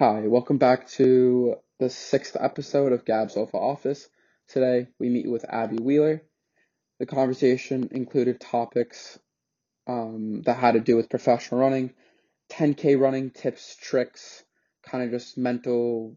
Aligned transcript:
Hi, 0.00 0.26
welcome 0.28 0.56
back 0.56 0.88
to 0.92 1.56
the 1.78 1.90
sixth 1.90 2.34
episode 2.40 2.92
of 2.92 3.04
Gab's 3.04 3.36
Alpha 3.36 3.58
Office. 3.58 4.08
Today 4.48 4.86
we 4.98 5.10
meet 5.10 5.30
with 5.30 5.44
Abbey 5.46 5.76
Wheeler. 5.76 6.22
The 6.98 7.04
conversation 7.04 7.86
included 7.90 8.40
topics 8.40 9.18
um, 9.86 10.40
that 10.46 10.56
had 10.56 10.72
to 10.72 10.80
do 10.80 10.96
with 10.96 11.10
professional 11.10 11.60
running, 11.60 11.92
10K 12.50 12.98
running 12.98 13.30
tips, 13.30 13.76
tricks, 13.78 14.42
kind 14.82 15.04
of 15.04 15.10
just 15.10 15.36
mental, 15.36 16.16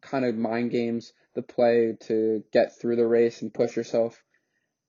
kind 0.00 0.24
of 0.24 0.34
mind 0.34 0.72
games, 0.72 1.12
the 1.36 1.42
play 1.42 1.96
to 2.08 2.42
get 2.52 2.76
through 2.80 2.96
the 2.96 3.06
race 3.06 3.40
and 3.40 3.54
push 3.54 3.76
yourself, 3.76 4.20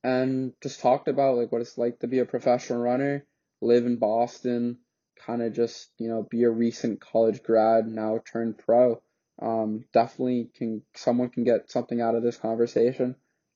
and 0.03 0.53
just 0.63 0.79
talked 0.79 1.07
about 1.07 1.37
like 1.37 1.51
what 1.51 1.61
it's 1.61 1.77
like 1.77 1.99
to 1.99 2.07
be 2.07 2.17
a 2.17 2.25
professional 2.25 2.79
runner, 2.79 3.27
live 3.61 3.85
in 3.85 3.97
Boston 3.97 4.79
kind 5.25 5.41
of 5.41 5.53
just 5.53 5.89
you 5.97 6.07
know 6.07 6.27
be 6.29 6.43
a 6.43 6.49
recent 6.49 7.01
college 7.01 7.43
grad 7.43 7.87
now 7.87 8.19
turned 8.31 8.57
pro. 8.57 9.01
Um, 9.41 9.85
definitely 9.93 10.49
can 10.55 10.83
someone 10.95 11.29
can 11.29 11.43
get 11.43 11.71
something 11.71 12.01
out 12.01 12.15
of 12.15 12.23
this 12.23 12.37
conversation. 12.37 13.15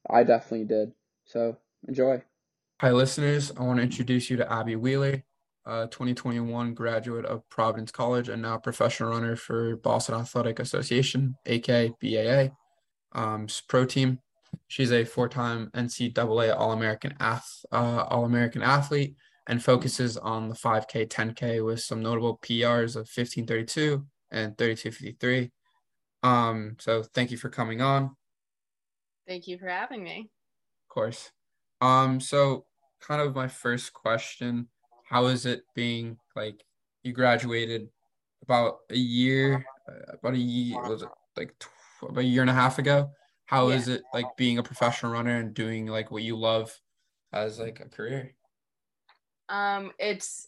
I 0.09 0.23
definitely 0.23 0.65
did. 0.65 0.93
So 1.25 1.57
enjoy. 1.87 2.23
Hi 2.81 2.91
listeners. 2.91 3.51
I 3.57 3.63
want 3.63 3.77
to 3.77 3.83
introduce 3.83 4.29
you 4.29 4.37
to 4.37 4.51
abbey 4.51 4.75
wheeler 4.75 5.23
a 5.67 5.87
2021 5.87 6.73
graduate 6.73 7.25
of 7.25 7.47
providence 7.49 7.91
college 7.91 8.29
and 8.29 8.41
now 8.41 8.57
professional 8.57 9.09
runner 9.09 9.35
for 9.35 9.75
boston 9.75 10.15
athletic 10.15 10.59
association 10.59 11.35
aka 11.45 11.91
baa 12.01 12.49
um, 13.11 13.47
pro 13.67 13.85
team. 13.85 14.19
She's 14.67 14.93
a 14.93 15.03
four-time 15.03 15.69
ncaa 15.73 16.55
all-american 16.57 17.15
ath- 17.19 17.65
uh, 17.71 18.05
all-american 18.09 18.61
athlete 18.61 19.15
and 19.47 19.63
focuses 19.63 20.17
on 20.17 20.49
the 20.49 20.55
5K, 20.55 21.07
10K 21.07 21.65
with 21.65 21.79
some 21.79 22.01
notable 22.01 22.37
PRs 22.43 22.95
of 22.95 23.07
1532 23.07 24.05
and 24.31 24.57
3253. 24.57 25.51
Um, 26.23 26.75
so 26.79 27.03
thank 27.03 27.31
you 27.31 27.37
for 27.37 27.49
coming 27.49 27.81
on. 27.81 28.15
Thank 29.27 29.47
you 29.47 29.57
for 29.57 29.67
having 29.67 30.03
me. 30.03 30.29
Of 30.85 30.93
course. 30.93 31.31
Um, 31.79 32.19
so 32.19 32.65
kind 33.01 33.21
of 33.21 33.35
my 33.35 33.47
first 33.47 33.93
question, 33.93 34.67
how 35.09 35.27
is 35.27 35.45
it 35.45 35.61
being 35.75 36.17
like 36.35 36.63
you 37.03 37.13
graduated 37.13 37.87
about 38.43 38.77
a 38.89 38.97
year, 38.97 39.65
uh, 39.89 40.13
about 40.13 40.33
a 40.33 40.37
year, 40.37 40.81
was 40.81 41.03
it 41.03 41.09
like 41.37 41.53
about 42.01 42.19
a 42.19 42.23
year 42.23 42.41
and 42.41 42.49
a 42.49 42.53
half 42.53 42.79
ago? 42.79 43.11
How 43.45 43.69
yeah. 43.69 43.75
is 43.75 43.87
it 43.87 44.01
like 44.13 44.25
being 44.37 44.57
a 44.57 44.63
professional 44.63 45.13
runner 45.13 45.37
and 45.37 45.53
doing 45.53 45.87
like 45.87 46.11
what 46.11 46.23
you 46.23 46.35
love 46.35 46.77
as 47.31 47.59
like 47.59 47.79
a 47.79 47.85
career? 47.85 48.33
Um, 49.49 49.91
it's 49.99 50.47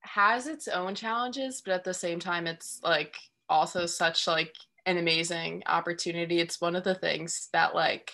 has 0.00 0.46
its 0.46 0.68
own 0.68 0.94
challenges, 0.94 1.62
but 1.64 1.74
at 1.74 1.84
the 1.84 1.94
same 1.94 2.20
time, 2.20 2.46
it's 2.46 2.80
like 2.82 3.16
also 3.48 3.86
such 3.86 4.26
like 4.26 4.54
an 4.86 4.98
amazing 4.98 5.62
opportunity. 5.66 6.40
It's 6.40 6.60
one 6.60 6.76
of 6.76 6.84
the 6.84 6.94
things 6.94 7.48
that 7.52 7.74
like, 7.74 8.12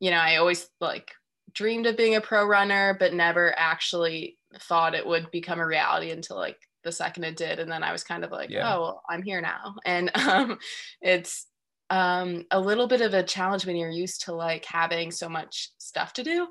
you 0.00 0.10
know, 0.10 0.18
I 0.18 0.36
always 0.36 0.68
like 0.80 1.12
dreamed 1.52 1.86
of 1.86 1.96
being 1.96 2.16
a 2.16 2.20
pro 2.20 2.44
runner, 2.44 2.96
but 2.98 3.14
never 3.14 3.54
actually 3.56 4.38
thought 4.60 4.94
it 4.94 5.06
would 5.06 5.30
become 5.30 5.60
a 5.60 5.66
reality 5.66 6.10
until 6.10 6.36
like 6.36 6.58
the 6.82 6.92
second 6.92 7.24
it 7.24 7.36
did. 7.36 7.60
And 7.60 7.70
then 7.70 7.82
I 7.82 7.92
was 7.92 8.04
kind 8.04 8.24
of 8.24 8.32
like, 8.32 8.50
yeah. 8.50 8.74
oh, 8.74 8.80
well, 8.80 9.02
I'm 9.08 9.22
here 9.22 9.40
now. 9.40 9.76
And 9.86 10.10
um, 10.14 10.58
it's 11.00 11.46
um, 11.90 12.44
a 12.50 12.60
little 12.60 12.88
bit 12.88 13.00
of 13.00 13.14
a 13.14 13.22
challenge 13.22 13.66
when 13.66 13.76
you're 13.76 13.90
used 13.90 14.24
to 14.24 14.34
like 14.34 14.64
having 14.64 15.10
so 15.10 15.28
much 15.28 15.70
stuff 15.78 16.12
to 16.14 16.24
do 16.24 16.48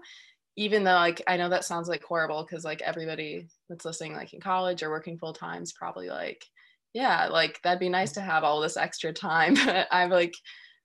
even 0.56 0.84
though 0.84 0.94
like 0.94 1.22
I 1.28 1.38
know 1.38 1.50
that 1.50 1.66
sounds 1.66 1.88
like 1.88 2.04
horrible 2.04 2.44
because 2.44 2.64
like 2.64 2.82
everybody 2.82 3.48
that's 3.70 3.86
listening 3.86 4.14
like 4.14 4.34
in 4.34 4.40
college 4.40 4.84
or 4.84 4.90
working 4.90 5.18
full 5.18 5.34
time 5.34 5.64
is 5.64 5.74
probably 5.74 6.10
like, 6.10 6.46
yeah, 6.94 7.28
like 7.28 7.60
that'd 7.64 7.80
be 7.80 7.90
nice 7.90 8.14
to 8.14 8.22
have 8.22 8.44
all 8.44 8.62
this 8.62 8.78
extra 8.78 9.14
time. 9.14 9.56
But 9.66 9.88
I've 9.92 10.12
like 10.12 10.36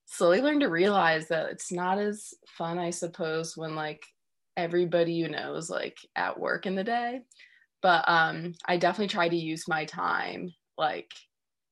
slowly 0.07 0.41
learned 0.41 0.63
to 0.63 0.69
realize 0.69 1.29
that 1.29 1.51
it's 1.51 1.71
not 1.71 1.99
as 1.99 2.33
fun, 2.47 2.79
I 2.79 2.91
suppose, 2.91 3.57
when 3.57 3.75
like 3.75 4.03
everybody 4.57 5.13
you 5.13 5.29
know 5.29 5.55
is 5.55 5.71
like 5.71 5.99
at 6.17 6.41
work 6.41 6.67
in 6.67 6.75
the 6.75 6.85
day. 6.85 7.21
But 7.83 8.09
um 8.09 8.55
I 8.67 8.79
definitely 8.79 9.09
try 9.09 9.29
to 9.29 9.37
use 9.37 9.69
my 9.69 9.85
time 9.85 10.55
like 10.79 11.13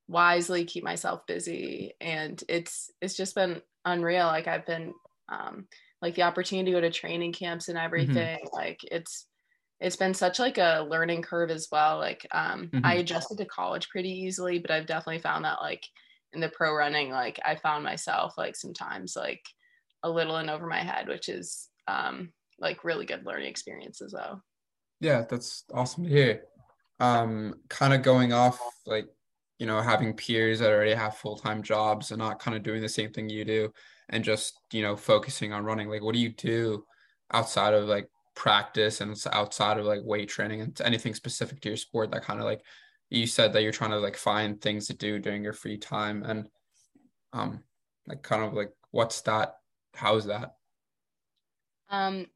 wisely, 0.09 0.65
keep 0.65 0.85
myself 0.85 1.27
busy. 1.27 1.95
And 2.01 2.43
it's 2.49 2.91
it's 3.01 3.17
just 3.17 3.35
been 3.35 3.63
unreal. 3.87 4.27
Like 4.27 4.49
I've 4.49 4.67
been 4.67 4.93
um 5.31 5.67
like 6.03 6.15
the 6.15 6.23
opportunity 6.23 6.71
to 6.71 6.77
go 6.77 6.81
to 6.81 6.91
training 6.91 7.33
camps 7.33 7.69
and 7.69 7.77
mm-hmm. 7.77 7.85
everything 7.85 8.39
mm-hmm. 8.39 8.57
like 8.57 8.81
it's 8.91 9.27
it's 9.81 9.97
been 9.97 10.15
such 10.15 10.39
like 10.39 10.59
a 10.59 10.87
learning 10.89 11.23
curve 11.23 11.51
as 11.51 11.69
well 11.71 11.99
like 11.99 12.27
um 12.33 12.69
mm-hmm. 12.69 12.85
i 12.85 12.95
adjusted 12.95 13.39
to 13.39 13.45
college 13.45 13.89
pretty 13.89 14.11
easily 14.11 14.59
but 14.59 14.71
i've 14.71 14.87
definitely 14.87 15.21
found 15.21 15.45
that 15.45 15.61
like 15.61 15.85
in 16.33 16.41
the 16.41 16.49
pro 16.51 16.75
running 16.75 17.11
like 17.11 17.39
i 17.45 17.55
found 17.55 17.85
myself 17.85 18.35
like 18.37 18.57
sometimes 18.57 19.17
like 19.17 19.43
a 20.03 20.11
little 20.11 20.37
in 20.39 20.51
over 20.51 20.67
my 20.67 20.81
head 20.81 21.09
which 21.09 21.29
is 21.29 21.69
um 21.89 22.31
like 22.59 22.85
really 22.85 23.07
good 23.07 23.25
learning 23.25 23.49
experiences 23.49 24.13
though 24.13 24.41
yeah 25.01 25.25
that's 25.29 25.65
awesome 25.73 26.05
to 26.05 26.11
hear 26.11 26.43
um 27.01 27.55
kind 27.69 27.93
of 27.93 28.03
going 28.03 28.33
off 28.33 28.59
like 28.87 29.07
you 29.59 29.67
know 29.67 29.81
having 29.81 30.15
peers 30.15 30.59
that 30.59 30.71
already 30.71 30.95
have 30.95 31.17
full-time 31.17 31.63
jobs 31.63 32.11
and 32.11 32.19
not 32.19 32.39
kind 32.39 32.57
of 32.57 32.63
doing 32.63 32.81
the 32.81 32.89
same 32.89 33.13
thing 33.13 33.29
you 33.29 33.45
do 33.45 33.71
and 34.09 34.25
just 34.25 34.61
you 34.73 34.83
know 34.83 34.97
focusing 34.97 35.53
on 35.53 35.65
running. 35.65 35.89
Like 35.89 36.03
what 36.03 36.15
do 36.15 36.21
you 36.21 36.31
do 36.31 36.85
outside 37.33 37.75
of 37.75 37.87
like 37.87 38.09
practice 38.35 39.01
and 39.01 39.17
outside 39.33 39.79
of 39.79 39.87
like 39.87 40.01
weight 40.05 40.29
training 40.29 40.61
and 40.61 40.81
anything 40.83 41.15
specific 41.15 41.61
to 41.61 41.69
your 41.71 41.77
sport 41.77 42.11
that 42.11 42.23
kind 42.23 42.39
of 42.39 42.45
like 42.45 42.61
you 43.09 43.27
said 43.27 43.53
that 43.53 43.63
you're 43.63 43.73
trying 43.73 43.91
to 43.91 43.99
like 43.99 44.17
find 44.17 44.61
things 44.61 44.87
to 44.87 44.95
do 44.95 45.19
during 45.19 45.43
your 45.43 45.53
free 45.53 45.79
time? 45.79 46.23
And 46.23 46.49
um 47.33 47.63
like 48.07 48.23
kind 48.23 48.45
of 48.45 48.55
like 48.55 48.71
what's 48.91 49.21
that 49.23 49.55
how's 49.95 50.27
that? 50.27 50.55
Um 51.91 52.27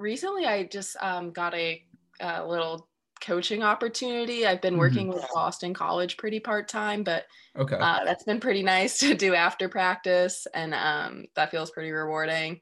recently 0.00 0.46
i 0.46 0.64
just 0.64 0.96
um 1.00 1.30
got 1.30 1.54
a, 1.54 1.84
a 2.20 2.46
little 2.46 2.88
coaching 3.20 3.62
opportunity. 3.62 4.46
I've 4.46 4.60
been 4.60 4.78
working 4.78 5.08
mm-hmm. 5.08 5.16
with 5.16 5.28
Boston 5.32 5.74
College 5.74 6.16
pretty 6.16 6.40
part 6.40 6.68
time, 6.68 7.02
but 7.02 7.24
okay, 7.56 7.76
uh, 7.76 8.04
that's 8.04 8.24
been 8.24 8.40
pretty 8.40 8.62
nice 8.62 8.98
to 9.00 9.14
do 9.14 9.34
after 9.34 9.68
practice, 9.68 10.46
and 10.54 10.74
um, 10.74 11.26
that 11.36 11.50
feels 11.50 11.70
pretty 11.70 11.90
rewarding. 11.90 12.60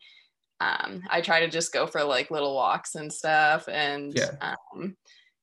Um, 0.60 1.02
I 1.08 1.20
try 1.20 1.40
to 1.40 1.48
just 1.48 1.72
go 1.72 1.86
for 1.86 2.02
like 2.02 2.30
little 2.30 2.54
walks 2.54 2.94
and 2.94 3.12
stuff, 3.12 3.68
and 3.68 4.12
yeah, 4.14 4.32
um, 4.40 4.96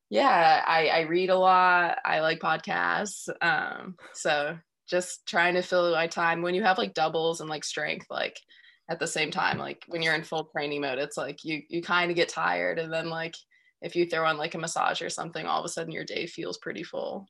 yeah 0.09 0.63
I, 0.65 0.87
I 0.87 0.99
read 1.01 1.29
a 1.29 1.37
lot. 1.37 1.99
I 2.05 2.19
like 2.19 2.39
podcasts, 2.39 3.29
um, 3.41 3.95
so 4.13 4.57
just 4.87 5.25
trying 5.27 5.55
to 5.55 5.61
fill 5.61 5.91
my 5.91 6.07
time 6.07 6.41
when 6.41 6.53
you 6.53 6.63
have 6.63 6.77
like 6.77 6.93
doubles 6.93 7.41
and 7.41 7.49
like 7.49 7.63
strength, 7.63 8.07
like 8.09 8.37
at 8.87 8.99
the 8.99 9.07
same 9.07 9.31
time 9.31 9.57
like 9.57 9.83
when 9.87 10.01
you're 10.01 10.13
in 10.13 10.23
full 10.23 10.43
training 10.55 10.81
mode 10.81 10.99
it's 10.99 11.17
like 11.17 11.43
you 11.43 11.61
you 11.69 11.81
kind 11.81 12.11
of 12.11 12.15
get 12.15 12.29
tired 12.29 12.77
and 12.77 12.93
then 12.93 13.09
like 13.09 13.35
if 13.85 13.95
you 13.95 14.07
throw 14.07 14.25
on 14.25 14.37
like 14.37 14.55
a 14.55 14.57
massage 14.57 15.01
or 15.01 15.09
something, 15.11 15.45
all 15.45 15.59
of 15.59 15.65
a 15.65 15.69
sudden 15.69 15.93
your 15.93 16.03
day 16.03 16.25
feels 16.25 16.57
pretty 16.57 16.83
full. 16.83 17.27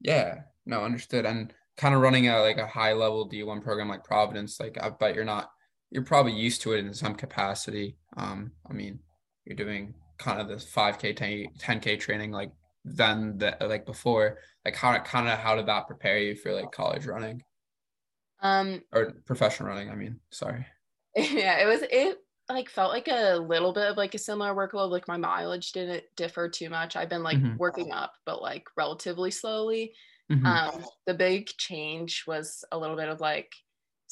Yeah, 0.00 0.40
no, 0.66 0.84
understood. 0.84 1.24
And 1.24 1.54
kind 1.76 1.94
of 1.94 2.00
running 2.00 2.28
a 2.28 2.40
like 2.40 2.58
a 2.58 2.66
high 2.66 2.92
level 2.92 3.30
D1 3.30 3.62
program 3.62 3.88
like 3.88 4.04
Providence, 4.04 4.58
like 4.58 4.76
I 4.82 4.90
bet 4.90 5.14
you're 5.14 5.24
not 5.24 5.50
you're 5.90 6.04
probably 6.04 6.32
used 6.32 6.60
to 6.62 6.72
it 6.72 6.84
in 6.84 6.92
some 6.92 7.14
capacity. 7.14 7.96
Um, 8.16 8.50
I 8.68 8.72
mean, 8.72 8.98
you're 9.44 9.56
doing 9.56 9.94
kind 10.18 10.40
of 10.40 10.48
this 10.48 10.64
5k 10.64 11.48
10, 11.58 11.80
k 11.80 11.96
training 11.96 12.32
like 12.32 12.50
than 12.84 13.38
the 13.38 13.56
like 13.60 13.86
before. 13.86 14.38
Like 14.64 14.74
how 14.74 14.98
kind 14.98 15.28
of 15.28 15.38
how 15.38 15.54
did 15.54 15.66
that 15.66 15.86
prepare 15.86 16.18
you 16.18 16.34
for 16.34 16.52
like 16.52 16.72
college 16.72 17.06
running? 17.06 17.42
Um 18.40 18.82
or 18.92 19.12
professional 19.24 19.68
running, 19.68 19.88
I 19.88 19.94
mean, 19.94 20.18
sorry. 20.30 20.66
Yeah, 21.16 21.62
it 21.62 21.66
was 21.66 21.82
it 21.82 22.18
like 22.52 22.68
felt 22.68 22.92
like 22.92 23.08
a 23.08 23.36
little 23.36 23.72
bit 23.72 23.90
of 23.90 23.96
like 23.96 24.14
a 24.14 24.18
similar 24.18 24.54
workload. 24.54 24.90
Like 24.90 25.08
my 25.08 25.16
mileage 25.16 25.72
didn't 25.72 26.04
differ 26.16 26.48
too 26.48 26.70
much. 26.70 26.96
I've 26.96 27.08
been 27.08 27.22
like 27.22 27.38
mm-hmm. 27.38 27.56
working 27.56 27.92
up, 27.92 28.14
but 28.24 28.42
like 28.42 28.66
relatively 28.76 29.30
slowly. 29.30 29.92
Mm-hmm. 30.30 30.46
Um, 30.46 30.84
the 31.06 31.14
big 31.14 31.46
change 31.58 32.24
was 32.26 32.64
a 32.72 32.78
little 32.78 32.96
bit 32.96 33.08
of 33.08 33.20
like 33.20 33.52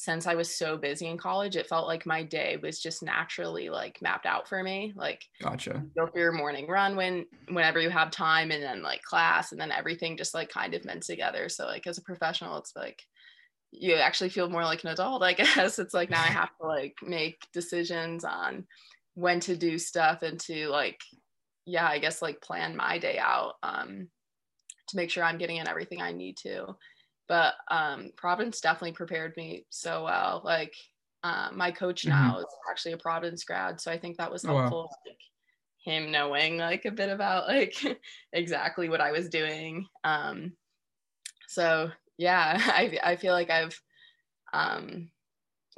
since 0.00 0.26
I 0.26 0.34
was 0.34 0.56
so 0.56 0.78
busy 0.78 1.08
in 1.08 1.18
college, 1.18 1.56
it 1.56 1.66
felt 1.66 1.86
like 1.86 2.06
my 2.06 2.22
day 2.22 2.56
was 2.62 2.80
just 2.80 3.02
naturally 3.02 3.68
like 3.68 4.00
mapped 4.00 4.24
out 4.24 4.48
for 4.48 4.62
me. 4.62 4.94
Like 4.96 5.22
gotcha. 5.42 5.84
Go 5.94 6.06
for 6.06 6.18
your 6.18 6.32
morning 6.32 6.66
run 6.68 6.96
when 6.96 7.26
whenever 7.48 7.78
you 7.80 7.90
have 7.90 8.10
time 8.10 8.50
and 8.50 8.62
then 8.62 8.82
like 8.82 9.02
class 9.02 9.52
and 9.52 9.60
then 9.60 9.70
everything 9.70 10.16
just 10.16 10.32
like 10.32 10.48
kind 10.48 10.72
of 10.72 10.86
meant 10.86 11.02
together. 11.02 11.50
So 11.50 11.66
like 11.66 11.86
as 11.86 11.98
a 11.98 12.02
professional, 12.02 12.56
it's 12.56 12.74
like 12.74 13.02
you 13.72 13.94
actually 13.94 14.30
feel 14.30 14.48
more 14.48 14.64
like 14.64 14.82
an 14.84 14.90
adult 14.90 15.22
i 15.22 15.32
guess 15.34 15.78
it's 15.78 15.94
like 15.94 16.10
now 16.10 16.22
i 16.22 16.26
have 16.26 16.50
to 16.60 16.66
like 16.66 16.94
make 17.02 17.46
decisions 17.52 18.24
on 18.24 18.64
when 19.14 19.40
to 19.40 19.56
do 19.56 19.78
stuff 19.78 20.22
and 20.22 20.40
to 20.40 20.68
like 20.68 21.00
yeah 21.66 21.86
i 21.86 21.98
guess 21.98 22.22
like 22.22 22.40
plan 22.40 22.76
my 22.76 22.98
day 22.98 23.18
out 23.18 23.54
um 23.62 24.08
to 24.88 24.96
make 24.96 25.10
sure 25.10 25.24
i'm 25.24 25.38
getting 25.38 25.56
in 25.56 25.68
everything 25.68 26.00
i 26.00 26.12
need 26.12 26.36
to 26.36 26.66
but 27.28 27.54
um 27.70 28.10
providence 28.16 28.60
definitely 28.60 28.92
prepared 28.92 29.32
me 29.36 29.64
so 29.70 30.04
well 30.04 30.42
like 30.44 30.74
uh, 31.22 31.50
my 31.52 31.70
coach 31.70 32.02
mm-hmm. 32.02 32.10
now 32.10 32.32
mm-hmm. 32.32 32.40
is 32.40 32.46
actually 32.70 32.92
a 32.92 32.96
providence 32.96 33.44
grad 33.44 33.80
so 33.80 33.90
i 33.90 33.98
think 33.98 34.16
that 34.16 34.32
was 34.32 34.42
helpful 34.42 34.78
oh, 34.78 34.82
wow. 34.82 34.88
like, 35.06 35.16
him 35.84 36.10
knowing 36.10 36.58
like 36.58 36.84
a 36.84 36.90
bit 36.90 37.08
about 37.08 37.46
like 37.46 37.74
exactly 38.32 38.88
what 38.88 39.00
i 39.00 39.12
was 39.12 39.28
doing 39.28 39.86
um 40.04 40.52
so 41.48 41.90
yeah, 42.20 42.56
I 42.60 42.98
I 43.02 43.16
feel 43.16 43.32
like 43.32 43.50
I've 43.50 43.80
um 44.52 45.10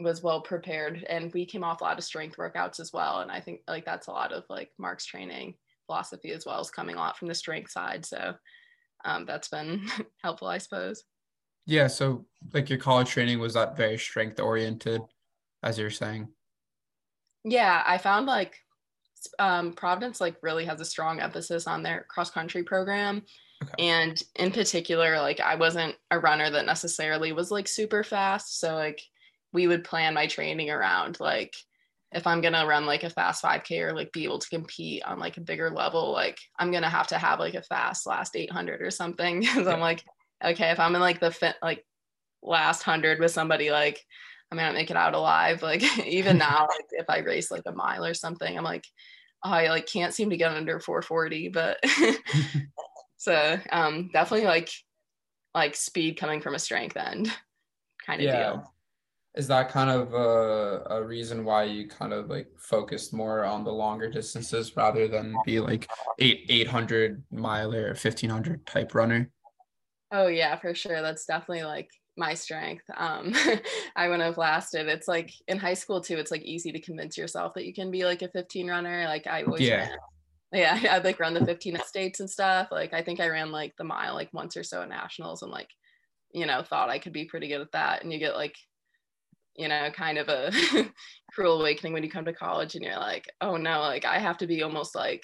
was 0.01 0.23
well 0.23 0.41
prepared 0.41 1.05
and 1.09 1.33
we 1.33 1.47
came 1.47 1.63
off 1.63 1.81
a 1.81 1.85
lot 1.85 1.99
of 1.99 2.05
strength 2.05 2.37
workouts 2.37 2.81
as 2.81 2.93
well. 2.93 3.21
And 3.21 3.31
i 3.31 3.41
think 3.41 3.61
like 3.69 3.85
that's 3.85 4.09
a 4.09 4.11
lot 4.11 4.33
of 4.33 4.43
like 4.49 4.71
mark's 4.79 5.07
training 5.07 5.55
philosophy 5.87 6.33
as 6.33 6.45
well 6.45 6.59
as 6.59 6.71
coming 6.71 6.97
a 6.97 6.99
lot 6.99 7.17
from 7.17 7.29
the 7.29 7.35
strength 7.35 7.71
side. 7.71 8.05
So 8.05 8.35
um, 9.05 9.27
that's 9.27 9.49
been 9.49 9.87
helpful 10.23 10.49
i 10.49 10.59
suppose. 10.59 11.05
Yeah 11.67 11.87
so 11.87 12.27
like 12.53 12.69
your 12.69 12.79
college 12.79 13.11
training 13.11 13.39
was 13.39 13.55
that 13.55 13.77
very 13.77 13.99
strength 13.99 14.41
oriented 14.41 15.03
as 15.63 15.79
you're 15.79 15.91
saying? 15.91 16.29
Yeah 17.45 17.83
i 17.87 17.99
found 17.99 18.27
like 18.27 18.57
um, 19.39 19.73
providence 19.75 20.21
like 20.21 20.35
really 20.43 20.65
has 20.65 20.81
a 20.81 20.85
strong 20.85 21.21
emphasis 21.21 21.69
on 21.69 21.85
their 21.85 22.07
cross 22.09 22.31
country 22.31 22.65
program 22.65 23.23
okay. 23.63 23.73
and 23.79 24.23
in 24.37 24.51
particular 24.51 25.19
like 25.19 25.41
i 25.41 25.55
wasn't 25.55 25.95
a 26.11 26.19
runner 26.19 26.51
that 26.51 26.67
necessarily 26.67 27.33
was 27.33 27.51
like 27.51 27.69
super 27.69 28.03
fast 28.05 28.61
so 28.61 28.75
like 28.75 29.01
we 29.53 29.67
would 29.67 29.85
plan 29.85 30.15
my 30.15 30.27
training 30.27 30.71
around 30.71 31.19
like 31.21 31.55
if 32.15 32.27
I'm 32.27 32.41
gonna 32.41 32.67
run 32.67 32.87
like 32.87 33.05
a 33.05 33.11
fast 33.11 33.43
5K 33.43 33.81
or 33.81 33.95
like 33.95 34.13
be 34.13 34.25
able 34.25 34.39
to 34.39 34.49
compete 34.49 35.03
on 35.05 35.19
like 35.19 35.37
a 35.37 35.43
bigger 35.43 35.71
level, 35.71 36.13
like 36.13 36.39
I'm 36.59 36.71
gonna 36.71 36.89
have 36.89 37.09
to 37.09 37.19
have 37.19 37.39
like 37.39 37.55
a 37.55 37.63
fast 37.63 38.07
last 38.07 38.37
800 38.37 38.83
or 38.83 38.91
something. 38.91 39.41
Because 39.53 39.67
I'm 39.67 39.81
like, 39.81 40.05
okay, 40.45 40.71
if 40.71 40.81
I'm 40.81 40.95
in 40.95 41.01
like 41.01 41.21
the 41.21 41.31
fit 41.31 41.57
like 41.63 41.85
last 42.43 42.83
hundred 42.83 43.19
with 43.19 43.31
somebody, 43.31 43.71
like 43.71 44.01
I 44.51 44.55
may 44.55 44.63
not 44.63 44.75
make 44.75 44.91
it 44.91 44.97
out 44.97 45.15
alive. 45.15 45.63
Like 45.73 45.83
even 46.07 46.39
now, 46.39 46.61
like 46.71 46.87
if 46.91 47.07
I 47.09 47.19
race 47.19 47.51
like 47.51 47.65
a 47.67 47.73
mile 47.73 48.05
or 48.05 48.15
something, 48.15 48.57
I'm 48.57 48.65
like, 48.65 48.85
oh, 49.45 49.51
I 49.51 49.69
like 49.69 49.87
can't 49.87 50.15
seem 50.15 50.31
to 50.31 50.37
get 50.37 50.53
under 50.53 50.81
440. 50.81 51.49
But 51.49 51.79
so 53.23 53.57
um, 53.71 54.11
definitely 54.13 54.49
like 54.49 54.69
like 55.55 55.77
speed 55.77 56.17
coming 56.17 56.41
from 56.41 56.57
a 56.57 56.59
strength 56.59 56.97
end 56.97 57.31
kind 58.05 58.21
of 58.21 58.25
yeah. 58.25 58.51
deal. 58.51 58.75
Is 59.37 59.47
that 59.47 59.69
kind 59.69 59.91
of 59.91 60.13
a, 60.13 60.83
a 60.91 61.05
reason 61.05 61.45
why 61.45 61.63
you 61.65 61.87
kind 61.87 62.13
of 62.13 62.29
like 62.29 62.49
focused 62.59 63.15
more 63.15 63.45
on 63.45 63.63
the 63.63 63.71
longer 63.71 64.11
distances 64.11 64.77
rather 64.77 65.07
than 65.07 65.37
be 65.47 65.61
like 65.61 65.89
eight 66.19 66.47
800 66.49 67.23
mile 67.31 67.73
or 67.73 67.91
1500 67.91 68.67
type 68.67 68.93
runner? 68.93 69.31
Oh 70.11 70.27
yeah 70.27 70.57
for 70.57 70.75
sure. 70.75 71.01
That's 71.01 71.25
definitely 71.25 71.63
like 71.63 71.91
my 72.17 72.35
strength. 72.35 72.83
Um 72.97 73.33
i 73.97 74.09
wouldn't 74.09 74.25
have 74.25 74.37
lasted 74.37 74.89
it's 74.89 75.07
like 75.07 75.31
in 75.47 75.59
high 75.59 75.75
school 75.75 76.01
too 76.01 76.17
it's 76.17 76.33
like 76.33 76.43
easy 76.43 76.73
to 76.73 76.81
convince 76.81 77.17
yourself 77.17 77.55
that 77.55 77.67
you 77.67 77.73
can 77.73 77.93
be 77.93 78.05
like 78.05 78.23
a 78.23 78.29
15 78.29 78.69
runner. 78.69 79.05
Like 79.05 79.29
i 79.29 79.45
always 79.45 79.61
yeah. 79.61 79.91
ran, 79.91 79.99
yeah 80.53 80.79
i'd 80.91 81.05
like 81.05 81.21
run 81.21 81.35
the 81.35 81.45
15 81.45 81.79
states 81.87 82.21
and 82.21 82.31
stuff 82.31 82.69
like 82.71 82.93
i 82.93 83.03
think 83.03 83.21
i 83.21 83.29
ran 83.29 83.51
like 83.51 83.75
the 83.77 83.85
mile 83.85 84.15
like 84.15 84.33
once 84.33 84.57
or 84.57 84.65
so 84.65 84.83
at 84.83 84.89
nationals 84.89 85.43
and 85.43 85.51
like 85.51 85.69
you 86.33 86.47
know 86.47 86.63
thought 86.63 86.91
i 86.91 86.99
could 86.99 87.13
be 87.13 87.25
pretty 87.25 87.49
good 87.49 87.61
at 87.61 87.73
that 87.73 88.03
and 88.03 88.13
you 88.13 88.19
get 88.19 88.35
like 88.35 88.57
you 89.57 89.69
know, 89.69 89.91
kind 89.91 90.19
of 90.19 90.29
a 90.29 90.53
cruel 91.33 91.61
awakening 91.61 91.93
when 91.93 92.03
you 92.03 92.11
come 92.11 92.25
to 92.25 92.33
college 92.33 92.75
and 92.75 92.85
you're 92.85 92.97
like, 92.97 93.31
oh 93.41 93.57
no, 93.57 93.81
like 93.81 94.05
I 94.05 94.19
have 94.19 94.39
to 94.39 94.47
be 94.47 94.63
almost 94.63 94.95
like, 94.95 95.23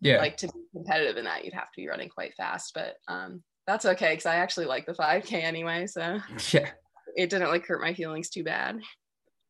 yeah, 0.00 0.18
like 0.18 0.36
to 0.38 0.46
be 0.46 0.60
competitive 0.72 1.16
in 1.16 1.24
that, 1.24 1.44
you'd 1.44 1.54
have 1.54 1.70
to 1.72 1.80
be 1.80 1.88
running 1.88 2.08
quite 2.08 2.34
fast. 2.36 2.72
But 2.74 2.94
um, 3.08 3.42
that's 3.66 3.84
okay 3.84 4.12
because 4.12 4.26
I 4.26 4.36
actually 4.36 4.66
like 4.66 4.86
the 4.86 4.94
5K 4.94 5.32
anyway. 5.32 5.86
So 5.86 6.18
yeah, 6.52 6.70
it 7.16 7.30
didn't 7.30 7.48
like 7.48 7.66
hurt 7.66 7.80
my 7.80 7.94
feelings 7.94 8.30
too 8.30 8.44
bad. 8.44 8.80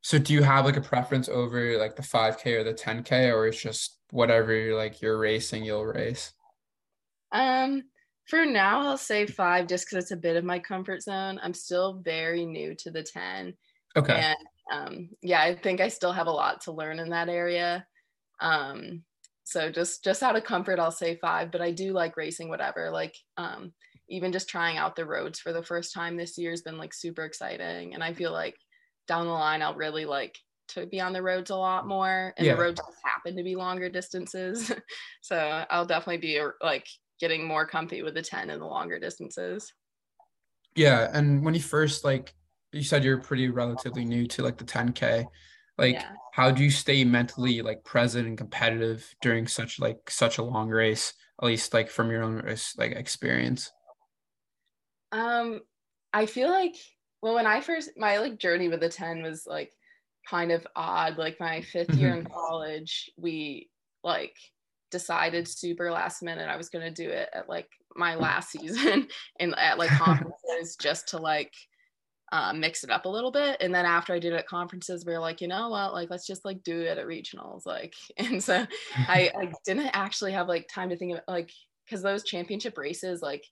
So 0.01 0.17
do 0.17 0.33
you 0.33 0.43
have 0.43 0.65
like 0.65 0.77
a 0.77 0.81
preference 0.81 1.29
over 1.29 1.77
like 1.77 1.95
the 1.95 2.01
5K 2.01 2.59
or 2.59 2.63
the 2.63 2.73
10K, 2.73 3.33
or 3.33 3.47
it's 3.47 3.61
just 3.61 3.98
whatever 4.11 4.73
like 4.75 5.01
you're 5.01 5.17
racing, 5.17 5.63
you'll 5.63 5.85
race? 5.85 6.33
Um, 7.31 7.83
for 8.27 8.45
now, 8.45 8.81
I'll 8.81 8.97
say 8.97 9.25
five 9.25 9.67
just 9.67 9.85
because 9.85 10.03
it's 10.03 10.11
a 10.11 10.17
bit 10.17 10.35
of 10.35 10.43
my 10.43 10.59
comfort 10.59 11.01
zone. 11.01 11.39
I'm 11.41 11.53
still 11.53 12.01
very 12.03 12.45
new 12.45 12.75
to 12.75 12.91
the 12.91 13.03
10 13.03 13.55
Okay. 13.95 14.13
And 14.13 14.37
um, 14.71 15.09
yeah, 15.21 15.41
I 15.41 15.55
think 15.55 15.81
I 15.81 15.87
still 15.87 16.11
have 16.11 16.27
a 16.27 16.31
lot 16.31 16.61
to 16.61 16.71
learn 16.71 16.99
in 16.99 17.09
that 17.09 17.29
area. 17.29 17.85
Um, 18.39 19.03
so 19.43 19.71
just 19.71 20.03
just 20.03 20.21
out 20.21 20.35
of 20.35 20.43
comfort, 20.43 20.79
I'll 20.79 20.91
say 20.91 21.17
five. 21.17 21.51
But 21.51 21.61
I 21.61 21.71
do 21.71 21.91
like 21.91 22.17
racing, 22.17 22.49
whatever. 22.49 22.91
Like 22.91 23.15
um, 23.37 23.73
even 24.09 24.31
just 24.31 24.47
trying 24.47 24.77
out 24.77 24.95
the 24.95 25.05
roads 25.05 25.39
for 25.39 25.53
the 25.53 25.63
first 25.63 25.93
time 25.93 26.17
this 26.17 26.37
year 26.37 26.51
has 26.51 26.61
been 26.61 26.77
like 26.77 26.93
super 26.93 27.25
exciting, 27.25 27.93
and 27.93 28.03
I 28.03 28.13
feel 28.13 28.31
like 28.31 28.55
down 29.07 29.25
the 29.25 29.31
line 29.31 29.63
I'll 29.63 29.73
really 29.73 30.05
like 30.05 30.37
to 30.69 30.85
be 30.85 30.99
on 31.01 31.13
the 31.13 31.21
roads 31.21 31.49
a 31.49 31.55
lot 31.55 31.87
more, 31.87 32.33
and 32.37 32.45
yeah. 32.45 32.55
the 32.55 32.61
roads 32.61 32.81
happen 33.03 33.35
to 33.35 33.43
be 33.43 33.55
longer 33.55 33.89
distances. 33.89 34.71
so 35.21 35.65
I'll 35.69 35.85
definitely 35.85 36.17
be 36.17 36.41
like 36.61 36.87
getting 37.19 37.45
more 37.45 37.65
comfy 37.65 38.01
with 38.01 38.13
the 38.13 38.21
10 38.21 38.49
and 38.49 38.61
the 38.61 38.65
longer 38.65 38.99
distances. 38.99 39.73
Yeah, 40.75 41.09
and 41.13 41.43
when 41.43 41.53
you 41.53 41.61
first 41.61 42.03
like 42.03 42.33
you 42.71 42.83
said 42.83 43.03
you're 43.03 43.19
pretty 43.19 43.49
relatively 43.49 44.05
new 44.05 44.27
to 44.27 44.43
like 44.43 44.57
the 44.57 44.63
10k 44.63 45.25
like 45.77 45.95
yeah. 45.95 46.11
how 46.33 46.51
do 46.51 46.63
you 46.63 46.69
stay 46.69 47.03
mentally 47.03 47.61
like 47.61 47.83
present 47.83 48.27
and 48.27 48.37
competitive 48.37 49.15
during 49.21 49.47
such 49.47 49.79
like 49.79 50.09
such 50.09 50.37
a 50.37 50.43
long 50.43 50.69
race 50.69 51.13
at 51.41 51.45
least 51.45 51.73
like 51.73 51.89
from 51.89 52.11
your 52.11 52.23
own 52.23 52.43
like 52.77 52.91
experience 52.91 53.71
um 55.11 55.61
i 56.13 56.25
feel 56.25 56.49
like 56.49 56.75
well 57.21 57.35
when 57.35 57.47
i 57.47 57.61
first 57.61 57.91
my 57.97 58.17
like 58.17 58.37
journey 58.37 58.67
with 58.67 58.81
the 58.81 58.89
10 58.89 59.23
was 59.23 59.45
like 59.47 59.71
kind 60.29 60.51
of 60.51 60.65
odd 60.75 61.17
like 61.17 61.39
my 61.39 61.63
5th 61.73 61.97
year 61.97 62.15
in 62.15 62.23
mm-hmm. 62.23 62.33
college 62.33 63.09
we 63.17 63.69
like 64.03 64.35
decided 64.91 65.47
super 65.47 65.91
last 65.91 66.21
minute 66.21 66.49
i 66.49 66.57
was 66.57 66.69
going 66.69 66.85
to 66.85 67.03
do 67.03 67.09
it 67.09 67.29
at 67.33 67.49
like 67.49 67.67
my 67.95 68.15
last 68.15 68.51
season 68.51 69.07
and 69.39 69.55
at 69.57 69.77
like 69.77 69.89
conferences 69.91 70.75
just 70.81 71.07
to 71.09 71.17
like 71.17 71.53
uh, 72.31 72.53
mix 72.53 72.83
it 72.83 72.91
up 72.91 73.05
a 73.05 73.09
little 73.09 73.31
bit. 73.31 73.57
And 73.59 73.73
then 73.73 73.85
after 73.85 74.13
I 74.13 74.19
did 74.19 74.33
it 74.33 74.37
at 74.37 74.47
conferences, 74.47 75.05
we 75.05 75.13
were 75.13 75.19
like, 75.19 75.41
you 75.41 75.47
know 75.47 75.69
what, 75.69 75.93
like 75.93 76.09
let's 76.09 76.27
just 76.27 76.45
like 76.45 76.63
do 76.63 76.79
it 76.79 76.97
at 76.97 77.07
regionals. 77.07 77.65
Like, 77.65 77.95
and 78.17 78.43
so 78.43 78.65
I, 78.95 79.31
I 79.35 79.51
didn't 79.65 79.89
actually 79.93 80.33
have 80.33 80.47
like 80.47 80.67
time 80.67 80.89
to 80.89 80.97
think 80.97 81.13
of 81.13 81.21
like 81.27 81.51
because 81.85 82.03
those 82.03 82.23
championship 82.23 82.77
races, 82.77 83.21
like 83.21 83.43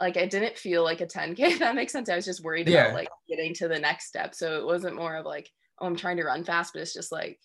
like 0.00 0.16
I 0.16 0.26
didn't 0.26 0.58
feel 0.58 0.82
like 0.84 1.00
a 1.00 1.06
10k. 1.06 1.38
If 1.38 1.58
that 1.60 1.74
makes 1.74 1.92
sense. 1.92 2.08
I 2.08 2.16
was 2.16 2.24
just 2.24 2.42
worried 2.42 2.68
yeah. 2.68 2.86
about 2.86 2.94
like 2.94 3.08
getting 3.28 3.54
to 3.54 3.68
the 3.68 3.78
next 3.78 4.06
step. 4.06 4.34
So 4.34 4.58
it 4.58 4.64
wasn't 4.64 4.96
more 4.96 5.16
of 5.16 5.26
like, 5.26 5.48
oh, 5.80 5.86
I'm 5.86 5.96
trying 5.96 6.16
to 6.18 6.24
run 6.24 6.44
fast, 6.44 6.72
but 6.72 6.82
it's 6.82 6.94
just 6.94 7.12
like 7.12 7.38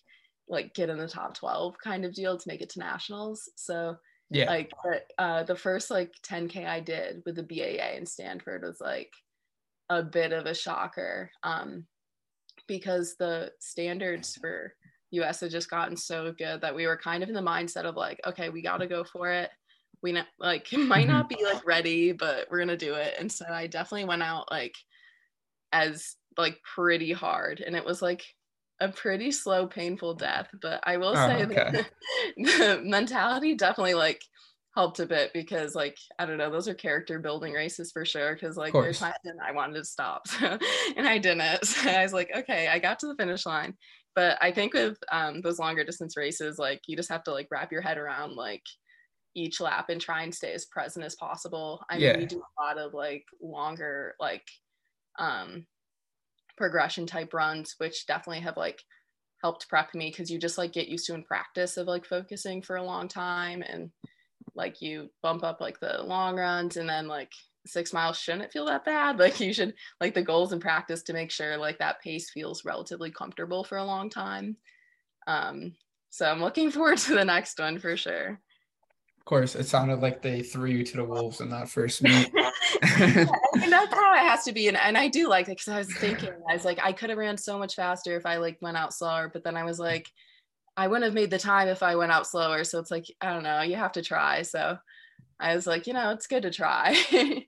like 0.48 0.74
get 0.74 0.88
in 0.88 0.98
the 0.98 1.06
top 1.08 1.34
12 1.34 1.76
kind 1.82 2.04
of 2.04 2.14
deal 2.14 2.38
to 2.38 2.48
make 2.48 2.62
it 2.62 2.70
to 2.70 2.78
nationals. 2.78 3.50
So 3.56 3.96
yeah, 4.30 4.50
like 4.50 4.70
uh, 5.18 5.42
the 5.44 5.56
first 5.56 5.90
like 5.90 6.12
10k 6.26 6.66
I 6.66 6.80
did 6.80 7.22
with 7.24 7.36
the 7.36 7.42
BAA 7.42 7.96
in 7.96 8.06
Stanford 8.06 8.62
was 8.62 8.80
like 8.80 9.12
a 9.90 10.02
bit 10.02 10.32
of 10.32 10.46
a 10.46 10.54
shocker 10.54 11.30
um, 11.42 11.86
because 12.66 13.14
the 13.18 13.52
standards 13.60 14.36
for 14.36 14.74
US 15.10 15.40
had 15.40 15.50
just 15.50 15.70
gotten 15.70 15.96
so 15.96 16.32
good 16.36 16.60
that 16.60 16.74
we 16.74 16.86
were 16.86 16.96
kind 16.96 17.22
of 17.22 17.28
in 17.28 17.34
the 17.34 17.40
mindset 17.40 17.84
of 17.84 17.96
like, 17.96 18.20
okay, 18.26 18.50
we 18.50 18.62
got 18.62 18.78
to 18.78 18.86
go 18.86 19.04
for 19.04 19.30
it. 19.30 19.50
We 20.02 20.12
not, 20.12 20.26
like 20.38 20.72
it 20.72 20.78
might 20.78 21.08
not 21.08 21.28
be 21.28 21.42
like 21.42 21.66
ready, 21.66 22.12
but 22.12 22.46
we're 22.50 22.60
gonna 22.60 22.76
do 22.76 22.94
it. 22.94 23.14
And 23.18 23.30
so 23.30 23.44
I 23.50 23.66
definitely 23.66 24.06
went 24.06 24.22
out 24.22 24.50
like 24.50 24.74
as 25.72 26.16
like 26.36 26.58
pretty 26.62 27.12
hard, 27.12 27.60
and 27.60 27.76
it 27.76 27.84
was 27.84 28.02
like 28.02 28.24
a 28.80 28.88
pretty 28.88 29.32
slow, 29.32 29.66
painful 29.66 30.14
death. 30.14 30.48
But 30.60 30.80
I 30.84 30.96
will 30.96 31.14
oh, 31.16 31.28
say 31.28 31.44
okay. 31.44 31.54
that 31.54 31.90
the 32.36 32.80
mentality 32.84 33.54
definitely 33.54 33.94
like 33.94 34.22
helped 34.74 35.00
a 35.00 35.06
bit 35.06 35.32
because 35.32 35.74
like 35.74 35.96
I 36.18 36.26
don't 36.26 36.38
know, 36.38 36.50
those 36.50 36.68
are 36.68 36.74
character 36.74 37.18
building 37.18 37.52
races 37.52 37.90
for 37.90 38.04
sure. 38.04 38.34
Because 38.34 38.56
like 38.56 38.72
there's 38.72 39.00
times 39.00 39.14
when 39.22 39.40
I 39.44 39.52
wanted 39.52 39.74
to 39.74 39.84
stop, 39.84 40.28
so, 40.28 40.58
and 40.96 41.08
I 41.08 41.18
didn't. 41.18 41.64
So 41.64 41.90
I 41.90 42.02
was 42.02 42.12
like, 42.12 42.30
okay, 42.34 42.68
I 42.68 42.78
got 42.78 43.00
to 43.00 43.08
the 43.08 43.16
finish 43.16 43.44
line. 43.44 43.74
But 44.14 44.38
I 44.40 44.50
think 44.52 44.74
with 44.74 44.98
um, 45.12 45.42
those 45.42 45.58
longer 45.58 45.84
distance 45.84 46.16
races, 46.16 46.58
like 46.58 46.80
you 46.86 46.96
just 46.96 47.10
have 47.10 47.22
to 47.24 47.32
like 47.32 47.48
wrap 47.50 47.70
your 47.70 47.82
head 47.82 47.98
around 47.98 48.34
like 48.34 48.62
each 49.34 49.60
lap 49.60 49.88
and 49.88 50.00
try 50.00 50.22
and 50.22 50.34
stay 50.34 50.52
as 50.52 50.66
present 50.66 51.04
as 51.04 51.14
possible. 51.14 51.84
I 51.90 51.96
yeah. 51.96 52.12
mean, 52.12 52.20
we 52.20 52.26
do 52.26 52.42
a 52.42 52.62
lot 52.62 52.78
of 52.78 52.94
like 52.94 53.24
longer 53.40 54.14
like 54.18 54.46
um 55.18 55.66
progression 56.56 57.06
type 57.06 57.32
runs, 57.32 57.74
which 57.78 58.06
definitely 58.06 58.40
have 58.40 58.56
like 58.56 58.82
helped 59.42 59.68
prep 59.68 59.94
me 59.94 60.10
because 60.10 60.30
you 60.30 60.38
just 60.38 60.58
like 60.58 60.72
get 60.72 60.88
used 60.88 61.06
to 61.06 61.14
in 61.14 61.22
practice 61.22 61.76
of 61.76 61.86
like 61.86 62.04
focusing 62.04 62.60
for 62.60 62.76
a 62.76 62.82
long 62.82 63.08
time 63.08 63.62
and 63.62 63.90
like 64.54 64.82
you 64.82 65.08
bump 65.22 65.44
up 65.44 65.60
like 65.60 65.78
the 65.80 66.02
long 66.02 66.36
runs 66.36 66.76
and 66.76 66.88
then 66.88 67.06
like 67.06 67.32
six 67.66 67.92
miles 67.92 68.18
shouldn't 68.18 68.52
feel 68.52 68.66
that 68.66 68.84
bad 68.84 69.18
like 69.20 69.38
you 69.40 69.52
should 69.52 69.74
like 70.00 70.14
the 70.14 70.22
goals 70.22 70.52
in 70.52 70.60
practice 70.60 71.02
to 71.02 71.12
make 71.12 71.30
sure 71.30 71.56
like 71.56 71.78
that 71.78 72.00
pace 72.02 72.30
feels 72.30 72.64
relatively 72.64 73.10
comfortable 73.10 73.62
for 73.62 73.78
a 73.78 73.84
long 73.84 74.10
time 74.10 74.56
um 75.26 75.72
so 76.10 76.26
i'm 76.26 76.40
looking 76.40 76.70
forward 76.70 76.98
to 76.98 77.14
the 77.14 77.24
next 77.24 77.58
one 77.58 77.78
for 77.78 77.96
sure 77.96 78.40
course 79.28 79.54
it 79.54 79.66
sounded 79.66 80.00
like 80.00 80.22
they 80.22 80.42
threw 80.42 80.70
you 80.70 80.84
to 80.84 80.96
the 80.96 81.04
wolves 81.04 81.40
in 81.40 81.50
that 81.50 81.68
first 81.68 82.02
meet 82.02 82.28
and 82.82 83.72
that's 83.72 83.94
how 83.94 84.14
it 84.14 84.20
has 84.20 84.44
to 84.44 84.52
be 84.52 84.68
and, 84.68 84.76
and 84.76 84.96
i 84.96 85.06
do 85.06 85.28
like 85.28 85.46
it 85.46 85.50
because 85.50 85.68
i 85.68 85.78
was 85.78 85.94
thinking 85.94 86.32
i 86.48 86.54
was 86.54 86.64
like 86.64 86.78
i 86.82 86.92
could 86.92 87.10
have 87.10 87.18
ran 87.18 87.36
so 87.36 87.58
much 87.58 87.74
faster 87.74 88.16
if 88.16 88.24
i 88.24 88.38
like 88.38 88.56
went 88.62 88.76
out 88.76 88.94
slower 88.94 89.30
but 89.32 89.44
then 89.44 89.56
i 89.56 89.64
was 89.64 89.78
like 89.78 90.08
I 90.78 90.86
wouldn't 90.86 91.06
have 91.06 91.14
made 91.14 91.32
the 91.32 91.40
time 91.40 91.66
if 91.66 91.82
I 91.82 91.96
went 91.96 92.12
out 92.12 92.28
slower. 92.28 92.62
So 92.62 92.78
it's 92.78 92.92
like, 92.92 93.06
I 93.20 93.32
don't 93.32 93.42
know, 93.42 93.62
you 93.62 93.74
have 93.74 93.90
to 93.92 94.02
try. 94.02 94.42
So 94.42 94.78
I 95.40 95.56
was 95.56 95.66
like, 95.66 95.88
you 95.88 95.92
know, 95.92 96.10
it's 96.10 96.28
good 96.28 96.44
to 96.44 96.52
try. 96.52 96.96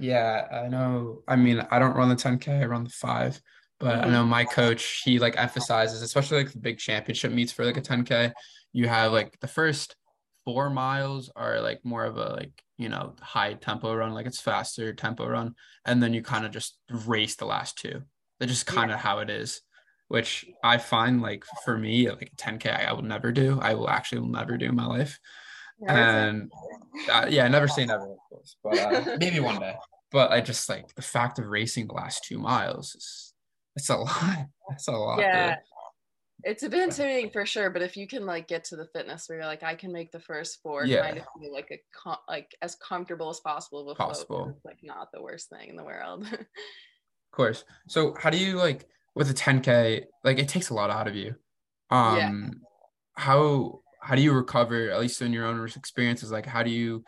Yeah, 0.00 0.46
I 0.52 0.68
know. 0.68 1.22
I 1.26 1.34
mean, 1.34 1.66
I 1.72 1.80
don't 1.80 1.96
run 1.96 2.08
the 2.08 2.14
10K, 2.14 2.62
I 2.62 2.66
run 2.66 2.84
the 2.84 2.90
five, 2.90 3.40
but 3.80 3.96
I 4.04 4.06
Mhm. 4.06 4.12
know 4.12 4.24
my 4.24 4.44
coach, 4.44 5.02
he 5.04 5.18
like 5.18 5.36
emphasizes, 5.36 6.02
especially 6.02 6.38
like 6.44 6.52
the 6.52 6.58
big 6.58 6.78
championship 6.78 7.32
meets 7.32 7.50
for 7.50 7.64
like 7.64 7.76
a 7.76 7.80
10K, 7.80 8.32
you 8.72 8.86
have 8.86 9.12
like 9.12 9.40
the 9.40 9.48
first 9.48 9.96
four 10.48 10.70
miles 10.70 11.30
are 11.36 11.60
like 11.60 11.84
more 11.84 12.06
of 12.06 12.16
a 12.16 12.30
like, 12.30 12.62
you 12.78 12.88
know, 12.88 13.14
high 13.20 13.52
tempo 13.52 13.94
run, 13.94 14.14
like 14.14 14.24
it's 14.24 14.40
faster 14.40 14.94
tempo 14.94 15.26
run, 15.28 15.54
and 15.84 16.02
then 16.02 16.14
you 16.14 16.22
kind 16.22 16.46
of 16.46 16.52
just 16.52 16.78
race 17.04 17.36
the 17.36 17.44
last 17.44 17.76
two. 17.76 18.00
That's 18.40 18.50
just 18.50 18.64
kind 18.64 18.90
of 18.90 18.98
how 18.98 19.18
it 19.18 19.28
is, 19.28 19.60
which 20.08 20.46
I 20.64 20.78
find 20.78 21.20
like 21.20 21.44
for 21.66 21.76
me, 21.76 22.08
like 22.08 22.32
a 22.32 22.36
10K, 22.36 22.88
I 22.88 22.94
will 22.94 23.02
never 23.02 23.30
do. 23.30 23.58
I 23.60 23.74
will 23.74 23.90
actually 23.90 24.20
will 24.20 24.30
never 24.30 24.56
do 24.56 24.70
in 24.70 24.74
my 24.74 24.86
life. 24.86 25.20
Never 25.80 25.98
And 25.98 26.52
uh, 27.12 27.26
yeah, 27.28 27.46
never 27.48 27.68
say 27.68 27.84
never, 27.84 28.10
of 28.10 28.18
course, 28.30 28.56
but 28.64 28.78
uh, 28.78 29.16
maybe 29.20 29.40
one 29.40 29.60
day. 29.60 29.74
But 30.10 30.32
I 30.32 30.40
just 30.40 30.66
like 30.70 30.94
the 30.94 31.02
fact 31.02 31.38
of 31.38 31.44
racing 31.44 31.88
the 31.88 31.92
last 31.92 32.24
two 32.24 32.38
miles 32.38 32.94
is 32.94 33.34
it's 33.76 33.90
a 33.90 33.98
lot. 33.98 34.46
That's 34.70 34.88
a 34.88 34.92
lot. 34.92 35.18
Yeah. 35.18 35.56
It's 36.44 36.62
a 36.62 36.68
bit 36.68 36.84
intimidating 36.84 37.30
for 37.30 37.44
sure, 37.44 37.68
but 37.70 37.82
if 37.82 37.96
you 37.96 38.06
can 38.06 38.24
like 38.24 38.46
get 38.46 38.62
to 38.64 38.76
the 38.76 38.86
fitness 38.86 39.28
where 39.28 39.38
you're 39.38 39.46
like, 39.46 39.64
I 39.64 39.74
can 39.74 39.92
make 39.92 40.12
the 40.12 40.20
first 40.20 40.60
four 40.62 40.84
Yeah. 40.84 41.02
kind 41.02 41.18
of 41.18 41.24
feel 41.38 41.52
like 41.52 41.68
a 41.72 41.80
com- 41.92 42.16
like 42.28 42.54
as 42.62 42.76
comfortable 42.76 43.28
as 43.28 43.40
possible 43.40 43.84
with 43.84 43.98
Possible. 43.98 44.52
it's 44.54 44.64
like 44.64 44.78
not 44.82 45.10
the 45.12 45.20
worst 45.20 45.48
thing 45.50 45.68
in 45.68 45.76
the 45.76 45.84
world. 45.84 46.26
of 46.32 46.46
course. 47.32 47.64
So 47.88 48.14
how 48.18 48.30
do 48.30 48.38
you 48.38 48.56
like 48.56 48.86
with 49.16 49.30
a 49.30 49.34
10K, 49.34 50.04
like 50.22 50.38
it 50.38 50.48
takes 50.48 50.70
a 50.70 50.74
lot 50.74 50.90
out 50.90 51.08
of 51.08 51.16
you. 51.16 51.34
Um 51.90 52.52
how 53.14 53.80
how 54.00 54.14
do 54.14 54.22
you 54.22 54.32
recover, 54.32 54.90
at 54.90 55.00
least 55.00 55.20
in 55.20 55.32
your 55.32 55.44
own 55.44 55.62
experiences? 55.74 56.30
Like 56.30 56.46
how 56.46 56.62
do 56.62 56.70
you 56.70 57.02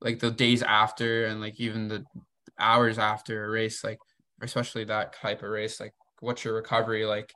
like 0.00 0.18
the 0.18 0.30
days 0.30 0.62
after 0.62 1.26
and 1.26 1.42
like 1.42 1.60
even 1.60 1.88
the 1.88 2.04
hours 2.58 2.98
after 2.98 3.44
a 3.44 3.50
race, 3.50 3.84
like 3.84 3.98
especially 4.40 4.84
that 4.84 5.12
type 5.12 5.42
of 5.42 5.50
race, 5.50 5.78
like 5.78 5.92
what's 6.20 6.42
your 6.42 6.54
recovery 6.54 7.04
like? 7.04 7.32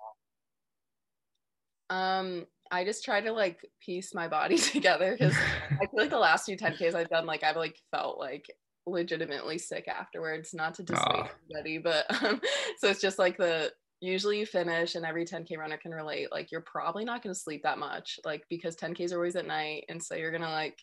Um, 1.90 2.46
I 2.70 2.84
just 2.84 3.04
try 3.04 3.20
to 3.20 3.32
like 3.32 3.60
piece 3.80 4.14
my 4.14 4.28
body 4.28 4.58
together 4.72 5.16
because 5.18 5.34
I 5.70 5.86
feel 5.86 6.00
like 6.00 6.10
the 6.10 6.18
last 6.18 6.46
few 6.46 6.56
10Ks 6.56 6.94
I've 6.94 7.08
done, 7.08 7.26
like 7.26 7.44
I've 7.44 7.56
like 7.56 7.78
felt 7.90 8.18
like 8.18 8.46
legitimately 8.86 9.58
sick 9.58 9.88
afterwards. 9.88 10.54
Not 10.54 10.74
to 10.74 10.82
dissuade 10.82 11.06
Aw. 11.08 11.30
anybody, 11.50 11.78
but 11.78 12.04
um, 12.24 12.40
so 12.78 12.88
it's 12.88 13.00
just 13.00 13.18
like 13.18 13.36
the 13.36 13.72
usually 14.00 14.38
you 14.38 14.46
finish 14.46 14.94
and 14.94 15.06
every 15.06 15.24
10K 15.24 15.56
runner 15.56 15.78
can 15.78 15.92
relate. 15.92 16.30
Like 16.30 16.50
you're 16.50 16.62
probably 16.62 17.04
not 17.04 17.22
gonna 17.22 17.34
sleep 17.34 17.62
that 17.62 17.78
much, 17.78 18.18
like 18.24 18.44
because 18.48 18.76
10Ks 18.76 19.12
are 19.12 19.16
always 19.16 19.36
at 19.36 19.46
night, 19.46 19.84
and 19.88 20.02
so 20.02 20.14
you're 20.14 20.32
gonna 20.32 20.50
like 20.50 20.78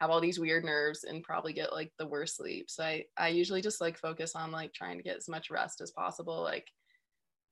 have 0.00 0.10
all 0.10 0.20
these 0.20 0.40
weird 0.40 0.64
nerves 0.64 1.04
and 1.04 1.22
probably 1.22 1.52
get 1.52 1.72
like 1.72 1.92
the 1.98 2.06
worst 2.06 2.36
sleep. 2.36 2.70
So 2.70 2.84
I 2.84 3.04
I 3.16 3.28
usually 3.28 3.62
just 3.62 3.80
like 3.80 3.98
focus 3.98 4.34
on 4.34 4.50
like 4.50 4.72
trying 4.72 4.96
to 4.96 5.04
get 5.04 5.16
as 5.16 5.28
much 5.28 5.50
rest 5.50 5.80
as 5.80 5.90
possible, 5.90 6.42
like 6.42 6.66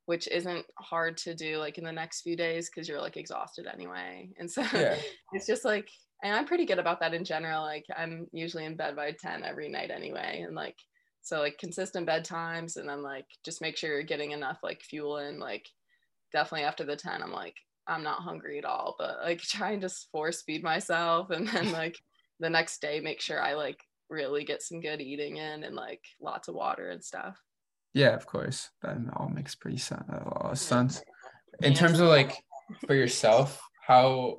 which 0.09 0.27
isn't 0.29 0.65
hard 0.79 1.19
to 1.19 1.35
do 1.35 1.59
like 1.59 1.77
in 1.77 1.85
the 1.85 1.93
next 1.93 2.23
few 2.23 2.35
days 2.35 2.71
because 2.71 2.88
you're 2.88 2.99
like 2.99 3.19
exhausted 3.19 3.67
anyway. 3.71 4.31
And 4.38 4.50
so 4.50 4.62
Yeah. 4.73 4.97
it's 5.35 5.47
just 5.47 5.67
like 5.67 5.91
and 6.23 6.35
I'm 6.35 6.47
pretty 6.47 6.65
good 6.65 6.79
about 6.79 6.99
that 7.00 7.12
in 7.12 7.25
general. 7.25 7.61
Like 7.61 7.85
I'm 7.95 8.27
usually 8.33 8.65
in 8.65 8.75
bed 8.75 8.97
by 8.97 9.12
10 9.12 9.45
every 9.45 9.69
night 9.69 9.91
anyway. 9.91 10.45
And 10.47 10.57
like 10.57 10.77
so 11.21 11.41
like 11.41 11.59
consistent 11.59 12.09
bedtimes 12.09 12.79
and 12.79 12.88
then 12.88 13.03
like 13.03 13.27
just 13.45 13.61
make 13.61 13.77
sure 13.77 13.91
you're 13.91 14.03
getting 14.03 14.31
enough 14.31 14.61
like 14.62 14.81
fuel 14.81 15.19
in. 15.19 15.38
Like 15.38 15.69
definitely 16.33 16.65
after 16.65 16.85
the 16.85 16.97
10, 16.97 17.23
I'm 17.23 17.31
like, 17.31 17.57
I'm 17.87 18.03
not 18.03 18.23
hungry 18.23 18.57
at 18.57 18.65
all, 18.65 18.97
but 18.99 19.19
like 19.23 19.41
try 19.43 19.73
and 19.73 19.83
just 19.83 20.11
force 20.11 20.41
feed 20.41 20.62
myself 20.62 21.29
and 21.29 21.47
then 21.47 21.71
like 21.73 21.97
the 22.41 22.49
next 22.49 22.81
day 22.81 23.00
make 23.00 23.21
sure 23.21 23.43
I 23.43 23.53
like 23.53 23.85
really 24.09 24.43
get 24.43 24.62
some 24.62 24.81
good 24.81 25.03
eating 25.03 25.37
in 25.37 25.65
and 25.65 25.77
like 25.77 26.00
lots 26.19 26.49
of 26.49 26.55
water 26.55 26.88
and 26.88 27.05
stuff. 27.05 27.37
Yeah, 27.95 28.14
of 28.14 28.26
course. 28.26 28.71
That 28.83 28.97
all 29.16 29.28
makes 29.28 29.54
pretty 29.54 29.78
sen- 29.78 30.04
a 30.09 30.25
lot 30.25 30.52
of 30.52 30.59
sense. 30.59 31.02
In 31.62 31.75
terms 31.75 32.00
of 32.00 32.09
like 32.09 32.37
for 32.87 32.95
yourself, 32.95 33.61
how 33.87 34.38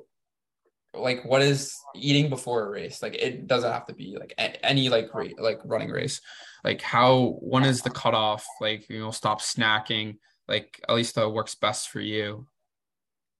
like 0.94 1.24
what 1.24 1.42
is 1.42 1.76
eating 1.94 2.30
before 2.30 2.66
a 2.66 2.70
race? 2.70 3.02
Like 3.02 3.14
it 3.14 3.46
doesn't 3.46 3.70
have 3.70 3.86
to 3.86 3.94
be 3.94 4.16
like 4.18 4.34
a- 4.38 4.64
any 4.64 4.88
like 4.88 5.12
ra- 5.14 5.26
like 5.38 5.60
running 5.64 5.90
race. 5.90 6.20
Like 6.64 6.80
how 6.80 7.38
when 7.40 7.64
is 7.64 7.82
the 7.82 7.90
cutoff? 7.90 8.46
Like 8.60 8.88
you 8.88 9.00
know, 9.00 9.10
stop 9.10 9.40
snacking. 9.40 10.18
Like 10.48 10.80
at 10.88 10.94
least 10.94 11.14
that 11.14 11.28
works 11.28 11.54
best 11.54 11.90
for 11.90 12.00
you. 12.00 12.46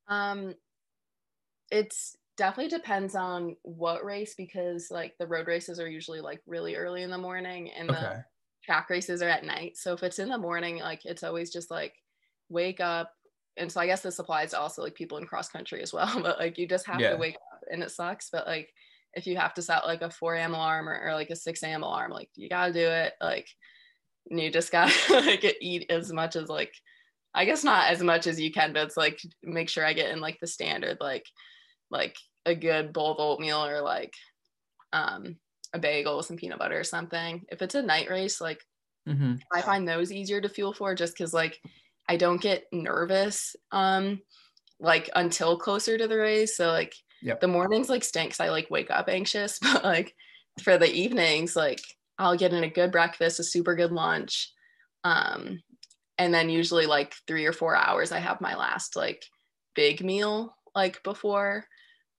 Um, 0.09 0.55
it's 1.71 2.17
definitely 2.37 2.76
depends 2.76 3.14
on 3.14 3.57
what 3.62 4.05
race 4.05 4.35
because 4.37 4.88
like 4.90 5.14
the 5.19 5.26
road 5.26 5.47
races 5.47 5.79
are 5.79 5.88
usually 5.88 6.21
like 6.21 6.40
really 6.47 6.76
early 6.76 7.02
in 7.02 7.11
the 7.11 7.19
morning 7.19 7.71
and 7.71 7.88
the 7.88 7.99
Okay. 7.99 8.21
Track 8.64 8.90
races 8.90 9.23
are 9.23 9.29
at 9.29 9.45
night. 9.45 9.76
So 9.76 9.93
if 9.95 10.02
it's 10.02 10.19
in 10.19 10.29
the 10.29 10.38
morning, 10.38 10.79
like 10.79 11.05
it's 11.05 11.23
always 11.23 11.50
just 11.50 11.71
like 11.71 11.95
wake 12.49 12.81
up. 12.81 13.12
And 13.57 13.71
so 13.71 13.81
I 13.81 13.87
guess 13.87 14.00
this 14.02 14.19
applies 14.19 14.50
to 14.50 14.61
also 14.61 14.83
like 14.83 14.95
people 14.95 15.19
in 15.19 15.26
cross 15.26 15.49
country 15.49 15.83
as 15.83 15.93
well. 15.93 16.21
But 16.23 16.38
like 16.38 16.59
you 16.59 16.67
just 16.69 16.87
have 16.87 17.00
Yeah. 17.00 17.11
to 17.11 17.17
wake 17.17 17.37
up 17.52 17.61
and 17.71 17.83
it 17.83 17.90
sucks. 17.90 18.29
But 18.31 18.47
like 18.47 18.73
if 19.14 19.26
you 19.26 19.37
have 19.37 19.55
to 19.55 19.62
set 19.62 19.87
like 19.87 20.02
a 20.02 20.11
4 20.11 20.35
a.m. 20.37 20.55
alarm 20.55 20.88
or, 20.88 21.00
or 21.05 21.14
like 21.14 21.31
a 21.31 21.37
6 21.37 21.62
a.m. 21.62 21.83
alarm, 21.83 22.11
like 22.12 22.29
you 22.37 22.49
gotta 22.49 22.73
do 22.73 22.87
it. 22.87 23.14
Like 23.21 23.49
you 24.31 24.50
just 24.50 24.71
gotta 24.73 24.93
like 25.21 25.57
eat 25.61 25.90
as 25.90 26.12
much 26.12 26.37
as 26.37 26.49
like 26.49 26.73
I 27.35 27.45
guess 27.45 27.62
not 27.64 27.90
as 27.90 28.02
much 28.02 28.26
as 28.26 28.40
you 28.40 28.50
can, 28.52 28.73
but 28.73 28.85
it's 28.87 28.97
like 28.97 29.21
make 29.43 29.69
sure 29.69 29.85
I 29.87 29.93
get 29.93 30.11
in 30.11 30.21
like 30.21 30.38
the 30.40 30.47
standard 30.47 30.99
like 31.00 31.25
like 31.90 32.17
a 32.47 32.55
good 32.55 32.93
bowl 32.93 33.12
of 33.12 33.19
oatmeal 33.21 33.64
or 33.64 33.81
like 33.83 34.12
um 34.93 35.37
a 35.73 35.79
bagel 35.79 36.17
with 36.17 36.27
some 36.27 36.37
peanut 36.37 36.59
butter 36.59 36.79
or 36.79 36.85
something. 36.85 37.45
If 37.50 37.62
it's 37.62 37.75
a 37.75 37.83
night 37.83 38.11
race, 38.11 38.41
like 38.41 38.65
Mm-hmm. 39.09 39.37
I 39.53 39.62
find 39.62 39.87
those 39.89 40.12
easier 40.12 40.41
to 40.41 40.49
fuel 40.49 40.73
for 40.73 40.95
just 40.95 41.15
because 41.15 41.35
like 41.35 41.61
I 42.09 42.17
don't 42.17 42.41
get 42.41 42.67
nervous 42.73 43.57
um 43.73 44.21
like 44.81 45.11
until 45.15 45.59
closer 45.59 45.99
to 45.99 46.09
the 46.09 46.19
race. 46.19 46.57
So 46.57 46.69
like 46.69 46.95
Yep. 47.23 47.41
the 47.41 47.49
mornings 47.49 47.89
like 47.89 48.05
stinks. 48.05 48.41
I 48.41 48.49
like 48.50 48.71
wake 48.71 48.91
up 48.91 49.09
anxious, 49.09 49.59
but 49.62 49.85
like 49.85 50.15
for 50.62 50.79
the 50.79 50.91
evenings, 50.93 51.57
like 51.57 51.81
I'll 52.19 52.37
get 52.37 52.53
in 52.53 52.65
a 52.65 52.71
good 52.71 52.93
breakfast, 52.93 53.41
a 53.41 53.45
super 53.45 53.75
good 53.75 53.93
lunch. 53.93 54.53
Um 55.05 55.62
and 56.19 56.35
then 56.35 56.50
usually 56.50 56.87
like 56.87 57.15
three 57.27 57.47
or 57.47 57.53
four 57.53 57.77
hours 57.77 58.12
I 58.12 58.19
have 58.19 58.41
my 58.41 58.57
last 58.57 58.97
like 58.97 59.25
big 59.75 60.05
meal 60.05 60.57
like 60.75 61.03
before. 61.03 61.67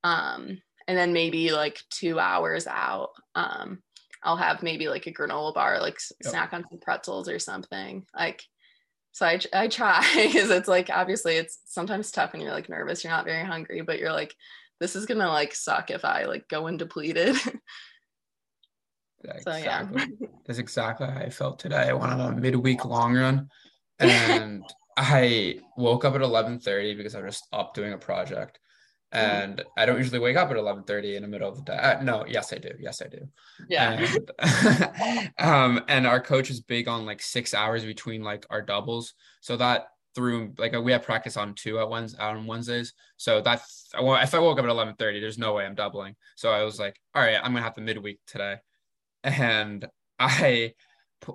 Um 0.04 0.62
and 0.88 0.98
then 0.98 1.14
maybe 1.14 1.52
like 1.52 1.82
two 1.90 2.20
hours 2.20 2.68
out. 2.68 3.10
Um 3.36 3.82
I'll 4.24 4.38
have 4.38 4.62
maybe 4.62 4.88
like 4.88 5.08
a 5.08 5.14
granola 5.14 5.54
bar, 5.54 5.80
like 5.80 6.00
Yep. 6.24 6.32
snack 6.32 6.54
on 6.54 6.64
some 6.70 6.80
pretzels 6.80 7.28
or 7.28 7.40
something. 7.40 8.06
Like, 8.16 8.44
so 9.14 9.26
I, 9.26 9.40
I 9.52 9.68
try 9.68 10.06
because 10.16 10.50
it's 10.50 10.68
like 10.68 10.90
obviously 10.92 11.38
it's 11.38 11.60
sometimes 11.66 12.12
tough 12.12 12.34
when 12.34 12.42
you're 12.42 12.52
like 12.52 12.70
nervous, 12.70 13.04
you're 13.04 13.12
not 13.12 13.26
very 13.26 13.44
hungry, 13.44 13.82
but 13.82 14.00
you're 14.00 14.14
like, 14.14 14.36
this 14.80 14.96
is 14.96 15.06
gonna 15.06 15.28
like 15.28 15.54
suck 15.54 15.92
if 15.92 16.06
I 16.06 16.26
like 16.26 16.48
go 16.48 16.68
in 16.68 16.78
depleted. 16.78 17.36
Yeah, 19.24 19.38
so 19.42 19.56
yeah. 19.56 19.88
That's 20.46 20.60
exactly 20.60 21.08
how 21.08 21.18
I 21.18 21.30
felt 21.30 21.60
today. 21.60 21.90
I 21.90 21.94
went 21.94 22.12
on 22.12 22.20
a 22.20 22.36
midweek 22.36 22.86
long 22.86 23.16
run 23.16 23.50
and 24.00 24.64
I 24.98 25.60
woke 25.78 26.06
up 26.06 26.16
at 26.16 26.22
11:30 26.22 26.98
because 26.98 27.16
I 27.16 27.22
was 27.22 27.36
just 27.36 27.48
up 27.54 27.74
doing 27.74 27.94
a 27.94 27.98
project. 27.98 28.60
And 29.12 29.62
I 29.78 29.86
don't 29.86 29.98
usually 29.98 30.20
wake 30.20 30.38
up 30.38 30.50
at 30.52 30.58
11:30 30.58 31.16
in 31.16 31.24
the 31.24 31.28
middle 31.28 31.50
of 31.50 31.58
the 31.58 31.64
day. 31.64 31.78
Uh, 31.78 32.02
no, 32.02 32.26
yes, 32.26 32.54
I 32.54 32.58
do. 32.58 32.72
Yes, 32.80 33.02
I 33.02 33.08
do. 33.08 33.28
yeah. 33.68 34.08
And, 34.40 35.32
um, 35.40 35.84
and 35.88 36.08
our 36.08 36.22
coach 36.22 36.50
is 36.50 36.62
big 36.62 36.88
on 36.88 37.06
like 37.06 37.22
six 37.22 37.54
hours 37.54 37.84
between 37.84 38.24
like 38.24 38.46
our 38.50 38.62
doubles. 38.62 39.14
So 39.42 39.58
that 39.58 39.88
through 40.16 40.54
like 40.58 40.74
we 40.74 40.92
have 40.92 41.04
practice 41.04 41.38
on 41.38 41.54
two 41.56 41.80
at 41.80 41.88
Wednes 41.88 42.20
on 42.20 42.48
Wednesdays. 42.48 42.94
So 43.18 43.42
that's 43.42 43.90
well, 44.02 44.22
if 44.22 44.34
I 44.34 44.40
woke 44.40 44.60
up 44.60 44.66
at 44.66 44.72
11:30, 44.72 45.20
there's 45.20 45.38
no 45.38 45.54
way 45.54 45.66
I'm 45.66 45.76
doubling. 45.76 46.16
So 46.36 46.52
I 46.52 46.64
was 46.64 46.80
like, 46.80 47.00
all 47.14 47.22
right, 47.22 47.38
I'm 47.38 47.54
gonna 47.54 47.62
have 47.62 47.76
the 47.76 47.82
midweek 47.82 48.20
today. 48.28 48.58
And 49.24 49.86
I 50.20 50.74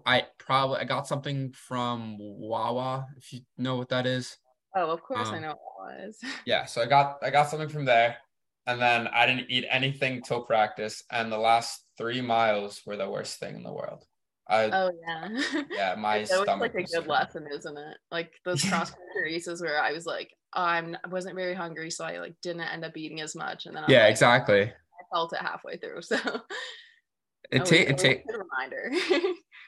I 0.04 0.26
probably 0.38 0.78
I 0.78 0.84
got 0.84 1.06
something 1.06 1.52
from 1.52 2.16
Wawa, 2.18 3.06
if 3.16 3.32
you 3.32 3.40
know 3.58 3.76
what 3.76 3.90
that 3.90 4.06
is. 4.06 4.38
Oh, 4.76 4.90
of 4.90 5.02
course 5.02 5.28
I 5.28 5.36
Um, 5.36 5.42
know 5.42 5.54
what 5.76 5.94
it 5.94 6.06
was. 6.06 6.20
Yeah, 6.46 6.66
so 6.66 6.82
I 6.82 6.86
got 6.86 7.18
I 7.22 7.30
got 7.30 7.48
something 7.48 7.68
from 7.68 7.84
there, 7.86 8.16
and 8.66 8.80
then 8.80 9.08
I 9.08 9.26
didn't 9.26 9.50
eat 9.50 9.64
anything 9.70 10.22
till 10.22 10.42
practice, 10.44 11.02
and 11.10 11.32
the 11.32 11.38
last 11.38 11.84
three 11.98 12.20
miles 12.20 12.82
were 12.86 12.96
the 12.96 13.08
worst 13.10 13.38
thing 13.40 13.56
in 13.56 13.62
the 13.62 13.72
world. 13.72 14.04
I 14.48 14.64
Oh 14.70 14.90
yeah. 15.06 15.62
yeah, 15.72 15.94
my 15.98 16.18
It's 16.18 16.30
always 16.30 16.44
stomach 16.46 16.72
like 16.74 16.84
a 16.84 16.88
good 17.00 17.06
lesson, 17.08 17.46
isn't 17.52 17.76
it? 17.78 17.96
Like 18.12 18.32
those 18.44 18.62
cross 18.62 18.90
country 18.90 19.22
races 19.34 19.60
where 19.62 19.82
I 19.82 19.92
was 19.92 20.06
like, 20.06 20.30
I'm 20.52 20.96
I 21.04 21.08
wasn't 21.08 21.34
very 21.36 21.54
hungry, 21.54 21.90
so 21.90 22.04
I 22.04 22.18
like 22.20 22.36
didn't 22.42 22.62
end 22.62 22.84
up 22.84 22.96
eating 22.96 23.20
as 23.22 23.34
much, 23.34 23.66
and 23.66 23.74
then 23.74 23.84
I 23.84 23.86
was 23.86 23.92
Yeah, 23.92 24.02
like, 24.02 24.10
exactly. 24.10 24.62
I 24.62 25.02
felt 25.12 25.32
it 25.32 25.40
halfway 25.40 25.78
through. 25.78 26.02
So 26.02 26.16
It 27.50 27.60
always- 27.60 27.70
take 28.02 28.24
it 28.26 28.36
reminder. 28.36 28.90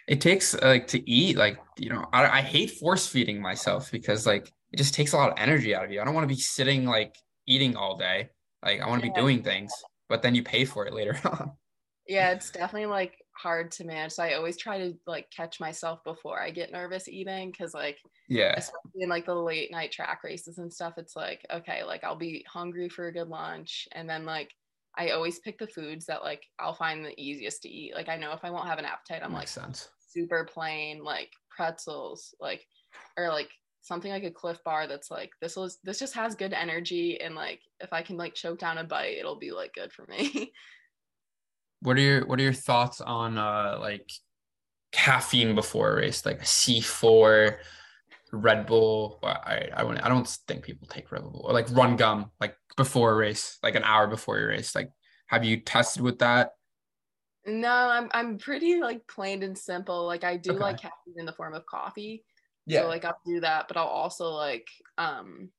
it 0.09 0.21
takes 0.21 0.55
like 0.61 0.87
to 0.89 1.11
eat 1.11 1.37
like 1.37 1.59
you 1.79 1.89
know 1.91 2.05
I, 2.13 2.39
I 2.39 2.43
hate 2.43 2.73
force 2.73 3.07
feeding 3.07 3.41
myself 3.41 3.91
because 3.91 4.27
like 4.27 4.53
it 4.73 4.77
just 4.77 4.95
takes 4.95 5.13
a 5.13 5.17
lot 5.17 5.31
of 5.31 5.39
energy 5.39 5.75
out 5.75 5.85
of 5.85 5.91
you 5.91 6.01
i 6.01 6.05
don't 6.05 6.15
want 6.15 6.29
to 6.29 6.35
be 6.35 6.41
sitting 6.41 6.85
like 6.85 7.15
eating 7.47 7.77
all 7.77 7.97
day 7.97 8.29
like 8.63 8.81
i 8.81 8.87
want 8.89 9.01
to 9.03 9.07
Yeah. 9.07 9.13
be 9.13 9.21
doing 9.21 9.43
things 9.43 9.73
but 10.09 10.23
then 10.23 10.35
you 10.35 10.43
pay 10.43 10.65
for 10.65 10.87
it 10.87 10.93
later 10.95 11.19
on 11.25 11.53
yeah, 12.09 12.31
it's 12.31 12.51
definitely 12.51 12.87
like 12.87 13.19
hard 13.37 13.71
to 13.73 13.85
manage. 13.85 14.13
So 14.13 14.23
I 14.23 14.33
always 14.33 14.57
try 14.57 14.79
to 14.79 14.95
like 15.07 15.31
catch 15.31 15.61
myself 15.61 16.03
before 16.05 16.41
I 16.41 16.51
get 16.51 16.73
nervous 16.73 17.07
eating 17.07 17.51
because 17.51 17.75
like 17.75 17.99
Yeah. 18.29 18.55
especially 18.57 19.03
in 19.03 19.11
like 19.11 19.27
the 19.27 19.35
late 19.35 19.71
night 19.71 19.93
track 19.93 20.25
races 20.25 20.57
and 20.57 20.73
stuff, 20.73 20.95
it's 20.97 21.15
like, 21.15 21.45
okay, 21.53 21.85
like 21.85 22.05
I'll 22.05 22.17
be 22.17 22.45
hungry 22.49 22.89
for 22.89 23.09
a 23.09 23.13
good 23.13 23.29
lunch. 23.29 23.87
And 23.93 24.09
then 24.09 24.25
like 24.25 24.51
I 24.97 25.11
always 25.11 25.39
pick 25.41 25.59
the 25.59 25.67
foods 25.67 26.07
that 26.07 26.23
like 26.23 26.43
I'll 26.59 26.75
find 26.75 27.05
the 27.05 27.13
easiest 27.21 27.63
to 27.63 27.69
eat. 27.69 27.95
Like 27.95 28.09
I 28.09 28.17
know 28.17 28.33
if 28.33 28.43
I 28.43 28.51
won't 28.51 28.69
have 28.69 28.79
an 28.79 28.87
appetite, 28.87 29.23
I'm 29.23 29.35
like 29.35 29.49
sense. 29.49 29.91
super 29.99 30.45
plain, 30.45 31.05
like 31.05 31.31
pretzels, 31.55 32.35
like 32.41 32.65
or 33.19 33.29
like 33.29 33.51
something 33.89 34.11
like 34.13 34.23
a 34.25 34.31
Clif 34.31 34.63
Bar 34.65 34.87
that's 34.87 35.11
like 35.11 35.31
this 35.41 35.57
was 35.57 35.79
this 35.83 35.99
just 35.99 36.15
has 36.15 36.35
good 36.37 36.53
energy 36.53 37.21
and 37.21 37.35
like 37.35 37.61
if 37.81 37.93
I 37.93 38.03
can 38.03 38.17
like 38.17 38.35
choke 38.35 38.59
down 38.59 38.79
a 38.79 38.85
bite, 38.85 39.17
it'll 39.19 39.39
be 39.39 39.51
like 39.51 39.73
good 39.75 39.93
for 39.93 40.07
me. 40.07 40.53
What 41.81 41.97
are 41.97 42.01
your 42.01 42.27
what 42.27 42.41
are 42.41 42.43
your 42.43 42.53
thoughts 42.53 43.01
on 43.01 43.39
uh 43.39 43.79
like 43.81 44.11
caffeine 44.91 45.55
before 45.55 45.93
a 45.93 45.97
race, 45.97 46.27
like 46.27 46.41
C4, 46.41 47.59
Red 48.33 48.67
Bull? 48.67 49.21
I 49.23 49.69
I 49.73 49.85
I 49.85 50.09
don't 50.09 50.27
think 50.49 50.65
people 50.65 50.89
take 50.89 51.13
Red 51.13 51.23
Bull 51.23 51.45
or 51.47 51.53
like 51.53 51.71
run 51.71 51.97
gum 51.97 52.33
like 52.41 52.57
before 52.77 53.13
a 53.13 53.17
race, 53.17 53.59
like 53.63 53.77
an 53.77 53.85
hour 53.85 54.07
before 54.09 54.39
your 54.39 54.49
race. 54.49 54.75
Like, 54.75 54.91
have 55.29 55.45
you 55.45 55.61
tested 55.61 56.03
with 56.03 56.19
that? 56.19 56.51
no, 57.47 57.71
I'm 57.71 58.09
I'm 58.13 58.39
pretty 58.39 58.81
like 58.81 59.07
plain 59.07 59.43
and 59.43 59.57
simple. 59.57 60.07
Like 60.07 60.25
I 60.25 60.37
do 60.37 60.51
Okay. 60.53 60.59
like 60.59 60.77
caffeine 60.79 61.15
in 61.17 61.27
the 61.27 61.33
form 61.33 61.55
of 61.55 61.65
coffee. 61.67 62.25
So 62.69 62.89
like 62.89 63.05
I'll 63.05 63.21
do 63.27 63.41
that, 63.41 63.69
but 63.69 63.77
I'll 63.77 63.87
also 63.87 64.31
like 64.31 64.69
um 64.97 65.51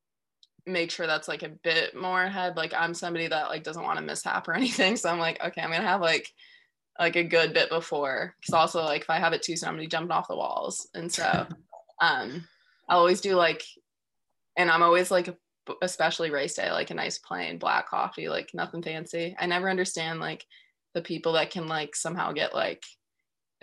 make 0.66 0.90
sure 0.90 1.06
that's 1.06 1.28
like 1.28 1.42
a 1.42 1.48
bit 1.48 1.96
more 1.96 2.22
ahead. 2.22 2.56
Like 2.56 2.72
I'm 2.74 2.94
somebody 2.94 3.26
that 3.26 3.48
like 3.48 3.64
doesn't 3.64 3.82
want 3.82 3.98
to 3.98 4.04
mishap 4.04 4.48
or 4.48 4.54
anything. 4.56 4.96
So 4.96 5.10
I'm 5.10 5.18
like, 5.18 5.42
okay, 5.42 5.60
I'm 5.60 5.70
gonna 5.70 5.82
have 5.82 6.00
like 6.00 6.28
like 6.98 7.16
a 7.16 7.24
good 7.24 7.54
bit 7.54 7.70
before. 7.70 8.34
Cause 8.44 8.54
also 8.54 8.84
like 8.84 9.02
if 9.02 9.10
I 9.10 9.18
have 9.18 9.32
it 9.32 9.42
too 9.42 9.56
soon, 9.56 9.68
I'm 9.68 9.74
gonna 9.74 9.84
be 9.84 9.88
jumping 9.88 10.12
off 10.12 10.28
the 10.28 10.36
walls. 10.36 10.88
And 10.94 11.10
so 11.10 11.46
um 12.00 12.46
I 12.88 12.94
always 12.94 13.20
do 13.20 13.34
like 13.34 13.64
and 14.56 14.70
I'm 14.70 14.82
always 14.82 15.10
like 15.10 15.34
especially 15.82 16.30
race 16.30 16.54
day, 16.54 16.70
like 16.70 16.90
a 16.90 16.94
nice 16.94 17.18
plain 17.18 17.58
black 17.58 17.88
coffee, 17.88 18.28
like 18.28 18.50
nothing 18.54 18.82
fancy. 18.82 19.36
I 19.38 19.46
never 19.46 19.70
understand 19.70 20.20
like 20.20 20.44
the 20.94 21.02
people 21.02 21.32
that 21.34 21.50
can 21.50 21.68
like 21.68 21.94
somehow 21.94 22.32
get 22.32 22.54
like 22.54 22.82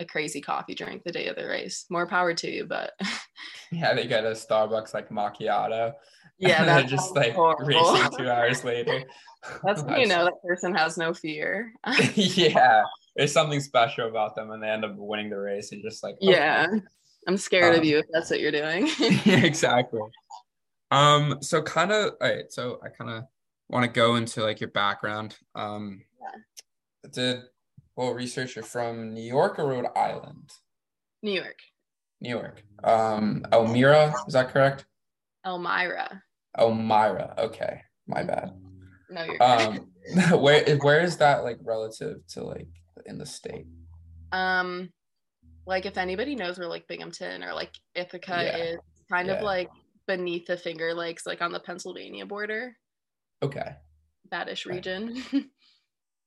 a 0.00 0.04
crazy 0.04 0.40
coffee 0.40 0.74
drink 0.74 1.02
the 1.04 1.12
day 1.12 1.26
of 1.26 1.36
the 1.36 1.46
race. 1.46 1.86
More 1.90 2.06
power 2.06 2.34
to 2.34 2.50
you, 2.50 2.66
but 2.66 2.92
yeah, 3.72 3.94
they 3.94 4.06
get 4.06 4.24
a 4.24 4.30
Starbucks 4.30 4.94
like 4.94 5.08
macchiato. 5.10 5.92
yeah, 6.38 6.60
and 6.60 6.68
that's 6.68 6.90
just 6.90 7.14
like 7.16 7.32
horrible. 7.34 7.64
racing 7.66 8.16
two 8.16 8.30
hours 8.30 8.64
later. 8.64 9.02
That's 9.64 9.82
when 9.84 10.00
you 10.00 10.06
know 10.08 10.24
that 10.24 10.42
person 10.44 10.74
has 10.74 10.98
no 10.98 11.14
fear. 11.14 11.72
yeah, 12.16 12.82
there's 13.14 13.32
something 13.32 13.60
special 13.60 14.08
about 14.08 14.34
them, 14.34 14.50
and 14.50 14.60
they 14.60 14.68
end 14.68 14.84
up 14.84 14.96
winning 14.96 15.30
the 15.30 15.38
race. 15.38 15.70
You're 15.70 15.80
just 15.80 16.02
like, 16.02 16.16
okay. 16.16 16.32
yeah, 16.32 16.66
I'm 17.28 17.36
scared 17.36 17.74
Um, 17.74 17.78
of 17.78 17.84
you 17.86 17.98
if 17.98 18.06
that's 18.12 18.30
what 18.30 18.40
you're 18.40 18.50
doing. 18.50 18.88
yeah, 18.98 19.44
exactly. 19.44 20.00
Um, 20.90 21.38
so 21.40 21.62
kind 21.62 21.92
of, 21.92 22.14
all 22.20 22.28
right. 22.28 22.50
So 22.50 22.80
I 22.84 22.88
kind 22.88 23.10
of 23.10 23.24
want 23.68 23.84
to 23.84 23.90
go 23.92 24.16
into 24.16 24.42
like 24.42 24.60
your 24.60 24.70
background. 24.70 25.36
Um, 25.54 26.02
yeah. 26.20 27.08
did 27.12 27.42
well 27.98 28.14
research. 28.14 28.54
You're 28.54 28.62
from 28.64 29.12
New 29.12 29.20
York 29.22 29.58
or 29.58 29.66
Rhode 29.68 29.88
Island? 29.96 30.50
New 31.22 31.32
York, 31.32 31.58
New 32.20 32.30
York. 32.30 32.62
Um, 32.84 33.44
Elmira, 33.52 34.14
is 34.26 34.34
that 34.34 34.50
correct? 34.50 34.86
Elmira. 35.44 36.22
Elmira. 36.56 37.34
Okay, 37.36 37.82
my 38.06 38.22
bad. 38.22 38.52
No, 39.10 39.24
you're. 39.24 39.42
Um, 39.42 39.90
where 40.40 40.76
where 40.78 41.00
is 41.00 41.16
that 41.18 41.42
like 41.42 41.58
relative 41.62 42.24
to 42.28 42.44
like 42.44 42.68
in 43.04 43.18
the 43.18 43.26
state? 43.26 43.66
um, 44.32 44.90
like 45.66 45.84
if 45.86 45.98
anybody 45.98 46.34
knows 46.36 46.58
where 46.58 46.68
like 46.68 46.86
Binghamton 46.86 47.42
or 47.42 47.52
like 47.52 47.72
Ithaca 47.94 48.42
Yeah, 48.44 48.56
is, 48.56 48.78
kind 49.10 49.28
yeah. 49.28 49.34
of 49.34 49.42
like 49.42 49.68
beneath 50.06 50.46
the 50.46 50.56
Finger 50.56 50.94
Lakes, 50.94 51.26
like 51.26 51.42
on 51.42 51.50
the 51.52 51.60
Pennsylvania 51.60 52.24
border, 52.26 52.76
Okay. 53.42 53.74
that-ish 54.30 54.66
region. 54.66 55.22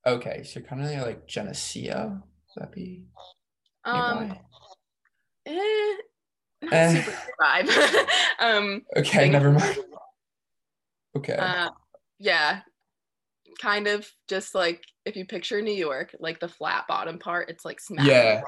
Okay, 0.06 0.44
so 0.44 0.62
kind 0.62 0.84
of 0.84 1.06
like 1.06 1.28
Geneseo. 1.28 2.22
Would 2.56 2.64
that 2.64 2.72
be 2.72 3.06
um, 3.86 4.20
nearby? 4.30 4.42
eh, 5.46 5.94
not 6.64 6.74
Eh. 6.74 7.02
super 7.04 7.18
vibe. 7.40 8.08
um, 8.40 8.82
okay, 8.98 9.20
Bing- 9.26 9.32
never 9.32 9.52
mind. 9.52 9.78
Okay. 11.18 11.36
Uh, 11.36 11.70
yeah, 12.20 12.62
kind 13.62 13.88
of 13.88 14.10
just 14.28 14.56
like 14.56 14.84
if 15.06 15.16
you 15.16 15.26
picture 15.26 15.62
New 15.62 15.74
York, 15.74 16.16
like 16.20 16.40
the 16.40 16.48
flat 16.48 16.86
bottom 16.88 17.20
part, 17.20 17.50
it's 17.50 17.66
like 17.66 17.80
smack. 17.80 18.06
Yeah. 18.06 18.42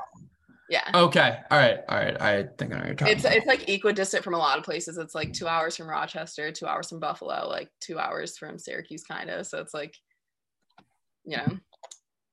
Yeah. 0.70 0.90
Okay. 0.96 1.38
All 1.52 1.58
right. 1.60 1.80
All 1.90 1.98
right. 1.98 2.20
I 2.20 2.44
think 2.58 2.72
I 2.72 2.76
know 2.76 2.78
what 2.78 2.86
you're 2.88 2.96
talking 2.96 3.14
It's 3.16 3.26
about. 3.26 3.36
it's 3.36 3.46
like 3.46 3.70
equidistant 3.70 4.24
from 4.24 4.34
a 4.34 4.38
lot 4.38 4.58
of 4.58 4.64
places. 4.64 4.98
It's 4.98 5.14
like 5.14 5.34
two 5.34 5.46
hours 5.48 5.76
from 5.76 5.88
Rochester, 5.90 6.52
two 6.52 6.66
hours 6.66 6.90
from 6.90 7.00
Buffalo, 7.00 7.48
like 7.50 7.70
two 7.82 8.00
hours 8.00 8.38
from 8.38 8.58
Syracuse, 8.58 9.04
kind 9.04 9.30
of. 9.30 9.46
So 9.46 9.60
it's 9.60 9.74
like, 9.74 9.94
you 11.26 11.38
know, 11.38 11.58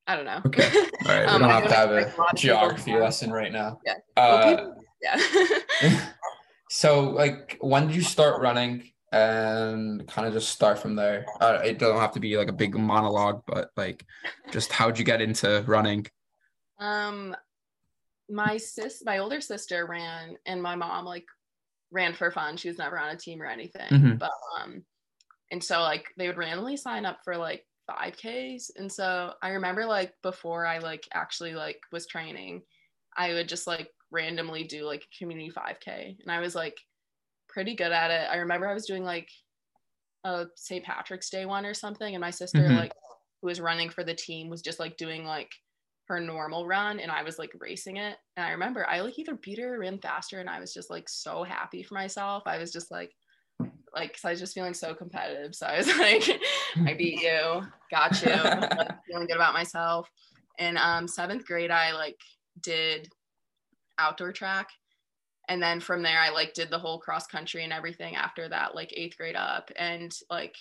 I 0.07 0.17
don't 0.17 0.25
know. 0.25 0.41
Okay. 0.47 0.69
All 0.75 1.09
right. 1.09 1.21
We 1.21 1.27
Um, 1.27 1.41
don't 1.41 1.51
have 1.51 1.69
to 1.69 1.75
have 1.75 1.91
a 1.91 1.93
a 1.93 1.97
lot 1.97 2.09
of 2.09 2.15
people 2.17 2.35
geography 2.37 2.95
lesson 2.95 3.31
right 3.33 3.53
now. 3.53 3.79
Yeah. 3.85 3.95
Well, 4.17 4.37
Uh, 4.37 4.57
people- 4.57 4.85
yeah. 5.03 6.01
so 6.71 7.11
like 7.11 7.57
when 7.61 7.87
did 7.87 7.97
you 7.97 8.03
start 8.03 8.41
running 8.41 8.91
and 9.13 10.07
kind 10.09 10.27
of 10.27 10.33
just 10.33 10.51
start 10.51 10.79
from 10.79 10.97
there? 10.97 11.27
Uh, 11.41 11.61
it 11.65 11.79
doesn't 11.79 11.99
have 12.01 12.13
to 12.13 12.21
be 12.21 12.37
like 12.37 12.49
a 12.49 12.53
big 12.53 12.75
monologue, 12.77 13.43
but 13.47 13.71
like 13.77 14.05
just 14.51 14.73
how'd 14.73 14.99
you 14.99 15.05
get 15.05 15.21
into 15.21 15.65
running? 15.67 16.07
Um, 16.79 17.37
my 18.29 18.57
sis, 18.57 19.03
my 19.05 19.19
older 19.19 19.41
sister 19.41 19.87
ran, 19.87 20.37
and 20.47 20.63
my 20.63 20.77
mom 20.77 21.05
like 21.05 21.27
ran 21.91 22.15
for 22.15 22.31
fun. 22.31 22.57
She 22.57 22.69
was 22.69 22.79
never 22.79 22.99
on 22.99 23.11
a 23.11 23.17
team 23.17 23.43
or 23.43 23.47
anything, 23.47 23.89
Mhm. 23.91 24.19
but 24.19 24.31
um, 24.61 24.85
and 25.51 25.63
so 25.63 25.81
like 25.81 26.07
they 26.17 26.27
would 26.29 26.37
randomly 26.37 26.77
sign 26.77 27.05
up 27.05 27.19
for 27.25 27.37
like 27.37 27.67
5Ks, 27.91 28.71
and 28.77 28.91
so 28.93 29.35
I 29.43 29.51
remember 29.51 29.87
like 29.87 30.15
before 30.23 30.67
I 30.67 30.79
like 30.79 31.09
actually 31.13 31.55
like 31.55 31.81
was 31.93 32.07
training, 32.07 32.63
I 33.17 33.33
would 33.35 33.49
just 33.49 33.67
like 33.67 33.91
randomly 34.11 34.65
do 34.65 34.85
like 34.85 35.05
a 35.05 35.19
community 35.19 35.51
5K, 35.51 36.17
and 36.21 36.31
I 36.33 36.41
was 36.41 36.55
like 36.55 36.79
pretty 37.49 37.75
good 37.77 37.93
at 37.93 38.11
it. 38.13 38.31
I 38.31 38.37
remember 38.39 38.69
I 38.69 38.75
was 38.75 38.87
doing 38.87 39.05
like 39.05 39.31
a 40.25 40.47
St. 40.57 40.85
Patrick's 40.85 41.31
Day 41.31 41.47
one 41.47 41.65
or 41.67 41.75
something, 41.75 42.15
and 42.15 42.21
my 42.21 42.31
sister 42.31 42.73
Mhm. 42.73 42.75
like 42.75 42.93
who 43.41 43.47
was 43.49 43.61
running 43.61 43.91
for 43.91 44.05
the 44.05 44.15
team 44.15 44.49
was 44.51 44.63
just 44.63 44.79
like 44.81 44.97
doing 44.97 45.25
like 45.25 45.51
her 46.09 46.21
normal 46.21 46.67
run 46.67 46.99
and 47.01 47.11
I 47.11 47.23
was 47.23 47.39
like 47.39 47.53
racing 47.59 47.97
it. 47.97 48.19
And 48.37 48.45
I 48.45 48.51
remember 48.51 48.87
I 48.89 49.01
like 49.01 49.19
either 49.19 49.37
beat 49.37 49.59
her 49.61 49.77
or 49.77 49.79
ran 49.81 50.01
faster 50.01 50.41
and 50.41 50.51
I 50.51 50.61
was 50.61 50.75
just 50.75 50.91
like 50.91 51.09
so 51.09 51.45
happy 51.45 51.83
for 51.83 51.95
myself. 51.95 52.43
I 52.47 52.59
was 52.59 52.73
just 52.73 52.91
like 52.91 53.15
like 53.95 54.13
cause 54.13 54.25
I 54.25 54.31
was 54.31 54.41
just 54.41 54.55
feeling 54.55 54.75
so 54.75 54.95
competitive. 54.95 55.55
So 55.55 55.67
I 55.67 55.79
was 55.79 55.87
like, 55.99 56.41
I 56.87 56.95
beat 56.95 57.21
you, 57.23 57.63
got 57.91 58.21
you, 58.23 58.31
like, 58.33 59.05
feeling 59.07 59.27
good 59.27 59.37
about 59.37 59.55
myself. 59.55 60.09
And 60.59 60.79
um 60.79 61.09
seventh 61.09 61.47
grade 61.47 61.71
I 61.71 61.93
like 61.93 62.21
did 62.61 63.09
outdoor 63.99 64.33
track. 64.33 64.69
And 65.49 65.63
then 65.63 65.81
from 65.81 66.03
there 66.03 66.21
I 66.21 66.31
like 66.31 66.55
did 66.55 66.71
the 66.71 66.79
whole 66.79 66.99
cross 66.99 67.27
country 67.27 67.65
and 67.65 67.73
everything 67.73 68.17
after 68.17 68.49
that, 68.49 68.75
like 68.75 68.93
eighth 68.95 69.17
grade 69.17 69.37
up. 69.37 69.71
And 69.77 70.15
like 70.29 70.55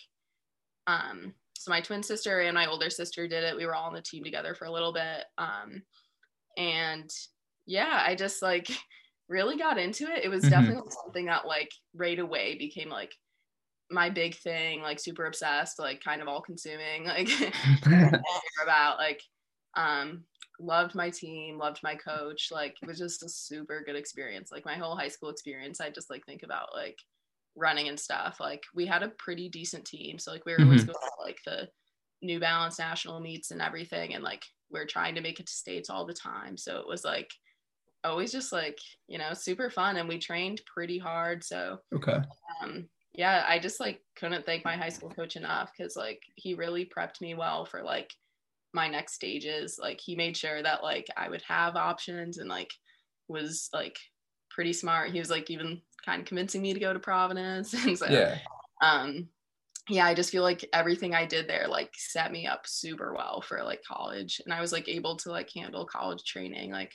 um 0.87 1.33
so 1.59 1.71
my 1.71 1.81
twin 1.81 2.01
sister 2.01 2.39
and 2.39 2.55
my 2.55 2.67
older 2.67 2.89
sister 2.89 3.27
did 3.27 3.43
it 3.43 3.55
we 3.55 3.65
were 3.65 3.75
all 3.75 3.87
on 3.87 3.93
the 3.93 4.01
team 4.01 4.23
together 4.23 4.55
for 4.55 4.65
a 4.65 4.71
little 4.71 4.93
bit 4.93 5.25
um 5.37 5.83
and 6.57 7.09
yeah 7.65 8.01
i 8.05 8.15
just 8.15 8.41
like 8.41 8.69
really 9.29 9.57
got 9.57 9.77
into 9.79 10.05
it. 10.11 10.25
It 10.25 10.29
was 10.29 10.47
Mhm. 10.47 10.49
definitely 10.49 10.91
something 11.05 11.27
that 11.27 11.47
like 11.47 11.71
right 11.95 12.19
away 12.19 12.57
became 12.57 12.89
like 12.89 13.15
my 13.91 14.09
big 14.09 14.35
thing 14.35 14.81
like 14.81 14.99
super 14.99 15.25
obsessed 15.25 15.79
like 15.79 16.01
kind 16.03 16.21
of 16.21 16.27
all 16.27 16.41
consuming 16.41 17.05
like 17.05 17.29
about 18.63 18.97
like 18.97 19.21
um 19.75 20.25
loved 20.59 20.95
my 20.95 21.09
team 21.09 21.57
loved 21.57 21.79
my 21.83 21.95
coach 21.95 22.49
like 22.51 22.75
it 22.81 22.87
was 22.87 22.97
just 22.97 23.23
a 23.23 23.29
super 23.29 23.81
good 23.85 23.95
experience. 23.95 24.51
Like 24.51 24.65
my 24.65 24.75
whole 24.75 24.95
high 24.95 25.07
school 25.07 25.29
experience 25.29 25.79
i 25.81 25.89
just 25.89 26.09
like 26.09 26.25
think 26.25 26.43
about 26.43 26.69
like 26.75 26.97
running 27.55 27.87
and 27.89 27.99
stuff. 27.99 28.39
Like 28.39 28.63
we 28.73 28.85
had 28.85 29.03
a 29.03 29.09
pretty 29.09 29.49
decent 29.49 29.85
team. 29.85 30.19
So 30.19 30.31
like 30.31 30.45
we 30.45 30.53
were 30.53 30.63
always 30.63 30.83
Mhm. 30.83 30.85
going 30.85 30.95
to 31.01 31.23
like 31.23 31.39
the 31.45 31.69
new 32.21 32.39
balance 32.39 32.79
national 32.79 33.19
meets 33.21 33.51
and 33.51 33.61
everything 33.61 34.13
and 34.13 34.23
like 34.23 34.43
we 34.69 34.79
are 34.79 34.85
trying 34.85 35.15
to 35.15 35.21
make 35.21 35.39
it 35.39 35.47
to 35.47 35.53
states 35.53 35.89
all 35.89 36.05
the 36.05 36.13
time. 36.13 36.57
So 36.57 36.79
it 36.79 36.87
was 36.87 37.03
like 37.03 37.31
always 38.03 38.31
just 38.31 38.51
like 38.51 38.77
you 39.07 39.17
know 39.17 39.33
super 39.33 39.69
fun 39.69 39.97
and 39.97 40.07
we 40.07 40.17
trained 40.17 40.61
pretty 40.65 40.97
hard 40.97 41.43
so 41.43 41.79
Okay. 41.93 42.19
um 42.61 42.87
yeah 43.13 43.43
i 43.47 43.59
just 43.59 43.79
like 43.79 44.01
couldn't 44.15 44.45
thank 44.45 44.63
my 44.63 44.75
high 44.75 44.89
school 44.89 45.09
coach 45.09 45.35
enough 45.35 45.71
because 45.77 45.95
like 45.95 46.21
he 46.35 46.53
really 46.53 46.85
prepped 46.85 47.21
me 47.21 47.35
well 47.35 47.65
for 47.65 47.83
like 47.83 48.13
my 48.73 48.87
next 48.87 49.13
stages 49.13 49.79
like 49.81 49.99
he 49.99 50.15
made 50.15 50.37
sure 50.37 50.61
that 50.61 50.83
like 50.83 51.07
i 51.17 51.27
would 51.29 51.41
have 51.41 51.75
options 51.75 52.37
and 52.37 52.49
like 52.49 52.71
was 53.27 53.69
like 53.73 53.97
pretty 54.49 54.73
smart 54.73 55.11
he 55.11 55.19
was 55.19 55.29
like 55.29 55.49
even 55.49 55.81
kind 56.05 56.21
of 56.21 56.27
convincing 56.27 56.61
me 56.61 56.73
to 56.73 56.79
go 56.79 56.93
to 56.93 56.99
providence 56.99 57.73
and 57.85 57.97
so 57.97 58.07
Yeah. 58.09 58.37
um 58.81 59.29
yeah, 59.89 60.05
I 60.05 60.13
just 60.13 60.29
feel 60.29 60.43
like 60.43 60.63
everything 60.71 61.15
I 61.15 61.25
did 61.25 61.47
there 61.47 61.67
like 61.67 61.91
set 61.95 62.31
me 62.31 62.45
up 62.45 62.67
super 62.67 63.13
well 63.13 63.41
for 63.41 63.63
like 63.63 63.81
college. 63.83 64.39
And 64.45 64.53
I 64.53 64.61
was 64.61 64.71
like 64.71 64.87
able 64.87 65.15
to 65.17 65.31
like 65.31 65.49
handle 65.51 65.83
college 65.85 66.23
training 66.25 66.71
like 66.71 66.93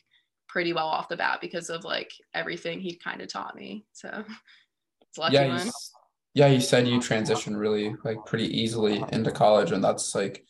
pretty 0.55 0.73
well 0.73 0.87
off 0.87 1.09
the 1.09 1.17
bat 1.17 1.41
because 1.41 1.69
of 1.69 1.83
like 1.83 2.13
everything 2.33 2.79
he 2.79 2.95
kind 2.95 3.21
of 3.21 3.27
taught 3.27 3.57
me. 3.57 3.85
So 3.93 4.09
it's 5.03 5.19
lucky 5.19 5.35
Yeah, 5.35 5.65
you, 5.65 5.71
yeah, 6.35 6.47
you 6.47 6.61
said 6.61 6.87
you 6.87 7.01
transitioned 7.01 7.59
really 7.59 7.93
like 8.05 8.25
pretty 8.25 8.47
easily 8.57 9.05
into 9.11 9.33
college, 9.33 9.73
and 9.73 9.83
that's 9.83 10.15
like 10.15 10.45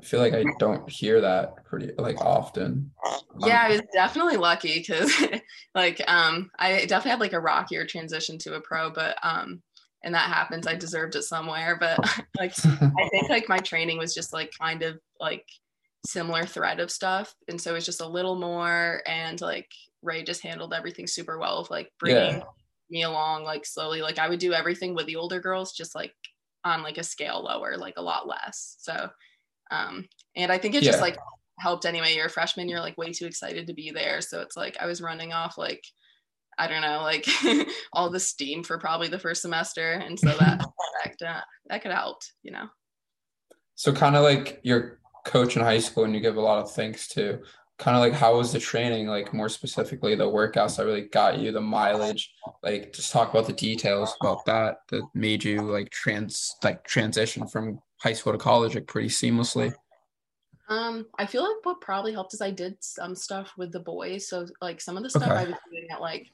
I 0.00 0.04
feel 0.04 0.20
like 0.20 0.34
I 0.34 0.44
don't 0.60 0.88
hear 0.88 1.20
that 1.20 1.64
pretty 1.64 1.90
like 1.98 2.20
often. 2.20 2.92
Yeah, 3.40 3.64
Um, 3.64 3.66
I 3.66 3.68
was 3.70 3.82
definitely 3.92 4.36
lucky 4.36 4.78
because 4.78 5.12
like 5.74 6.00
um 6.06 6.52
I 6.56 6.86
definitely 6.86 7.10
had 7.10 7.20
like 7.20 7.32
a 7.32 7.40
rockier 7.40 7.84
transition 7.84 8.38
to 8.38 8.54
a 8.54 8.60
pro, 8.60 8.88
but 8.90 9.18
um 9.24 9.62
and 10.04 10.14
that 10.14 10.30
happens. 10.30 10.68
I 10.68 10.76
deserved 10.76 11.16
it 11.16 11.24
somewhere. 11.24 11.76
But 11.78 11.98
like 12.38 12.54
I 12.64 13.08
think 13.10 13.28
like 13.28 13.48
my 13.48 13.58
training 13.58 13.98
was 13.98 14.14
just 14.14 14.32
like 14.32 14.52
kind 14.56 14.84
of 14.84 15.00
like 15.18 15.44
similar 16.06 16.44
thread 16.46 16.80
of 16.80 16.90
stuff. 16.90 17.34
And 17.48 17.60
so 17.60 17.70
it 17.70 17.74
was 17.74 17.84
just 17.86 18.00
a 18.00 18.08
little 18.08 18.36
more 18.36 19.02
and 19.06 19.40
like 19.40 19.70
Ray 20.02 20.22
just 20.22 20.42
handled 20.42 20.72
everything 20.72 21.06
super 21.06 21.38
well 21.38 21.58
of 21.58 21.70
like 21.70 21.92
bringing 21.98 22.38
Yeah. 22.38 22.44
me 22.90 23.02
along 23.02 23.44
like 23.44 23.66
slowly. 23.66 24.00
Like 24.00 24.18
I 24.18 24.28
would 24.28 24.40
do 24.40 24.52
everything 24.52 24.94
with 24.94 25.06
the 25.06 25.16
older 25.16 25.40
girls 25.40 25.72
just 25.72 25.94
like 25.94 26.14
on 26.64 26.82
like 26.82 26.98
a 26.98 27.02
scale 27.02 27.42
lower, 27.44 27.76
like 27.76 27.94
a 27.96 28.02
lot 28.02 28.26
less. 28.26 28.76
So 28.78 29.10
um 29.70 30.08
and 30.36 30.50
I 30.50 30.58
think 30.58 30.74
it 30.74 30.82
just 30.82 31.00
like 31.02 31.18
helped 31.58 31.84
anyway. 31.84 32.14
You're 32.14 32.26
a 32.26 32.30
freshman, 32.30 32.68
you're 32.68 32.80
like 32.80 32.96
way 32.96 33.12
too 33.12 33.26
excited 33.26 33.66
to 33.66 33.74
be 33.74 33.90
there. 33.90 34.20
So 34.22 34.40
it's 34.40 34.56
like 34.56 34.76
I 34.80 34.86
was 34.86 35.02
running 35.02 35.32
off 35.34 35.58
like 35.58 35.84
I 36.58 36.66
don't 36.66 36.82
know, 36.82 37.02
like 37.02 37.26
all 37.92 38.10
the 38.10 38.20
steam 38.20 38.62
for 38.64 38.78
probably 38.78 39.08
the 39.08 39.18
first 39.18 39.42
semester. 39.42 39.92
And 39.92 40.18
so 40.18 40.28
that 40.28 40.62
that, 41.18 41.26
uh, 41.26 41.40
that 41.68 41.82
could 41.82 41.92
help, 41.92 42.22
you 42.42 42.52
know. 42.52 42.66
So 43.74 43.92
kind 43.92 44.16
of 44.16 44.22
like 44.22 44.60
your 44.62 44.98
coach 45.24 45.56
in 45.56 45.62
high 45.62 45.78
school 45.78 46.04
and 46.04 46.14
you 46.14 46.20
give 46.20 46.36
a 46.36 46.40
lot 46.40 46.58
of 46.62 46.72
thanks 46.72 47.08
to 47.08 47.40
kind 47.78 47.96
of 47.96 48.00
like 48.02 48.12
how 48.12 48.36
was 48.36 48.52
the 48.52 48.58
training 48.58 49.06
like 49.06 49.32
more 49.32 49.48
specifically 49.48 50.14
the 50.14 50.24
workouts 50.24 50.76
that 50.76 50.84
really 50.84 51.08
got 51.08 51.38
you 51.38 51.50
the 51.50 51.60
mileage 51.60 52.30
like 52.62 52.92
just 52.92 53.10
talk 53.10 53.30
about 53.30 53.46
the 53.46 53.52
details 53.54 54.14
about 54.20 54.44
that 54.44 54.78
that 54.88 55.02
made 55.14 55.42
you 55.42 55.62
like 55.62 55.88
trans 55.90 56.56
like 56.62 56.84
transition 56.84 57.46
from 57.46 57.80
high 58.02 58.12
school 58.12 58.32
to 58.32 58.38
college 58.38 58.74
like 58.74 58.86
pretty 58.86 59.08
seamlessly 59.08 59.72
Um, 60.68 61.06
I 61.18 61.26
feel 61.26 61.42
like 61.42 61.64
what 61.64 61.80
probably 61.80 62.12
helped 62.12 62.32
is 62.34 62.40
I 62.40 62.52
did 62.52 62.76
some 62.80 63.16
stuff 63.16 63.52
with 63.58 63.72
the 63.72 63.80
boys. 63.80 64.28
So 64.28 64.46
like 64.62 64.80
some 64.80 64.96
of 64.96 65.02
the 65.02 65.10
stuff 65.10 65.24
Okay. 65.24 65.32
I 65.32 65.44
was 65.44 65.56
doing 65.68 65.88
at 65.90 66.00
like 66.00 66.28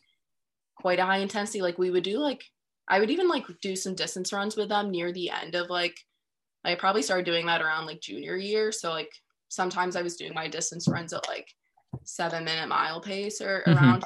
quite 0.77 0.99
a 0.99 1.07
high 1.07 1.19
intensity, 1.19 1.63
like 1.63 1.79
we 1.79 1.91
would 1.91 2.05
do 2.05 2.19
like 2.19 2.45
I 2.87 3.01
would 3.01 3.11
even 3.11 3.29
like 3.29 3.47
do 3.63 3.75
some 3.75 3.95
distance 3.95 4.33
runs 4.35 4.55
with 4.55 4.69
them 4.69 4.91
near 4.91 5.11
the 5.11 5.31
end 5.31 5.55
of 5.55 5.71
like 5.71 5.97
I 6.67 6.75
probably 6.75 7.03
started 7.03 7.27
doing 7.27 7.47
that 7.47 7.63
around 7.63 7.87
like 7.87 8.01
junior 8.01 8.37
year. 8.37 8.73
So 8.73 8.91
like 8.91 9.13
sometimes 9.49 9.97
I 9.97 10.03
was 10.03 10.17
doing 10.17 10.35
my 10.35 10.49
distance 10.49 10.89
runs 10.89 11.13
at 11.13 11.29
like 11.29 11.55
seven 12.05 12.45
minute 12.45 12.69
mile 12.69 13.01
pace 13.01 13.41
or 13.41 13.63
Mhm. 13.67 13.77
around. 13.77 14.05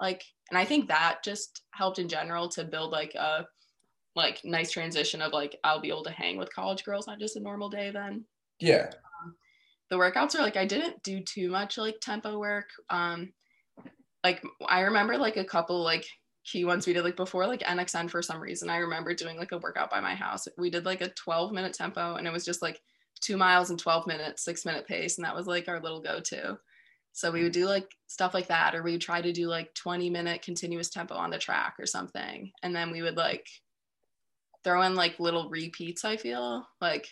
Like 0.00 0.22
and 0.50 0.58
I 0.58 0.64
think 0.64 0.88
that 0.88 1.20
just 1.24 1.62
helped 1.72 1.98
in 1.98 2.08
general 2.08 2.48
to 2.50 2.64
build 2.64 2.92
like 2.92 3.14
a 3.14 3.46
like 4.16 4.44
nice 4.44 4.70
transition 4.70 5.22
of 5.22 5.32
like 5.32 5.58
I'll 5.64 5.80
be 5.80 5.88
able 5.88 6.04
to 6.04 6.10
hang 6.10 6.36
with 6.36 6.54
college 6.54 6.84
girls, 6.84 7.06
not 7.06 7.18
just 7.18 7.36
a 7.36 7.40
normal 7.40 7.68
day 7.70 7.90
then 7.90 8.26
yeah 8.60 8.90
the 9.90 9.96
workouts 9.96 10.34
are 10.34 10.42
like 10.42 10.56
I 10.56 10.66
didn't 10.66 11.02
do 11.02 11.20
too 11.20 11.50
much 11.50 11.78
like 11.78 11.96
tempo 12.00 12.38
work. 12.38 12.70
Um 12.90 13.32
like 14.22 14.42
I 14.66 14.80
remember 14.80 15.16
like 15.18 15.36
a 15.36 15.44
couple 15.44 15.82
like 15.82 16.06
key 16.44 16.64
ones 16.64 16.86
we 16.86 16.92
did 16.92 17.04
like 17.04 17.16
before 17.16 17.46
like 17.46 17.60
NXN 17.60 18.10
for 18.10 18.22
some 18.22 18.40
reason. 18.40 18.68
I 18.68 18.76
remember 18.76 19.14
doing 19.14 19.38
like 19.38 19.52
a 19.52 19.58
workout 19.58 19.90
by 19.90 20.00
my 20.00 20.14
house. 20.14 20.46
We 20.58 20.70
did 20.70 20.84
like 20.84 21.00
a 21.00 21.08
12 21.10 21.52
minute 21.52 21.72
tempo 21.74 22.16
and 22.16 22.26
it 22.26 22.32
was 22.32 22.44
just 22.44 22.62
like 22.62 22.80
two 23.20 23.36
miles 23.36 23.70
in 23.70 23.76
12 23.76 24.06
minutes, 24.06 24.44
six 24.44 24.64
minute 24.64 24.86
pace. 24.86 25.16
And 25.16 25.24
that 25.24 25.34
was 25.34 25.46
like 25.46 25.68
our 25.68 25.80
little 25.80 26.02
go-to. 26.02 26.58
So 27.12 27.30
we 27.30 27.42
would 27.42 27.52
mm. 27.52 27.54
do 27.54 27.66
like 27.66 27.88
stuff 28.08 28.34
like 28.34 28.48
that, 28.48 28.74
or 28.74 28.82
we 28.82 28.92
would 28.92 29.00
try 29.00 29.22
to 29.22 29.32
do 29.32 29.46
like 29.46 29.72
20 29.74 30.10
minute 30.10 30.42
continuous 30.42 30.90
tempo 30.90 31.14
on 31.14 31.30
the 31.30 31.38
track 31.38 31.74
or 31.78 31.86
something. 31.86 32.50
And 32.62 32.74
then 32.74 32.90
we 32.90 33.02
would 33.02 33.16
like 33.16 33.46
throw 34.64 34.82
in 34.82 34.94
like 34.94 35.20
little 35.20 35.48
repeats, 35.48 36.04
I 36.04 36.16
feel 36.16 36.66
like 36.80 37.08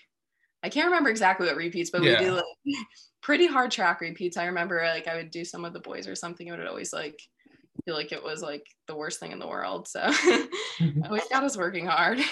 I 0.64 0.68
can't 0.68 0.86
remember 0.86 1.10
exactly 1.10 1.46
what 1.46 1.56
repeats, 1.56 1.90
but 1.90 2.02
Yeah. 2.02 2.18
we 2.18 2.24
do 2.26 2.32
like 2.32 2.44
pretty 3.22 3.46
hard 3.46 3.70
track 3.70 4.00
repeats. 4.00 4.36
I 4.36 4.46
remember 4.46 4.82
like 4.82 5.08
I 5.08 5.16
would 5.16 5.30
do 5.30 5.44
some 5.44 5.62
with 5.62 5.72
the 5.72 5.80
boys 5.80 6.08
or 6.08 6.14
something. 6.14 6.46
It 6.46 6.50
would 6.50 6.66
always 6.66 6.92
like 6.92 7.20
feel 7.84 7.94
like 7.94 8.12
it 8.12 8.22
was 8.22 8.42
like 8.42 8.66
the 8.86 8.94
worst 8.94 9.20
thing 9.20 9.32
in 9.32 9.38
the 9.38 9.48
world. 9.48 9.88
So 9.88 10.00
I 10.04 10.48
always 11.04 11.28
got 11.28 11.44
us 11.44 11.56
working 11.56 11.86
hard. 11.86 12.20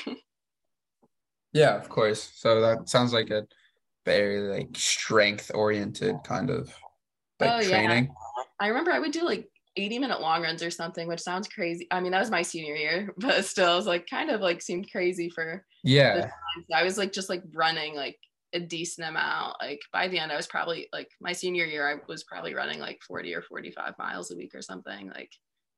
yeah 1.53 1.75
of 1.75 1.89
course 1.89 2.31
so 2.37 2.61
that 2.61 2.89
sounds 2.89 3.13
like 3.13 3.31
a 3.31 3.45
very 4.05 4.41
like 4.41 4.69
strength 4.75 5.51
oriented 5.53 6.17
kind 6.25 6.49
of 6.49 6.73
like 7.41 7.51
Oh, 7.51 7.59
yeah. 7.59 8.05
I 8.61 8.69
remember 8.69 8.93
I 8.93 8.99
would 8.99 9.13
do 9.13 9.25
like 9.25 9.49
80 9.77 9.99
minute 9.99 10.21
long 10.21 10.43
runs 10.43 10.63
or 10.63 10.71
something, 10.71 11.09
which 11.09 11.21
sounds 11.21 11.49
crazy. 11.49 11.87
I 11.91 12.01
mean, 12.01 12.13
that 12.13 12.21
was 12.21 12.31
my 12.31 12.43
senior 12.43 12.75
year, 12.75 13.15
but 13.19 13.45
still, 13.45 13.73
it 13.73 13.77
was 13.77 13.87
like 13.87 14.07
kind 14.09 14.31
of 14.31 14.41
like 14.41 14.63
seemed 14.63 14.91
crazy 14.91 15.31
for 15.31 15.65
yeah 15.83 16.31
I 16.75 16.85
was 16.85 16.99
like 16.99 17.13
just 17.13 17.31
like 17.31 17.43
running 17.55 17.95
like 17.95 18.19
a 18.53 18.61
decent 18.61 19.09
amount. 19.09 19.57
Like 19.61 19.81
by 19.93 20.09
the 20.09 20.19
end, 20.19 20.33
I 20.33 20.37
was 20.37 20.47
probably 20.47 20.89
like 20.93 21.11
my 21.21 21.33
senior 21.33 21.65
year, 21.65 21.89
I 21.89 22.01
was 22.09 22.25
probably 22.25 22.55
running 22.55 22.81
like 22.81 23.01
40 23.07 23.35
or 23.35 23.43
45 23.43 23.95
miles 23.99 24.31
a 24.31 24.37
week 24.37 24.55
or 24.55 24.63
something, 24.63 25.09
like 25.09 25.33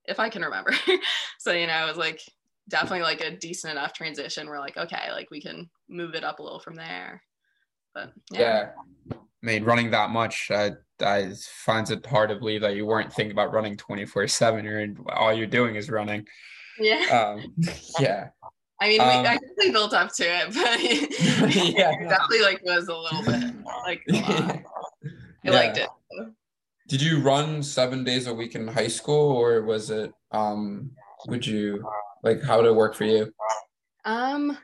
if 0.04 0.18
I 0.18 0.28
can 0.28 0.42
remember. 0.42 0.72
so, 1.38 1.52
you 1.52 1.66
know, 1.66 1.84
it 1.84 1.88
was 1.88 1.96
like 1.96 2.20
definitely 2.68 3.02
like 3.02 3.20
a 3.20 3.36
decent 3.36 3.72
enough 3.72 3.92
transition. 3.92 4.48
We're 4.48 4.60
like, 4.60 4.76
okay, 4.76 5.10
like 5.12 5.30
we 5.30 5.40
can 5.40 5.68
move 5.88 6.14
it 6.14 6.24
up 6.24 6.38
a 6.38 6.42
little 6.42 6.60
from 6.60 6.76
there. 6.76 7.22
But 7.94 8.12
yeah. 8.30 8.40
yeah 8.40 8.68
I 9.12 9.46
mean 9.46 9.64
running 9.64 9.90
that 9.90 10.10
much 10.10 10.50
I 10.50 10.72
I 11.00 11.32
finds 11.64 11.90
it 11.90 12.06
hard 12.06 12.30
to 12.30 12.36
believe 12.36 12.62
that 12.62 12.76
you 12.76 12.86
weren't 12.86 13.12
thinking 13.12 13.32
about 13.32 13.52
running 13.52 13.76
24 13.76 14.28
7 14.28 14.66
or 14.66 14.94
all 15.12 15.32
you're 15.32 15.46
doing 15.46 15.74
is 15.74 15.90
running 15.90 16.26
Yeah. 16.78 17.34
um 17.36 17.54
yeah 18.00 18.28
I 18.82 18.88
mean, 18.88 19.00
Um, 19.00 19.06
we, 19.06 19.14
I 19.14 19.34
definitely 19.34 19.70
built 19.70 19.94
up 19.94 20.12
to 20.14 20.24
it, 20.24 20.52
but 20.54 20.80
Yeah. 21.54 21.92
it 21.92 22.08
definitely 22.08 22.40
like 22.42 22.60
was 22.64 22.88
a 22.88 22.96
little 22.96 23.22
bit 23.22 23.44
like 23.86 24.02
a 24.10 24.14
lot. 24.14 24.56
I 25.44 25.50
Yeah. 25.50 25.50
liked 25.52 25.78
it. 25.78 25.88
Did 26.88 27.00
you 27.00 27.20
run 27.20 27.62
seven 27.62 28.02
days 28.02 28.26
a 28.26 28.34
week 28.34 28.56
in 28.56 28.66
high 28.66 28.88
school 28.88 29.36
or 29.36 29.62
was 29.62 29.90
it 29.90 30.12
um 30.32 30.90
would 31.28 31.46
you 31.46 31.88
like 32.24 32.42
how 32.42 32.56
did 32.56 32.66
it 32.66 32.74
work 32.74 32.96
for 32.96 33.04
you? 33.04 33.32
Um, 34.04 34.58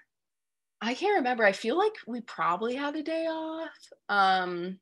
I 0.81 0.95
can't 0.95 1.19
remember. 1.19 1.45
I 1.45 1.53
feel 1.53 1.79
like 1.79 1.95
we 2.09 2.21
probably 2.23 2.75
had 2.75 2.97
a 2.97 3.05
day 3.05 3.27
off. 3.27 3.71
Um, 4.09 4.81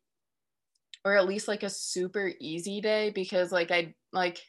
or 1.04 1.14
at 1.14 1.26
least 1.28 1.46
like 1.46 1.62
a 1.62 1.68
super 1.70 2.32
easy 2.40 2.80
day 2.80 3.10
because 3.10 3.52
like 3.52 3.70
I 3.70 3.94
like 4.14 4.40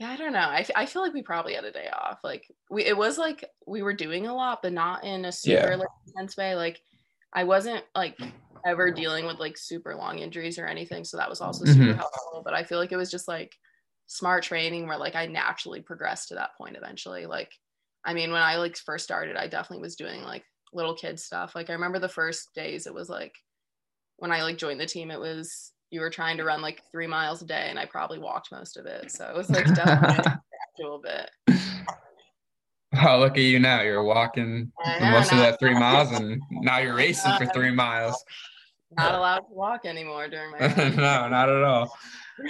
yeah, 0.00 0.10
I 0.10 0.16
don't 0.16 0.32
know. 0.32 0.40
I, 0.40 0.60
f- 0.60 0.70
I 0.76 0.86
feel 0.86 1.02
like 1.02 1.14
we 1.14 1.22
probably 1.22 1.54
had 1.54 1.64
a 1.64 1.72
day 1.72 1.88
off. 1.90 2.20
Like 2.24 2.50
we 2.70 2.84
it 2.86 2.96
was 2.96 3.18
like 3.18 3.44
we 3.66 3.82
were 3.82 3.94
doing 3.94 4.26
a 4.26 4.34
lot, 4.34 4.62
but 4.62 4.72
not 4.72 5.04
in 5.04 5.26
a 5.26 5.32
super 5.32 5.76
Yeah. 5.76 5.76
like 5.76 5.88
intense 6.06 6.36
way. 6.38 6.56
Like 6.56 6.82
I 7.34 7.44
wasn't 7.44 7.84
like 7.94 8.18
ever 8.66 8.92
dealing 8.92 9.26
with 9.26 9.38
like 9.38 9.58
super 9.58 9.94
long 9.96 10.18
injuries 10.20 10.58
or 10.58 10.66
anything, 10.66 11.04
so 11.04 11.18
that 11.18 11.30
was 11.30 11.40
also 11.42 11.66
super 11.66 11.92
Mhm. 11.92 11.96
helpful. 11.96 12.42
But 12.44 12.54
I 12.54 12.64
feel 12.64 12.78
like 12.78 12.92
it 12.92 12.96
was 12.96 13.10
just 13.10 13.28
like 13.28 13.56
smart 14.06 14.42
training 14.44 14.86
where 14.86 14.98
like 14.98 15.14
I 15.16 15.26
naturally 15.26 15.82
progressed 15.82 16.28
to 16.28 16.34
that 16.36 16.56
point 16.56 16.76
eventually. 16.76 17.26
Like 17.26 17.52
I 18.04 18.14
mean, 18.14 18.32
when 18.32 18.42
I 18.42 18.56
like 18.56 18.76
first 18.78 19.04
started, 19.04 19.36
I 19.36 19.48
definitely 19.48 19.82
was 19.82 19.96
doing 19.96 20.22
like 20.22 20.44
little 20.72 20.96
kid 20.96 21.20
stuff. 21.20 21.54
Like 21.54 21.70
I 21.70 21.74
remember 21.74 21.98
the 21.98 22.08
first 22.08 22.54
days 22.54 22.86
it 22.86 22.94
was 22.94 23.10
like 23.10 23.34
when 24.16 24.32
I 24.32 24.42
like 24.42 24.58
joined 24.58 24.80
the 24.80 24.86
team, 24.86 25.10
it 25.10 25.20
was 25.20 25.72
you 25.90 26.00
were 26.00 26.10
trying 26.10 26.36
to 26.36 26.44
run 26.44 26.62
like 26.62 26.82
three 26.90 27.06
miles 27.06 27.42
a 27.42 27.44
day 27.44 27.66
and 27.68 27.78
I 27.78 27.84
probably 27.84 28.18
walked 28.18 28.52
most 28.52 28.76
of 28.76 28.86
it. 28.86 29.10
So 29.10 29.28
it 29.28 29.36
was 29.36 29.50
like 29.50 29.66
definitely 29.74 30.24
a 30.32 30.40
little 30.78 31.00
bit. 31.00 31.30
Oh, 33.02 33.18
look 33.18 33.36
at 33.36 33.42
you 33.42 33.58
now. 33.58 33.82
You're 33.82 34.02
walking 34.02 34.72
know, 34.84 35.10
most 35.10 35.32
of 35.32 35.38
that 35.38 35.58
three 35.58 35.74
miles 35.74 36.12
and 36.12 36.40
now 36.50 36.78
you're 36.78 36.94
racing 36.94 37.32
for 37.38 37.46
three 37.46 37.72
miles. 37.72 38.24
Not 38.96 39.14
allowed 39.14 39.40
to 39.40 39.54
walk 39.54 39.84
anymore 39.84 40.28
during 40.28 40.52
my 40.52 40.58
no, 40.96 41.28
not 41.28 41.48
at 41.48 41.62
all. 41.62 41.96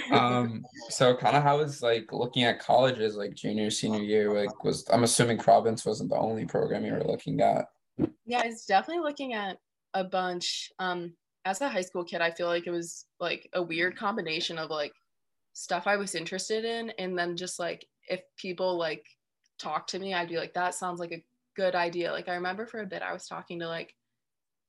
Um, 0.09 0.63
so 0.87 1.17
kind 1.17 1.35
of 1.35 1.43
how 1.43 1.57
was 1.57 1.83
like 1.83 2.13
looking 2.13 2.43
at 2.43 2.59
colleges 2.59 3.17
like 3.17 3.35
junior, 3.35 3.69
senior 3.69 3.99
year, 3.99 4.33
like 4.33 4.63
was 4.63 4.85
I'm 4.89 5.03
assuming 5.03 5.37
Providence 5.37 5.85
wasn't 5.85 6.11
the 6.11 6.15
only 6.15 6.45
program 6.45 6.85
you 6.85 6.93
were 6.93 7.03
looking 7.03 7.41
at. 7.41 7.65
yeah, 8.25 8.39
I 8.41 8.47
was 8.47 8.63
definitely 8.63 9.03
looking 9.03 9.33
at 9.33 9.57
a 9.93 10.05
bunch. 10.05 10.71
Um, 10.79 11.13
as 11.45 11.61
a 11.61 11.69
high 11.69 11.81
school 11.81 12.03
kid, 12.03 12.21
I 12.21 12.31
feel 12.31 12.47
like 12.47 12.67
it 12.67 12.71
was 12.71 13.05
like 13.19 13.49
a 13.53 13.61
weird 13.61 13.97
combination 13.97 14.57
of 14.57 14.69
like 14.69 14.93
stuff 15.53 15.87
I 15.87 15.97
was 15.97 16.15
interested 16.15 16.65
in, 16.65 16.91
and 16.97 17.17
then 17.17 17.35
just 17.35 17.59
like 17.59 17.85
if 18.09 18.21
people 18.37 18.77
like 18.77 19.05
talk 19.59 19.87
to 19.87 19.99
me, 19.99 20.13
I'd 20.13 20.29
be 20.29 20.37
like, 20.37 20.53
that 20.53 20.75
sounds 20.75 20.99
like 20.99 21.11
a 21.11 21.23
good 21.55 21.75
idea. 21.75 22.11
Like 22.11 22.29
I 22.29 22.35
remember 22.35 22.65
for 22.65 22.81
a 22.81 22.85
bit 22.85 23.01
I 23.01 23.13
was 23.13 23.27
talking 23.27 23.59
to 23.59 23.67
like 23.67 23.93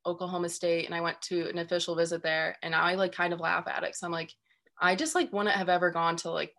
Oklahoma 0.07 0.49
State 0.49 0.87
and 0.87 0.95
I 0.95 1.01
went 1.01 1.21
to 1.23 1.49
an 1.49 1.59
official 1.59 1.95
visit 1.95 2.23
there 2.23 2.57
and 2.63 2.75
I 2.75 2.95
like 2.95 3.13
kind 3.13 3.33
of 3.33 3.41
laugh 3.41 3.67
at 3.69 3.83
it 3.83 3.91
because 3.91 4.03
I'm 4.03 4.13
like, 4.13 4.33
I 4.81 4.97
just 4.97 5.15
like 5.15 5.33
wouldn't 5.33 5.55
have 5.55 5.69
ever 5.69 5.91
gone 5.91 6.17
to 6.17 6.31
like 6.31 6.53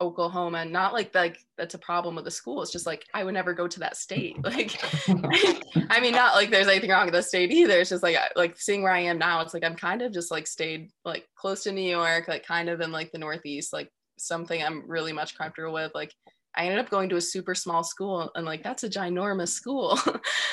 Oklahoma. 0.00 0.64
Not 0.64 0.92
like 0.92 1.14
like 1.14 1.38
that's 1.56 1.74
a 1.74 1.78
problem 1.78 2.14
with 2.14 2.24
the 2.24 2.30
school. 2.30 2.62
It's 2.62 2.72
just 2.72 2.86
like 2.86 3.04
I 3.14 3.24
would 3.24 3.34
never 3.34 3.54
go 3.54 3.66
to 3.66 3.80
that 3.80 3.96
state. 3.96 4.36
Like, 4.46 4.78
I 5.90 6.00
mean, 6.00 6.12
not 6.12 6.34
like 6.34 6.50
there's 6.50 6.68
anything 6.68 6.90
wrong 6.90 7.06
with 7.06 7.14
the 7.14 7.22
state 7.22 7.50
either. 7.50 7.80
It's 7.80 7.90
just 7.90 8.02
like 8.02 8.16
like 8.36 8.58
seeing 8.58 8.82
where 8.82 8.92
I 8.92 9.00
am 9.00 9.18
now. 9.18 9.40
It's 9.40 9.54
like 9.54 9.64
I'm 9.64 9.76
kind 9.76 10.02
of 10.02 10.12
just 10.12 10.30
like 10.30 10.46
stayed 10.46 10.90
like 11.04 11.26
close 11.34 11.64
to 11.64 11.72
New 11.72 11.88
York, 11.88 12.28
like 12.28 12.46
kind 12.46 12.68
of 12.68 12.80
in 12.80 12.92
like 12.92 13.12
the 13.12 13.18
Northeast, 13.18 13.72
like 13.72 13.90
something 14.18 14.62
I'm 14.62 14.88
really 14.88 15.12
much 15.12 15.36
comfortable 15.36 15.72
with. 15.72 15.92
Like 15.94 16.12
I 16.54 16.64
ended 16.64 16.78
up 16.78 16.90
going 16.90 17.08
to 17.10 17.16
a 17.16 17.20
super 17.20 17.54
small 17.54 17.82
school, 17.82 18.30
and 18.34 18.46
like 18.46 18.62
that's 18.62 18.84
a 18.84 18.90
ginormous 18.90 19.48
school. 19.48 19.98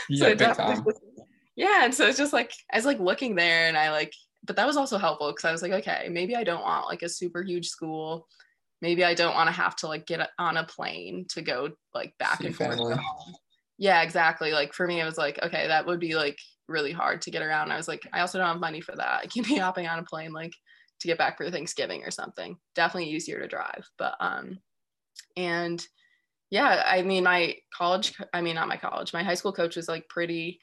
Yeah, 0.09 0.33
big 0.33 0.53
time. 0.53 0.83
yeah, 1.55 1.85
and 1.85 1.93
so 1.95 2.05
it's 2.05 2.17
just 2.17 2.33
like 2.33 2.51
I 2.73 2.75
was 2.75 2.85
like 2.85 2.99
looking 2.99 3.35
there, 3.35 3.69
and 3.69 3.77
I 3.77 3.89
like, 3.89 4.11
but 4.43 4.57
that 4.57 4.67
was 4.67 4.75
also 4.75 4.97
helpful 4.97 5.31
because 5.31 5.45
I 5.45 5.51
was 5.53 5.61
like, 5.61 5.71
okay, 5.71 6.09
maybe 6.11 6.35
I 6.35 6.43
don't 6.43 6.61
want 6.61 6.87
like 6.87 7.03
a 7.03 7.09
super 7.09 7.41
huge 7.41 7.69
school 7.69 8.27
maybe 8.83 9.03
I 9.05 9.15
don't 9.15 9.33
want 9.33 9.47
to 9.47 9.53
have 9.53 9.77
to 9.77 9.87
like 9.87 10.05
get 10.05 10.29
on 10.37 10.57
a 10.57 10.65
plane 10.65 11.25
to 11.29 11.41
go 11.41 11.69
like 11.95 12.15
back 12.19 12.39
See 12.39 12.47
and 12.47 12.55
forth. 12.55 12.77
family. 12.77 12.95
Yeah, 13.77 14.01
exactly. 14.03 14.51
Like 14.51 14.73
for 14.73 14.85
me, 14.85 14.99
it 15.01 15.05
was 15.05 15.17
like, 15.17 15.39
okay, 15.41 15.67
that 15.67 15.85
would 15.87 15.99
be 15.99 16.15
like 16.15 16.37
really 16.67 16.91
hard 16.91 17.21
to 17.23 17.31
get 17.31 17.41
around. 17.41 17.71
I 17.71 17.77
was 17.77 17.87
like, 17.87 18.07
I 18.13 18.19
also 18.19 18.37
don't 18.37 18.47
have 18.47 18.59
money 18.59 18.81
for 18.81 18.95
that. 18.95 19.21
I 19.23 19.27
can't 19.27 19.47
be 19.47 19.55
hopping 19.59 19.87
on 19.87 19.99
a 19.99 20.03
plane 20.03 20.33
like 20.33 20.53
to 20.99 21.07
get 21.07 21.17
back 21.17 21.37
for 21.37 21.49
Thanksgiving 21.49 22.03
or 22.03 22.11
something. 22.11 22.57
Definitely 22.75 23.11
easier 23.11 23.39
to 23.39 23.47
drive. 23.47 23.89
But 23.97 24.15
um 24.19 24.59
and 25.37 25.85
yeah, 26.51 26.83
I 26.85 27.01
mean 27.03 27.23
my 27.23 27.55
college 27.75 28.15
I 28.33 28.41
mean 28.41 28.55
not 28.55 28.67
my 28.67 28.77
college, 28.77 29.13
my 29.13 29.23
high 29.23 29.33
school 29.35 29.53
coach 29.53 29.75
was 29.75 29.87
like 29.87 30.07
pretty 30.09 30.59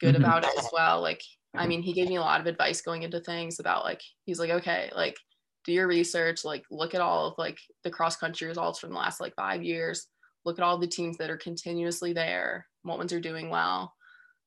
good 0.00 0.14
Mhm. 0.14 0.20
about 0.20 0.44
it 0.44 0.50
as 0.58 0.68
well. 0.72 1.02
Like 1.02 1.22
I 1.56 1.68
mean, 1.68 1.82
he 1.82 1.92
gave 1.92 2.08
me 2.08 2.16
a 2.16 2.20
lot 2.20 2.40
of 2.40 2.46
advice 2.48 2.82
going 2.82 3.02
into 3.04 3.20
things 3.20 3.60
about 3.60 3.84
like 3.84 4.02
he's 4.24 4.40
like, 4.40 4.50
okay, 4.50 4.90
like 4.96 5.16
do 5.64 5.72
your 5.72 5.86
research, 5.86 6.44
like 6.44 6.64
look 6.70 6.94
at 6.94 7.00
all 7.00 7.28
of 7.28 7.34
like 7.38 7.58
the 7.82 7.90
cross 7.90 8.16
country 8.16 8.48
results 8.48 8.78
from 8.78 8.90
the 8.90 8.98
last 8.98 9.20
like 9.20 9.34
five 9.34 9.62
years, 9.62 10.06
look 10.44 10.58
at 10.58 10.64
all 10.64 10.78
the 10.78 10.86
teams 10.86 11.16
that 11.18 11.30
are 11.30 11.36
continuously 11.36 12.12
there, 12.12 12.66
what 12.82 12.98
ones 12.98 13.12
are 13.12 13.20
doing 13.20 13.50
well. 13.50 13.94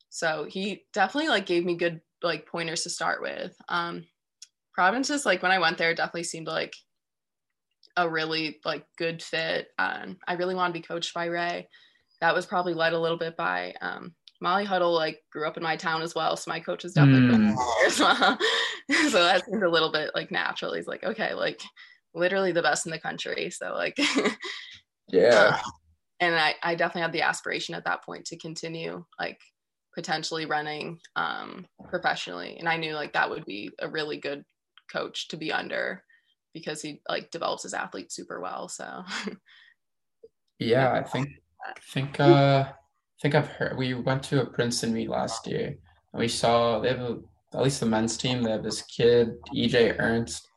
So 0.10 0.46
he 0.50 0.84
definitely 0.94 1.30
like 1.30 1.46
gave 1.46 1.66
me 1.66 1.76
good 1.76 2.02
like 2.24 2.48
pointers 2.48 2.84
to 2.84 2.90
start 2.90 3.22
with. 3.22 3.56
Um 3.70 4.06
Providence 4.78 5.10
is 5.10 5.26
like 5.26 5.42
when 5.42 5.52
I 5.52 5.58
went 5.58 5.80
there, 5.80 5.96
definitely 5.96 6.24
seemed 6.24 6.46
like 6.46 6.76
a 7.98 8.08
really 8.08 8.60
like 8.64 8.86
good 8.96 9.24
fit. 9.24 9.70
Um, 9.80 10.18
I 10.28 10.34
really 10.34 10.54
want 10.54 10.72
to 10.72 10.80
be 10.80 10.86
coached 10.86 11.16
by 11.16 11.26
Ray. 11.26 11.68
That 12.22 12.36
was 12.36 12.46
probably 12.46 12.76
led 12.76 12.94
a 12.94 13.00
little 13.00 13.18
bit 13.18 13.36
by 13.36 13.74
um, 13.82 14.14
Molly 14.42 14.66
Huddle. 14.66 14.94
Like 14.94 15.22
grew 15.32 15.48
up 15.48 15.58
in 15.58 15.64
my 15.64 15.76
town 15.76 16.02
as 16.02 16.14
well, 16.16 16.36
so 16.38 16.50
my 16.52 16.60
coach 16.60 16.86
is 16.86 16.94
definitely 16.94 17.38
Mm. 17.38 17.56
there 17.56 17.56
well. 18.00 18.38
so 19.10 19.24
that 19.24 19.46
seems 19.46 19.64
a 19.64 19.68
little 19.70 19.92
bit 19.92 20.12
like 20.16 20.32
natural. 20.32 20.74
He's 20.74 20.88
like, 20.88 21.04
okay, 21.04 21.34
like 21.34 21.62
literally 22.14 22.52
the 22.52 22.62
best 22.62 22.86
in 22.86 22.92
the 22.92 23.00
country. 23.00 23.50
So 23.50 23.74
like, 23.74 23.98
Yeah. 25.10 25.60
and 26.20 26.36
I, 26.36 26.56
I 26.64 26.76
definitely 26.76 27.02
had 27.04 27.14
the 27.14 27.22
aspiration 27.22 27.76
at 27.76 27.86
that 27.86 28.04
point 28.04 28.26
to 28.26 28.38
continue 28.38 29.06
like 29.20 29.40
potentially 29.96 30.46
running 30.46 31.00
um, 31.16 31.66
professionally. 31.90 32.58
And 32.60 32.68
I 32.70 32.78
knew 32.78 32.94
like 32.94 33.14
that 33.14 33.30
would 33.30 33.46
be 33.46 33.72
a 33.80 33.90
really 33.90 34.18
good 34.18 34.44
coach 34.92 35.28
to 35.30 35.38
be 35.38 35.52
under 35.52 36.04
because 36.54 36.82
he 36.82 37.02
like 37.10 37.30
develops 37.32 37.64
his 37.64 37.74
athletes 37.74 38.16
super 38.16 38.40
well. 38.40 38.68
So 38.68 39.04
Yeah, 40.60 40.92
I 40.94 41.04
think 41.04 41.30
I 41.64 41.74
think 41.94 42.20
uh 42.20 42.72
think 43.22 43.36
I've 43.36 43.48
heard 43.48 43.78
we 43.78 43.94
went 43.94 44.24
to 44.24 44.42
a 44.42 44.46
Princeton 44.46 44.94
meet 44.94 45.10
last 45.10 45.48
year 45.48 45.68
and 46.14 46.20
we 46.20 46.28
saw 46.28 46.80
they 46.80 46.90
have 46.90 47.00
a, 47.00 47.18
at 47.54 47.64
least 47.64 47.80
the 47.80 47.86
men's 47.86 48.18
team, 48.18 48.44
they 48.44 48.52
have 48.52 48.64
this 48.64 48.82
kid, 48.84 49.36
EJ 49.56 49.96
Ernst, 50.00 50.48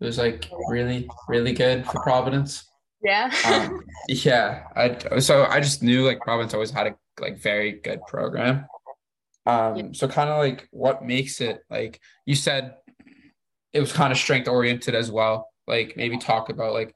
who's 0.00 0.18
like 0.18 0.48
really, 0.68 1.08
really 1.28 1.52
good 1.52 1.86
for 1.86 2.00
Providence. 2.02 2.64
yeah. 3.02 3.30
Um, 3.46 3.82
yeah, 4.08 4.64
I 4.76 5.18
so 5.20 5.44
I 5.46 5.60
just 5.60 5.82
knew 5.82 6.04
like 6.04 6.20
Providence 6.20 6.52
always 6.54 6.70
had 6.70 6.86
a 6.88 6.96
like 7.20 7.38
very 7.38 7.72
good 7.72 8.00
program. 8.06 8.66
Um, 9.46 9.76
Yeah. 9.76 9.82
so 9.92 10.06
kind 10.08 10.28
of 10.28 10.38
like 10.38 10.68
what 10.70 11.04
makes 11.04 11.40
it 11.40 11.62
like 11.70 12.00
you 12.26 12.34
said 12.34 12.74
it 13.72 13.80
was 13.80 13.92
kind 13.92 14.12
of 14.12 14.18
strength 14.18 14.48
oriented 14.48 14.94
as 14.94 15.10
well. 15.10 15.48
Like 15.66 15.94
maybe 15.96 16.18
talk 16.18 16.50
about 16.50 16.72
like 16.74 16.94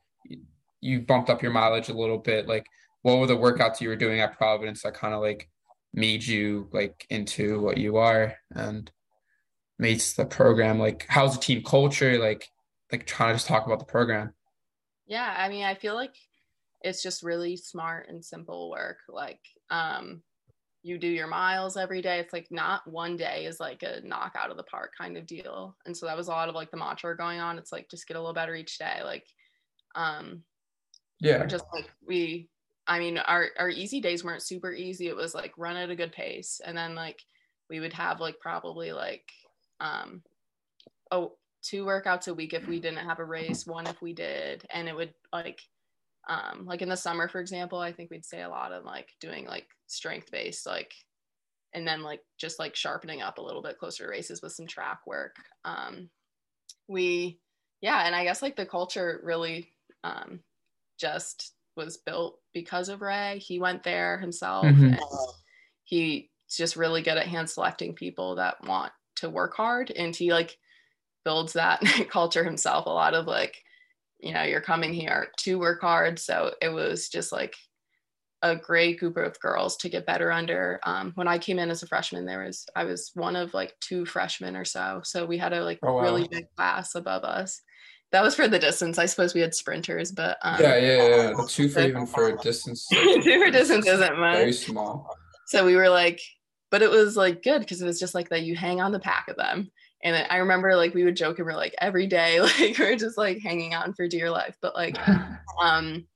you 0.80 1.00
bumped 1.00 1.30
up 1.30 1.42
your 1.42 1.52
mileage 1.52 1.88
a 1.88 1.94
little 1.94 2.18
bit. 2.18 2.46
Like 2.48 2.66
what 3.04 3.18
were 3.18 3.26
the 3.26 3.36
workouts 3.36 3.82
you 3.82 3.88
were 3.90 3.96
doing 3.96 4.20
at 4.20 4.38
Providence 4.38 4.82
that 4.82 4.94
kind 4.94 5.12
of 5.12 5.20
like 5.20 5.50
made 5.92 6.24
you 6.26 6.68
like 6.72 7.06
into 7.10 7.60
what 7.60 7.76
you 7.76 7.98
are 7.98 8.34
and 8.50 8.90
makes 9.78 10.14
the 10.14 10.24
program 10.24 10.78
like 10.78 11.04
how's 11.08 11.34
the 11.34 11.40
team 11.40 11.62
culture 11.62 12.18
like 12.18 12.48
like 12.90 13.06
trying 13.06 13.28
to 13.30 13.34
just 13.34 13.46
talk 13.46 13.66
about 13.66 13.78
the 13.78 13.84
program. 13.84 14.32
Yeah, 15.06 15.34
I 15.36 15.48
mean, 15.48 15.64
I 15.64 15.74
feel 15.74 15.94
like 15.94 16.14
it's 16.82 17.02
just 17.02 17.22
really 17.22 17.56
smart 17.56 18.08
and 18.08 18.24
simple 18.24 18.70
work. 18.70 18.98
Like, 19.08 19.40
um, 19.70 20.22
you 20.82 20.96
do 20.98 21.08
your 21.08 21.26
miles 21.26 21.76
every 21.76 22.02
day. 22.02 22.20
It's 22.20 22.32
like 22.32 22.46
not 22.50 22.86
one 22.86 23.16
day 23.16 23.46
is 23.46 23.58
like 23.58 23.82
a 23.82 24.00
knock 24.02 24.34
out 24.38 24.50
of 24.50 24.56
the 24.56 24.62
park 24.62 24.92
kind 24.96 25.16
of 25.16 25.26
deal. 25.26 25.76
And 25.86 25.96
so 25.96 26.06
that 26.06 26.16
was 26.16 26.28
a 26.28 26.30
lot 26.30 26.48
of 26.48 26.54
like 26.54 26.70
the 26.70 26.76
mantra 26.76 27.16
going 27.16 27.40
on. 27.40 27.58
It's 27.58 27.72
like 27.72 27.90
just 27.90 28.06
get 28.06 28.16
a 28.16 28.20
little 28.20 28.34
better 28.34 28.54
each 28.54 28.78
day. 28.78 29.00
Like, 29.02 29.26
um, 29.94 30.42
Yeah. 31.20 31.44
just 31.46 31.64
like 31.72 31.90
we 32.06 32.48
i 32.86 32.98
mean 32.98 33.18
our 33.18 33.48
our 33.58 33.68
easy 33.68 34.00
days 34.00 34.24
weren't 34.24 34.42
super 34.42 34.72
easy 34.72 35.08
it 35.08 35.16
was 35.16 35.34
like 35.34 35.52
run 35.56 35.76
at 35.76 35.90
a 35.90 35.96
good 35.96 36.12
pace 36.12 36.60
and 36.64 36.76
then 36.76 36.94
like 36.94 37.20
we 37.70 37.80
would 37.80 37.92
have 37.92 38.20
like 38.20 38.38
probably 38.40 38.92
like 38.92 39.30
um 39.80 40.22
oh 41.10 41.32
two 41.62 41.84
workouts 41.84 42.28
a 42.28 42.34
week 42.34 42.52
if 42.52 42.66
we 42.66 42.78
didn't 42.78 43.06
have 43.06 43.18
a 43.18 43.24
race 43.24 43.66
one 43.66 43.86
if 43.86 44.00
we 44.02 44.12
did 44.12 44.66
and 44.72 44.88
it 44.88 44.94
would 44.94 45.14
like 45.32 45.60
um 46.28 46.66
like 46.66 46.82
in 46.82 46.88
the 46.88 46.96
summer 46.96 47.28
for 47.28 47.40
example 47.40 47.78
i 47.78 47.92
think 47.92 48.10
we'd 48.10 48.24
say 48.24 48.42
a 48.42 48.48
lot 48.48 48.72
of 48.72 48.84
like 48.84 49.08
doing 49.20 49.46
like 49.46 49.66
strength 49.86 50.30
based 50.30 50.66
like 50.66 50.92
and 51.72 51.86
then 51.86 52.02
like 52.02 52.20
just 52.38 52.58
like 52.58 52.76
sharpening 52.76 53.22
up 53.22 53.38
a 53.38 53.42
little 53.42 53.62
bit 53.62 53.78
closer 53.78 54.04
to 54.04 54.10
races 54.10 54.42
with 54.42 54.52
some 54.52 54.66
track 54.66 55.00
work 55.06 55.36
um 55.64 56.08
we 56.88 57.38
yeah 57.80 58.06
and 58.06 58.14
i 58.14 58.24
guess 58.24 58.42
like 58.42 58.56
the 58.56 58.66
culture 58.66 59.20
really 59.22 59.70
um 60.04 60.40
just 60.98 61.54
was 61.76 61.98
built 61.98 62.40
because 62.52 62.88
of 62.88 63.00
Ray. 63.02 63.38
He 63.38 63.58
went 63.58 63.82
there 63.82 64.18
himself 64.18 64.76
Mhm. 64.76 64.96
and 64.98 65.00
he's 65.84 66.28
just 66.50 66.76
really 66.76 67.02
good 67.02 67.16
at 67.18 67.26
hand 67.26 67.50
selecting 67.50 67.94
people 67.94 68.36
that 68.36 68.62
want 68.66 68.92
to 69.16 69.30
work 69.30 69.54
hard 69.54 69.90
and 69.90 70.14
he 70.14 70.32
like 70.32 70.58
builds 71.24 71.54
that 71.54 71.80
culture 72.10 72.44
himself. 72.44 72.86
A 72.86 72.90
lot 72.90 73.14
of 73.14 73.26
like, 73.26 73.62
you 74.20 74.32
know, 74.34 74.42
you're 74.44 74.60
coming 74.62 74.94
here 74.94 75.28
to 75.40 75.58
work 75.58 75.80
hard. 75.82 76.18
So 76.18 76.54
it 76.62 76.70
was 76.70 77.08
just 77.08 77.32
like 77.32 77.56
a 78.42 78.56
great 78.56 78.98
group 78.98 79.16
of 79.16 79.40
girls 79.40 79.76
to 79.78 79.88
get 79.88 80.06
better 80.06 80.30
under. 80.30 80.80
Um, 80.84 81.12
when 81.14 81.28
I 81.28 81.38
came 81.38 81.58
in 81.58 81.70
as 81.70 81.82
a 81.82 81.86
freshman, 81.86 82.26
there 82.26 82.44
was 82.44 82.66
I 82.76 82.84
was 82.84 83.10
one 83.14 83.36
of 83.36 83.54
like 83.54 83.74
two 83.80 84.04
freshmen 84.04 84.56
or 84.56 84.64
so. 84.64 85.00
So 85.04 85.24
we 85.24 85.38
had 85.38 85.52
a 85.52 85.64
like 85.64 85.80
Oh, 85.82 85.92
wow. 85.94 85.98
really 85.98 86.28
big 86.30 86.46
class 86.56 86.94
above 86.94 87.24
us. 87.24 87.62
That 88.14 88.22
was 88.22 88.36
for 88.36 88.46
the 88.46 88.60
distance. 88.60 88.96
I 88.96 89.06
suppose 89.06 89.34
we 89.34 89.40
had 89.40 89.56
sprinters, 89.56 90.12
but 90.12 90.38
um, 90.42 90.60
Yeah, 90.60 90.76
yeah, 90.76 91.08
yeah. 91.08 91.32
The 91.32 91.46
two 91.48 91.68
for 91.68 91.80
even 91.80 92.06
for 92.06 92.28
a 92.28 92.36
distance. 92.36 92.86
two 92.92 93.20
for 93.44 93.50
distance 93.50 93.88
isn't 93.88 94.18
much. 94.20 94.36
Very 94.36 94.52
small. 94.52 95.10
So 95.48 95.66
we 95.66 95.74
were 95.74 95.88
like, 95.88 96.20
but 96.70 96.80
it 96.80 96.92
was 96.92 97.16
like 97.16 97.42
good 97.42 97.58
because 97.58 97.82
it 97.82 97.86
was 97.86 97.98
just 97.98 98.14
like 98.14 98.28
that 98.28 98.44
you 98.44 98.54
hang 98.54 98.80
on 98.80 98.92
the 98.92 99.00
pack 99.00 99.26
of 99.26 99.34
them. 99.34 99.68
And 100.04 100.28
I 100.30 100.36
remember 100.36 100.76
like 100.76 100.94
we 100.94 101.02
would 101.02 101.16
joke 101.16 101.40
and 101.40 101.46
we're 101.46 101.56
like 101.56 101.74
every 101.80 102.06
day, 102.06 102.40
like 102.40 102.78
we're 102.78 102.94
just 102.94 103.18
like 103.18 103.40
hanging 103.42 103.74
on 103.74 103.94
for 103.94 104.06
dear 104.06 104.30
life. 104.30 104.56
But 104.62 104.76
like, 104.76 104.96
um, 105.60 106.06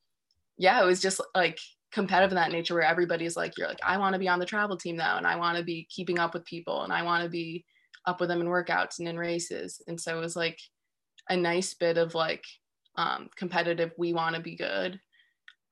yeah, 0.57 0.81
it 0.81 0.87
was 0.87 1.01
just 1.01 1.21
like 1.35 1.59
competitive 1.91 2.31
in 2.31 2.37
that 2.37 2.53
nature 2.53 2.75
where 2.75 2.85
everybody's 2.85 3.37
like, 3.37 3.59
you're 3.59 3.67
like, 3.67 3.81
I 3.85 3.99
want 3.99 4.13
to 4.13 4.21
be 4.21 4.29
on 4.29 4.39
the 4.39 4.47
travel 4.47 4.77
team 4.77 4.95
now, 4.95 5.17
and 5.17 5.27
I 5.27 5.35
want 5.35 5.59
to 5.59 5.65
be 5.65 5.89
keeping 5.91 6.21
up 6.21 6.33
with 6.33 6.45
people, 6.45 6.85
and 6.85 6.93
I 6.93 7.03
want 7.03 7.25
to 7.25 7.29
be 7.29 7.65
up 8.07 8.21
with 8.21 8.29
them 8.29 8.41
in 8.41 8.47
workouts 8.47 9.01
and 9.01 9.09
in 9.09 9.19
races. 9.19 9.83
And 9.89 10.01
so 10.01 10.17
it 10.17 10.21
was 10.21 10.37
like 10.37 10.61
a 11.29 11.37
nice 11.37 11.75
bit 11.75 11.99
of 11.99 12.15
like 12.15 12.45
um, 12.97 13.31
competitive. 13.37 13.93
We 13.99 14.13
want 14.13 14.37
to 14.37 14.43
be 14.43 14.57
good, 14.57 15.01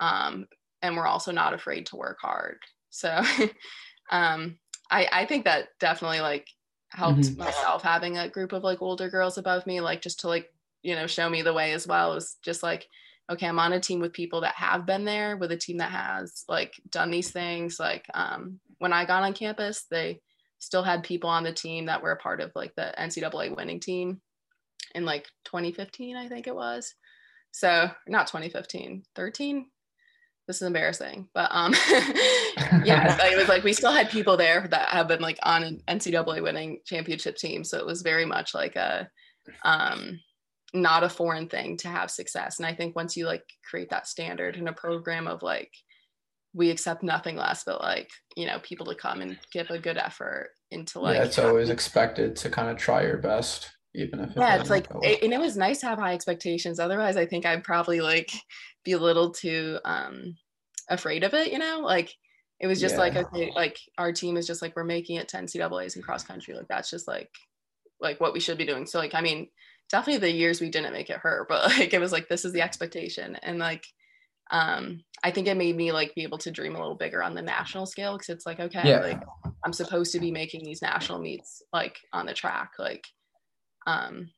um, 0.01 0.49
and 0.83 0.97
we're 0.97 1.07
also 1.07 1.33
not 1.33 1.55
afraid 1.55 1.87
to 1.87 1.97
work 1.97 2.19
hard. 2.21 2.59
So 2.91 3.23
um, 4.11 4.59
I 4.91 5.09
I 5.13 5.27
think 5.27 5.45
that 5.45 5.69
definitely 5.81 6.21
like 6.21 6.49
helped 6.91 7.33
Mhm. 7.33 7.39
myself 7.39 7.83
having 7.83 8.17
a 8.17 8.29
group 8.29 8.53
of 8.53 8.63
like 8.63 8.83
older 8.83 9.11
girls 9.11 9.39
above 9.39 9.67
me, 9.67 9.81
like 9.81 10.03
just 10.03 10.21
to 10.21 10.29
like 10.29 10.53
you 10.83 10.95
know 10.95 11.07
show 11.07 11.29
me 11.29 11.43
the 11.43 11.55
way 11.55 11.73
as 11.73 11.87
well. 11.87 12.13
It 12.13 12.17
was 12.17 12.37
just 12.45 12.63
like 12.63 12.89
okay, 13.29 13.49
I'm 13.49 13.59
on 13.59 13.73
a 13.73 13.81
team 13.81 13.99
with 14.01 14.13
people 14.13 14.43
that 14.43 14.55
have 14.55 14.87
been 14.87 15.05
there, 15.05 15.37
with 15.37 15.51
a 15.51 15.57
team 15.57 15.79
that 15.79 15.91
has 15.91 16.45
like 16.49 16.75
done 16.91 17.11
these 17.11 17.33
things. 17.33 17.81
Like 17.81 18.07
um, 18.15 18.61
when 18.79 18.93
I 18.93 19.05
got 19.05 19.25
on 19.25 19.33
campus, 19.35 19.85
they 19.91 20.21
still 20.59 20.85
had 20.85 21.03
people 21.03 21.29
on 21.29 21.43
the 21.43 21.53
team 21.53 21.87
that 21.87 22.03
were 22.03 22.13
a 22.13 22.17
part 22.17 22.41
of 22.41 22.53
like 22.55 22.75
the 22.77 22.95
NCAA 22.97 23.51
winning 23.51 23.81
team 23.81 24.21
in 24.95 25.05
like 25.05 25.27
2015, 25.45 26.17
I 26.17 26.29
think 26.29 26.47
it 26.47 26.55
was. 26.55 26.95
So 27.53 27.91
not 28.07 28.27
2015, 28.27 29.05
13. 29.15 29.67
This 30.47 30.57
is 30.57 30.63
embarrassing, 30.63 31.29
but 31.35 31.49
um, 31.51 31.73
yeah, 32.85 33.17
it 33.27 33.37
was 33.37 33.49
like 33.49 33.65
we 33.65 33.73
still 33.73 33.91
had 33.91 34.11
people 34.11 34.37
there 34.37 34.69
that 34.71 34.91
have 34.91 35.09
been 35.09 35.21
like 35.21 35.39
on 35.43 35.65
an 35.65 35.81
NCAA 35.89 36.43
winning 36.43 36.79
championship 36.85 37.37
team. 37.37 37.65
So 37.65 37.79
it 37.79 37.87
was 37.87 38.03
very 38.03 38.25
much 38.25 38.55
like 38.55 38.77
a, 38.77 39.09
um, 39.65 40.21
not 40.73 41.03
a 41.03 41.09
foreign 41.09 41.49
thing 41.49 41.77
to 41.79 41.89
have 41.89 42.11
success. 42.11 42.59
And 42.59 42.67
I 42.67 42.75
think 42.75 42.95
once 42.95 43.17
you 43.17 43.27
like 43.27 43.43
create 43.69 43.91
that 43.91 44.07
standard 44.07 44.57
in 44.57 44.69
a 44.69 44.73
program 44.73 45.27
of 45.27 45.43
like, 45.43 45.73
we 46.55 46.71
accept 46.71 47.03
nothing 47.03 47.37
less 47.37 47.65
but 47.65 47.81
like, 47.81 48.09
you 48.37 48.47
know, 48.47 48.59
people 48.61 48.87
to 48.87 48.95
come 48.95 49.21
and 49.21 49.39
give 49.53 49.69
a 49.71 49.79
good 49.79 49.99
effort 49.99 50.51
into 50.71 51.01
like, 51.01 51.17
yeah, 51.17 51.25
it's 51.25 51.39
always 51.39 51.71
expected 51.71 52.37
to 52.37 52.51
kind 52.51 52.69
of 52.69 52.77
try 52.77 53.03
your 53.03 53.19
best, 53.19 53.76
even 53.97 54.21
if 54.21 54.31
it 54.31 54.37
yeah, 54.37 54.57
it's 54.61 54.71
like, 54.71 54.87
it, 55.03 55.23
and 55.23 55.33
it 55.33 55.41
was 55.41 55.57
nice 55.57 55.81
to 55.81 55.87
have 55.87 55.99
high 55.99 56.15
expectations. 56.15 56.79
Otherwise, 56.79 57.17
I 57.17 57.27
think 57.27 57.47
I'd 57.47 57.65
probably 57.65 58.01
like 58.01 58.31
be 58.85 58.93
a 58.93 58.99
little 58.99 59.31
too 59.31 59.79
um 59.85 60.37
afraid 60.89 61.25
of 61.25 61.35
it, 61.35 61.53
you 61.53 61.59
know, 61.59 61.81
like 61.81 62.15
it 62.61 62.67
was 62.67 62.81
just 62.81 62.97
like 62.97 63.15
Yeah. 63.15 63.23
okay 63.23 63.53
like 63.55 63.79
our 63.99 64.13
team 64.13 64.37
is 64.39 64.47
just 64.47 64.63
like 64.63 64.75
we're 64.75 64.85
making 64.85 65.17
it 65.17 65.29
10 65.29 65.45
ncaa's 65.47 65.95
and 65.95 66.03
cross 66.05 66.25
country 66.25 66.55
like 66.55 66.69
that's 66.69 66.89
just 66.89 67.07
like 67.07 67.29
like 68.01 68.19
what 68.19 68.33
we 68.33 68.41
should 68.41 68.57
be 68.57 68.65
doing 68.65 68.87
so 68.87 68.99
like 68.99 69.15
i 69.15 69.21
mean 69.21 69.49
definitely 69.91 70.21
the 70.21 70.33
years 70.35 70.59
we 70.59 70.71
didn't 70.71 70.95
make 70.95 71.11
it 71.11 71.19
hurt 71.19 71.49
but 71.51 71.65
like 71.79 71.93
it 71.93 72.01
was 72.01 72.13
like 72.13 72.29
this 72.31 72.47
is 72.47 72.53
the 72.55 72.63
expectation 72.63 73.37
and 73.43 73.59
like 73.59 73.85
um 74.51 75.03
i 75.23 75.31
think 75.31 75.47
it 75.49 75.57
made 75.57 75.77
me 75.77 75.93
like 75.93 76.15
be 76.15 76.23
able 76.23 76.39
to 76.39 76.51
dream 76.51 76.75
a 76.77 76.79
little 76.79 76.95
bigger 76.95 77.23
on 77.23 77.35
the 77.35 77.43
national 77.43 77.85
scale 77.85 78.15
because 78.15 78.31
it's 78.31 78.47
like 78.47 78.59
okay 78.59 78.89
Yeah. 78.89 79.01
like 79.01 79.23
i'm 79.65 79.75
supposed 79.75 80.13
to 80.13 80.19
be 80.21 80.31
making 80.31 80.65
these 80.65 80.81
national 80.81 81.19
meets 81.19 81.61
like 81.75 81.99
on 82.15 82.25
the 82.25 82.33
track 82.33 82.71
like 82.79 83.05
um 83.87 84.31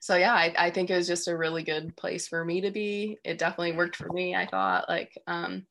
so 0.00 0.16
yeah 0.16 0.34
I, 0.34 0.54
I 0.58 0.70
think 0.70 0.90
it 0.90 0.96
was 0.96 1.06
just 1.06 1.28
a 1.28 1.36
really 1.36 1.62
good 1.62 1.96
place 1.96 2.28
for 2.28 2.44
me 2.44 2.60
to 2.60 2.70
be 2.70 3.18
it 3.24 3.38
definitely 3.38 3.76
worked 3.76 3.96
for 3.96 4.12
me 4.12 4.34
i 4.34 4.46
thought 4.46 4.88
like 4.88 5.16
um 5.26 5.66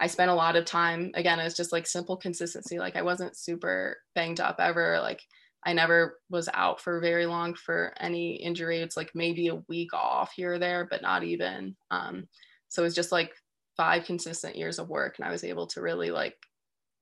I 0.00 0.06
spent 0.06 0.30
a 0.30 0.34
lot 0.34 0.56
of 0.56 0.64
time 0.64 1.10
again 1.14 1.38
it 1.38 1.44
was 1.44 1.54
just 1.54 1.72
like 1.72 1.86
simple 1.86 2.16
consistency 2.16 2.78
like 2.78 2.96
I 2.96 3.02
wasn't 3.02 3.36
super 3.36 3.98
banged 4.14 4.40
up 4.40 4.56
ever 4.58 4.98
like 5.00 5.20
I 5.64 5.74
never 5.74 6.18
was 6.30 6.48
out 6.54 6.80
for 6.80 7.00
very 7.00 7.26
long 7.26 7.52
for 7.52 7.92
any 8.00 8.36
injury 8.36 8.78
it's 8.78 8.96
like 8.96 9.10
maybe 9.14 9.48
a 9.48 9.62
week 9.68 9.92
off 9.92 10.32
here 10.32 10.54
or 10.54 10.58
there 10.58 10.88
but 10.90 11.02
not 11.02 11.22
even 11.22 11.76
um 11.90 12.26
so 12.68 12.82
it 12.82 12.86
was 12.86 12.94
just 12.94 13.12
like 13.12 13.34
five 13.76 14.04
consistent 14.04 14.56
years 14.56 14.78
of 14.78 14.88
work 14.88 15.16
and 15.18 15.28
I 15.28 15.30
was 15.30 15.44
able 15.44 15.66
to 15.68 15.82
really 15.82 16.10
like 16.10 16.36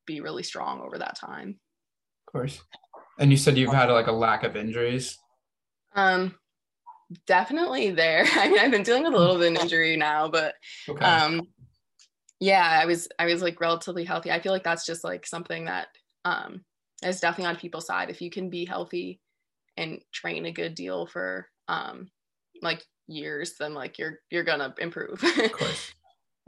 be 0.05 0.21
really 0.21 0.43
strong 0.43 0.81
over 0.81 0.99
that 0.99 1.17
time 1.17 1.61
Of 2.27 2.33
course. 2.33 2.61
And 3.21 3.31
you 3.31 3.37
said 3.37 3.57
you've 3.57 3.73
had 3.73 3.91
like 3.91 4.07
a 4.07 4.13
lack 4.13 4.45
of 4.45 4.57
injuries. 4.57 5.19
Um 5.95 6.35
definitely 7.27 7.91
there. 7.91 8.25
I 8.35 8.49
mean 8.49 8.59
I've 8.59 8.71
been 8.71 8.83
dealing 8.83 9.05
with 9.05 9.15
a 9.15 9.19
little 9.19 9.39
bit 9.39 9.57
of 9.57 9.63
injury 9.63 9.97
now 9.97 10.29
but 10.29 10.55
Okay. 10.89 11.05
um 11.05 11.49
yeah 12.41 12.79
i 12.81 12.87
was 12.87 13.09
i 13.19 13.25
was 13.27 13.43
like 13.43 13.61
relatively 13.61 14.05
healthy. 14.05 14.31
I 14.31 14.41
feel 14.41 14.53
like 14.53 14.65
that's 14.65 14.87
just 14.87 15.05
like 15.05 15.27
something 15.27 15.65
that 15.65 15.89
um 16.25 16.65
is 17.03 17.21
definitely 17.21 17.47
on 17.51 17.57
people's 17.57 17.87
side. 17.87 18.11
If 18.11 18.21
you 18.21 18.31
can 18.31 18.51
be 18.51 18.65
healthy 18.65 19.21
and 19.77 20.01
train 20.13 20.45
a 20.47 20.53
good 20.53 20.75
deal 20.75 21.07
for 21.07 21.49
um 21.69 22.11
like 22.63 22.85
years 23.07 23.55
then 23.59 23.73
like 23.75 23.99
you're 23.99 24.19
you're 24.31 24.45
gonna 24.45 24.75
improve. 24.79 25.23
Of 25.39 25.53
course. 25.53 25.93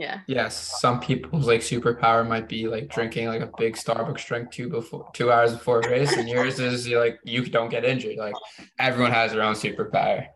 Yeah 0.01 0.21
Yes, 0.27 0.81
some 0.81 0.99
people's 0.99 1.47
like 1.47 1.61
superpower 1.61 2.27
might 2.27 2.49
be 2.49 2.67
like 2.67 2.89
drinking 2.89 3.29
like 3.29 3.43
a 3.43 3.51
big 3.59 3.75
Starbucks 3.77 4.27
drink 4.27 4.51
two 4.51 4.69
before 4.69 5.09
two 5.13 5.31
hours 5.31 5.53
before 5.53 5.81
a 5.81 5.89
race, 5.91 6.17
and 6.17 6.29
yours 6.29 6.59
is 6.59 6.89
like 6.89 7.19
you 7.25 7.45
don't 7.47 7.69
get 7.69 7.85
injured. 7.85 8.17
Like 8.17 8.35
everyone 8.79 9.13
has 9.13 9.33
their 9.33 9.43
own 9.43 9.55
superpower. 9.55 10.27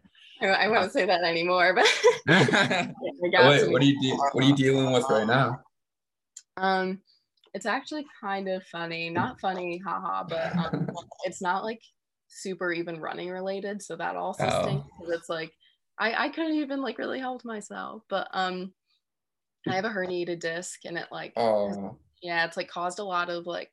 i, 0.43 0.47
I 0.47 0.69
won't 0.69 0.93
say 0.93 1.07
that 1.07 1.23
anymore 1.25 1.75
but 1.75 1.87
Wait, 2.29 2.49
I 2.51 3.29
got 3.33 3.59
to. 3.59 3.71
what 3.73 3.81
are 3.83 3.85
you 3.85 4.01
de- 4.03 4.17
what 4.33 4.45
are 4.45 4.49
you 4.49 4.57
dealing 4.57 4.93
with 4.93 5.05
right 5.09 5.27
now? 5.27 5.61
um 6.57 7.01
it's 7.55 7.67
actually 7.67 8.05
kind 8.21 8.49
of 8.49 8.63
funny 8.67 9.11
not 9.11 9.41
funny 9.41 9.81
haha 9.85 10.25
but 10.29 10.57
um 10.57 10.89
it's 11.25 11.41
not 11.43 11.65
like 11.65 11.81
super 12.29 12.73
even 12.73 13.01
running 13.01 13.31
related 13.31 13.81
so 13.83 13.97
that 13.97 14.17
also 14.17 14.45
Oh. 14.47 14.63
stinks 14.63 14.87
it's 15.09 15.29
like 15.29 15.53
I, 15.99 16.25
I 16.25 16.29
couldn't 16.31 16.55
even 16.57 16.83
like 16.83 16.99
really 16.99 17.21
help 17.21 17.45
myself 17.45 18.03
but 18.09 18.29
um 18.33 18.73
i 19.69 19.75
have 19.75 19.85
a 19.85 19.91
herniated 19.91 20.41
disc 20.41 20.81
and 20.85 20.99
it 20.99 21.07
like 21.11 21.33
Oh, 21.37 21.97
yeah 22.23 22.45
it's 22.45 22.57
like 22.57 22.69
caused 22.69 22.99
a 22.99 23.05
lot 23.05 23.31
of 23.31 23.47
like 23.47 23.71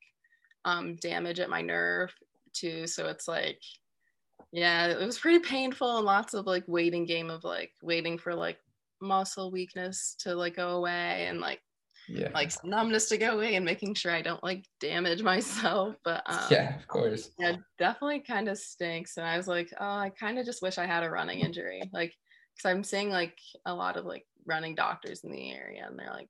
um 0.66 0.96
damage 0.98 1.40
at 1.40 1.50
my 1.50 1.62
nerve 1.62 2.14
too 2.54 2.86
so 2.88 3.08
it's 3.08 3.28
like 3.28 3.60
yeah 4.52 4.88
it 4.88 5.06
was 5.06 5.20
pretty 5.20 5.40
painful 5.40 5.98
and 5.98 6.06
lots 6.06 6.34
of 6.34 6.46
like 6.46 6.64
waiting 6.68 7.06
game 7.06 7.30
of 7.30 7.44
like 7.44 7.72
waiting 7.82 8.18
for 8.18 8.36
like 8.36 8.58
muscle 9.02 9.52
weakness 9.52 10.16
to 10.20 10.36
like 10.36 10.56
go 10.56 10.70
away 10.78 11.26
and 11.28 11.40
like 11.40 11.62
yeah, 12.08 12.30
like 12.34 12.52
numbness 12.64 13.08
to 13.10 13.18
go 13.18 13.36
away 13.36 13.56
and 13.56 13.66
making 13.66 13.94
sure 13.94 14.12
I 14.12 14.22
don't 14.22 14.44
like 14.44 14.66
damage 14.80 15.24
myself. 15.24 15.96
But 16.04 16.24
um, 16.26 16.40
yeah, 16.50 16.76
of 16.78 16.88
course. 16.88 17.32
yeah, 17.40 17.58
definitely 17.78 18.22
kind 18.22 18.50
of 18.50 18.58
stinks. 18.58 19.18
And 19.18 19.26
I 19.26 19.38
was 19.38 19.48
like, 19.48 19.72
oh, 19.80 19.86
I 19.86 20.12
kind 20.20 20.40
of 20.40 20.46
just 20.46 20.62
wish 20.62 20.78
I 20.78 20.86
had 20.86 21.04
a 21.04 21.10
running 21.10 21.40
injury, 21.40 21.82
like 21.94 22.14
because 22.56 22.70
I'm 22.70 22.84
seeing 22.84 23.10
like 23.10 23.38
a 23.66 23.74
lot 23.74 23.98
of 23.98 24.06
like 24.06 24.26
running 24.52 24.76
doctors 24.76 25.24
in 25.24 25.32
the 25.32 25.52
area, 25.52 25.88
and 25.88 25.98
they're 25.98 26.12
like, 26.12 26.30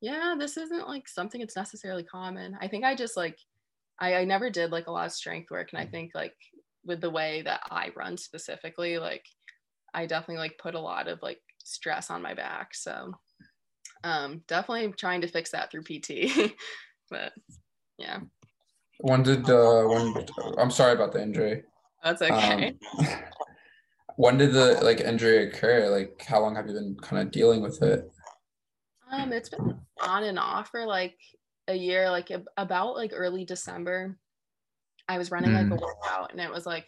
yeah, 0.00 0.34
this 0.38 0.56
isn't 0.56 0.88
like 0.88 1.06
something 1.06 1.40
that's 1.40 1.56
necessarily 1.56 2.02
common. 2.02 2.56
I 2.60 2.66
think 2.66 2.84
I 2.84 2.94
just 2.96 3.16
like 3.16 3.38
I, 4.00 4.14
I 4.16 4.24
never 4.24 4.48
did 4.50 4.72
like 4.72 4.86
a 4.86 4.90
lot 4.90 5.06
of 5.06 5.12
strength 5.12 5.50
work, 5.50 5.68
and 5.72 5.80
I 5.80 5.86
think 5.86 6.12
like 6.14 6.34
with 6.84 7.00
the 7.02 7.10
way 7.10 7.42
that 7.42 7.60
I 7.70 7.90
run 7.94 8.16
specifically, 8.16 8.98
like 8.98 9.24
I 9.92 10.06
definitely 10.06 10.38
like 10.38 10.58
put 10.58 10.74
a 10.74 10.80
lot 10.80 11.06
of 11.06 11.20
like 11.22 11.40
stress 11.62 12.10
on 12.10 12.22
my 12.22 12.34
back. 12.34 12.74
So 12.74 13.12
um 14.02 14.42
definitely 14.48 14.92
trying 14.92 15.20
to 15.20 15.28
fix 15.28 15.50
that 15.50 15.70
through 15.70 15.82
PT. 15.82 16.54
but 17.10 17.32
yeah, 17.98 18.20
When 19.00 19.22
did 19.22 19.48
uh 19.50 19.84
when 19.84 20.26
I'm 20.58 20.70
sorry 20.70 20.94
about 20.94 21.12
the 21.12 21.22
injury. 21.22 21.64
that's 22.02 22.22
okay. 22.22 22.74
Um, 22.98 23.06
when 24.16 24.38
did 24.38 24.52
the 24.52 24.78
like 24.82 25.00
injury 25.00 25.48
occur? 25.48 25.88
Like 25.88 26.24
how 26.26 26.40
long 26.40 26.56
have 26.56 26.68
you 26.68 26.74
been 26.74 26.96
kind 27.00 27.22
of 27.22 27.30
dealing 27.30 27.62
with 27.62 27.82
it? 27.82 28.10
Um, 29.10 29.32
it's 29.32 29.48
been 29.48 29.78
on 30.02 30.24
and 30.24 30.38
off 30.38 30.68
for 30.70 30.86
like 30.86 31.16
a 31.68 31.74
year, 31.74 32.10
like 32.10 32.30
about 32.56 32.96
like 32.96 33.12
early 33.14 33.44
December. 33.44 34.18
I 35.08 35.18
was 35.18 35.30
running 35.30 35.52
like 35.52 35.66
a 35.66 35.70
Mm. 35.70 35.80
workout 35.80 36.30
and 36.30 36.40
it 36.40 36.50
was 36.50 36.66
like 36.66 36.86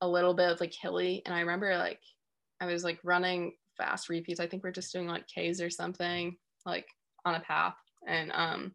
a 0.00 0.08
little 0.08 0.34
bit 0.34 0.50
of 0.50 0.60
like 0.60 0.72
hilly. 0.72 1.22
And 1.26 1.34
I 1.34 1.40
remember 1.40 1.76
like 1.76 2.00
I 2.60 2.66
was 2.66 2.84
like 2.84 2.98
running 3.04 3.56
fast 3.76 4.08
repeats. 4.08 4.40
I 4.40 4.46
think 4.46 4.64
we're 4.64 4.70
just 4.70 4.92
doing 4.92 5.06
like 5.06 5.26
K's 5.26 5.60
or 5.60 5.70
something, 5.70 6.36
like 6.64 6.86
on 7.24 7.34
a 7.34 7.40
path. 7.40 7.76
And 8.06 8.32
um 8.32 8.74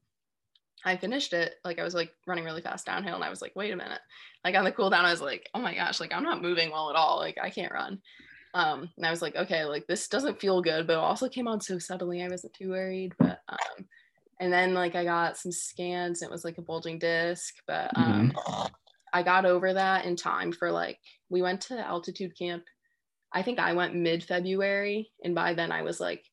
I 0.86 0.98
finished 0.98 1.34
it. 1.34 1.56
Like 1.64 1.80
I 1.80 1.84
was 1.84 1.94
like 1.94 2.12
running 2.28 2.44
really 2.44 2.62
fast 2.62 2.86
downhill 2.86 3.16
and 3.16 3.24
I 3.24 3.30
was 3.30 3.42
like, 3.42 3.56
wait 3.56 3.74
a 3.74 3.78
minute. 3.78 4.02
Like 4.44 4.56
on 4.56 4.64
the 4.64 4.72
cool 4.72 4.90
down, 4.90 5.06
I 5.06 5.12
was 5.12 5.22
like, 5.22 5.50
oh 5.54 5.60
my 5.60 5.74
gosh, 5.74 6.00
like 6.00 6.14
I'm 6.14 6.24
not 6.24 6.42
moving 6.42 6.72
well 6.72 6.90
at 6.90 6.96
all. 6.96 7.18
Like 7.18 7.38
I 7.42 7.50
can't 7.50 7.74
run. 7.74 8.02
Um, 8.54 8.90
and 8.98 9.06
I 9.06 9.10
was 9.10 9.22
like, 9.22 9.36
okay, 9.36 9.66
like 9.66 9.88
this 9.88 10.08
doesn't 10.08 10.40
feel 10.40 10.62
good, 10.62 10.86
but 10.86 10.94
it 10.94 11.00
also 11.00 11.28
came 11.30 11.48
on 11.48 11.62
so 11.62 11.80
suddenly 11.80 12.22
I 12.22 12.28
wasn't 12.28 12.54
too 12.54 12.70
worried. 12.70 13.14
But 13.18 13.40
um 13.48 13.86
and 14.40 14.52
then 14.52 14.74
like 14.74 14.96
I 14.96 15.06
got 15.06 15.38
some 15.38 15.52
scans, 15.52 16.22
and 16.22 16.30
it 16.30 16.32
was 16.32 16.44
like 16.44 16.58
a 16.58 16.62
bulging 16.62 17.00
disc, 17.00 17.56
but 17.66 17.92
um 17.96 18.34
I 19.14 19.24
got 19.24 19.46
over 19.46 19.74
that 19.74 20.06
in 20.06 20.16
time 20.16 20.52
for 20.52 20.72
like 20.72 21.00
we 21.30 21.42
went 21.42 21.62
to 21.62 21.80
altitude 21.80 22.38
camp. 22.38 22.64
I 23.32 23.42
think 23.42 23.60
I 23.60 23.74
went 23.74 23.96
mid 23.96 24.24
February, 24.24 25.12
and 25.24 25.34
by 25.34 25.54
then 25.54 25.72
I 25.72 25.82
was 25.82 26.00
like 26.00 26.24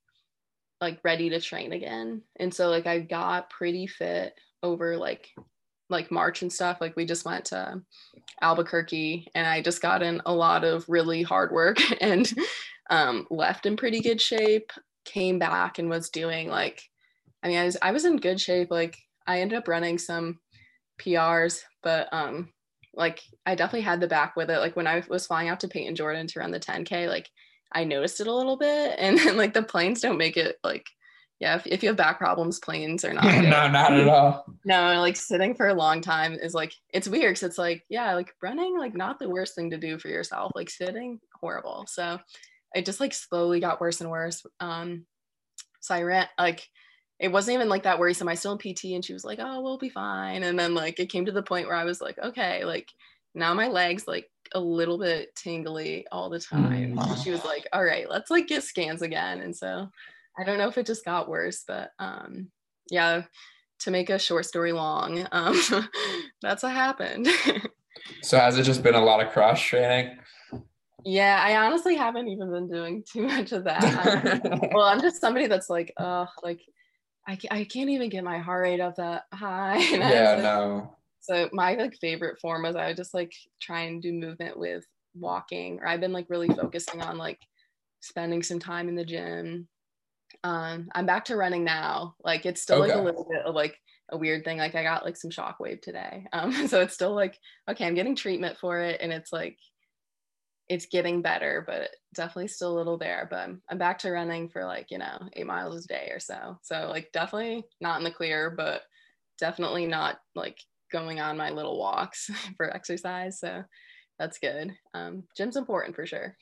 like 0.81 0.99
ready 1.05 1.31
to 1.31 1.41
train 1.41 1.73
again. 1.73 2.23
And 2.37 2.53
so 2.53 2.69
like 2.69 2.87
I 2.87 3.01
got 3.01 3.51
pretty 3.51 3.87
fit 3.87 4.35
over 4.63 4.97
like 4.97 5.29
like 5.89 6.11
March 6.11 6.43
and 6.43 6.53
stuff. 6.53 6.79
Like 6.81 6.97
we 6.97 7.05
just 7.05 7.25
went 7.25 7.47
to 7.47 7.83
Albuquerque 8.41 9.27
and 9.35 9.47
I 9.47 9.61
just 9.61 9.83
got 9.83 10.03
in 10.03 10.23
a 10.25 10.33
lot 10.33 10.65
of 10.65 10.85
really 10.89 11.23
hard 11.23 11.53
work 11.53 11.79
and 12.01 12.33
um 12.89 13.27
left 13.31 13.67
in 13.67 13.77
pretty 13.77 14.01
good 14.01 14.21
shape, 14.21 14.71
came 15.05 15.39
back 15.39 15.79
and 15.79 15.91
was 15.91 16.11
doing 16.11 16.49
like 16.49 16.83
I 17.43 17.49
mean 17.49 17.59
I 17.59 17.65
was 17.65 17.77
I 17.83 17.93
was 17.93 18.05
in 18.05 18.17
good 18.17 18.41
shape. 18.41 18.71
Like 18.71 18.97
I 19.27 19.41
ended 19.41 19.59
up 19.59 19.69
running 19.69 19.99
some 19.99 20.39
PRs, 21.01 21.63
but 21.83 22.09
um 22.13 22.53
like 22.95 23.21
I 23.47 23.55
definitely 23.55 23.83
had 23.83 24.01
the 24.01 24.09
back 24.09 24.37
with 24.37 24.51
it. 24.51 24.59
Like 24.59 24.77
when 24.77 24.87
I 24.87 25.03
was 25.09 25.27
flying 25.27 25.49
out 25.49 25.61
to 25.61 25.69
Payton 25.69 25.95
Jordan 25.95 26.27
to 26.29 26.41
run 26.41 26.51
the 26.51 26.61
10K, 26.61 27.09
like 27.09 27.29
I 27.73 27.85
noticed 27.85 28.21
it 28.21 28.27
a 28.27 28.35
little 28.35 28.57
bit. 28.57 28.97
And 28.99 29.19
then 29.19 29.37
like 29.37 29.55
the 29.55 29.63
planes 29.63 30.01
don't 30.01 30.19
make 30.19 30.37
it 30.37 30.57
like 30.65 30.87
yeah, 31.41 31.57
if, 31.57 31.67
if 31.67 31.83
you 31.83 31.89
have 31.89 31.97
back 31.97 32.19
problems, 32.19 32.59
planes 32.59 33.03
are 33.03 33.15
not 33.15 33.25
no, 33.43 33.67
not 33.69 33.95
at 33.95 34.09
all. 34.09 34.45
No, 34.67 35.01
like 35.01 35.17
sitting 35.17 35.55
for 35.55 35.69
a 35.69 35.75
long 35.75 36.03
time 36.03 36.35
is 36.35 36.53
like 36.53 36.75
it's 36.93 37.09
weird 37.09 37.31
because 37.31 37.45
it's 37.45 37.59
like 37.59 37.83
yeah, 37.89 38.15
like 38.15 38.35
running 38.43 38.79
like 38.79 38.95
not 38.95 39.19
the 39.19 39.29
worst 39.29 39.55
thing 39.55 39.71
to 39.71 39.79
do 39.79 39.99
for 39.99 40.09
yourself. 40.09 40.53
Like 40.55 40.69
sitting 40.69 41.19
horrible. 41.41 41.87
So 41.89 42.19
it 42.75 42.85
just 42.85 43.01
like 43.01 43.15
slowly 43.15 43.59
got 43.59 43.81
worse 43.81 44.03
and 44.03 44.11
worse. 44.11 44.45
Um, 44.61 45.07
so 45.81 45.95
I 45.95 46.03
ran 46.03 46.27
like 46.39 46.69
it 47.19 47.33
wasn't 47.33 47.55
even 47.55 47.69
like 47.69 47.85
that 47.85 47.99
worrisome. 47.99 48.29
I 48.29 48.35
still 48.35 48.53
in 48.53 48.59
PT 48.59 48.85
and 48.95 49.05
she 49.05 49.15
was 49.15 49.25
like, 49.25 49.39
oh, 49.41 49.61
we'll 49.63 49.79
be 49.79 49.91
fine. 49.91 50.43
And 50.43 50.59
then 50.59 50.75
like 50.75 51.01
it 51.01 51.11
came 51.11 51.25
to 51.25 51.33
the 51.33 51.43
point 51.43 51.69
where 51.69 51.77
I 51.77 51.85
was 51.85 52.03
like, 52.03 52.19
okay, 52.19 52.65
like 52.65 52.89
now 53.35 53.55
my 53.55 53.69
legs 53.69 54.07
like 54.07 54.29
a 54.55 54.61
little 54.61 54.99
bit 54.99 55.35
tingly 55.37 56.07
all 56.11 56.29
the 56.31 56.41
time. 56.41 56.97
Mm. 56.97 57.25
She 57.25 57.31
was 57.31 57.45
like, 57.45 57.67
all 57.73 57.85
right, 57.85 58.09
let's 58.11 58.31
like 58.31 58.47
get 58.47 58.63
scans 58.65 59.03
again. 59.03 59.41
And 59.41 59.55
so 59.57 59.89
I 60.39 60.45
don't 60.45 60.59
know 60.59 60.69
if 60.69 60.79
it 60.79 60.87
just 60.87 61.05
got 61.05 61.29
worse, 61.29 61.65
but 61.67 61.91
um 61.99 62.51
yeah, 62.91 63.23
to 63.81 63.91
make 63.91 64.11
a 64.11 64.19
short 64.19 64.45
story 64.47 64.73
long, 64.73 65.27
um 65.33 65.61
that's 66.43 66.63
what 66.63 66.73
happened. 66.73 67.29
So 68.23 68.39
has 68.39 68.59
it 68.59 68.65
just 68.65 68.83
been 68.83 68.95
a 68.95 69.05
lot 69.05 69.25
of 69.25 69.31
cross 69.33 69.61
training? 69.61 70.19
Yeah, 71.05 71.41
I 71.43 71.57
honestly 71.57 71.97
haven't 71.97 72.29
even 72.29 72.51
been 72.51 72.69
doing 72.69 73.03
too 73.11 73.23
much 73.23 73.53
of 73.53 73.65
that. 73.65 73.83
I'm- 73.85 74.61
well, 74.75 74.85
I'm 74.85 75.01
just 75.01 75.21
somebody 75.21 75.47
that's 75.47 75.71
like, 75.71 75.93
oh, 75.99 76.27
like 76.43 76.61
I, 77.27 77.39
I 77.51 77.65
can't 77.65 77.91
even 77.91 78.09
get 78.09 78.25
my 78.25 78.39
heart 78.39 78.63
rate 78.65 78.81
up 78.81 78.97
that 78.97 79.25
high. 79.33 79.79
Yeah, 79.79 80.33
like- 80.35 80.43
no. 80.43 80.97
So 81.21 81.49
my 81.53 81.75
like 81.75 81.97
favorite 82.01 82.41
form 82.41 82.63
was 82.63 82.77
I 82.77 82.89
would 82.89 82.97
just 82.97 83.15
like 83.15 83.33
try 83.61 83.83
and 83.83 84.03
do 84.03 84.13
movement 84.13 84.59
with 84.59 84.85
walking, 85.15 85.79
or 85.81 85.87
I've 85.87 86.01
been 86.01 86.13
like 86.13 86.27
really 86.29 86.49
focusing 86.49 87.03
on 87.03 87.19
like 87.19 87.39
spending 88.01 88.43
some 88.43 88.59
time 88.59 88.89
in 88.89 88.97
the 88.97 89.05
gym. 89.05 89.69
Um, 90.45 90.89
I'm 90.95 91.07
back 91.07 91.27
to 91.27 91.37
running 91.37 91.65
now. 91.65 92.15
Like 92.25 92.47
it's 92.47 92.63
still 92.63 92.81
like 92.81 92.95
a 92.95 93.01
little 93.01 93.27
bit 93.31 93.45
of 93.45 93.55
like 93.55 93.77
a 94.11 94.17
weird 94.17 94.45
thing. 94.45 94.59
Like 94.59 94.75
I 94.75 94.83
got 94.83 95.05
like 95.05 95.17
some 95.17 95.31
shockwave 95.31 95.83
today. 95.83 96.27
Um, 96.33 96.53
so 96.69 96.81
it's 96.81 96.95
still 96.95 97.15
like 97.15 97.39
okay, 97.69 97.87
I'm 97.87 97.95
getting 97.95 98.17
treatment 98.17 98.57
for 98.59 98.81
it, 98.81 99.01
and 99.01 99.13
it's 99.13 99.33
like 99.33 99.59
it's 100.69 100.87
getting 100.87 101.21
better, 101.21 101.65
but 101.67 101.91
definitely 102.15 102.47
still 102.47 102.73
a 102.73 102.79
little 102.79 102.97
there. 102.97 103.27
But 103.29 103.41
I'm, 103.41 103.63
I'm 103.69 103.79
back 103.79 103.99
to 104.01 104.11
running 104.11 104.49
for 104.49 104.65
like 104.65 104.87
you 104.91 104.99
know 104.99 105.29
eight 105.35 105.47
miles 105.47 105.85
a 105.85 105.89
day 105.89 106.11
or 106.13 106.21
so. 106.21 106.59
So 106.63 106.89
like 106.91 107.11
definitely 107.13 107.65
not 107.81 107.99
in 107.99 108.05
the 108.05 108.11
clear, 108.11 108.51
but 108.51 108.83
definitely 109.39 109.87
not 109.87 110.19
like 110.35 110.59
going 110.91 111.21
on 111.21 111.37
my 111.37 111.51
little 111.51 111.79
walks 111.79 112.31
for 112.57 112.75
exercise. 112.75 113.41
So 113.41 113.65
that's 114.19 114.39
good. 114.39 114.73
Um, 114.95 115.25
gym's 115.37 115.57
important 115.57 115.97
for 115.97 116.07
sure. 116.07 116.37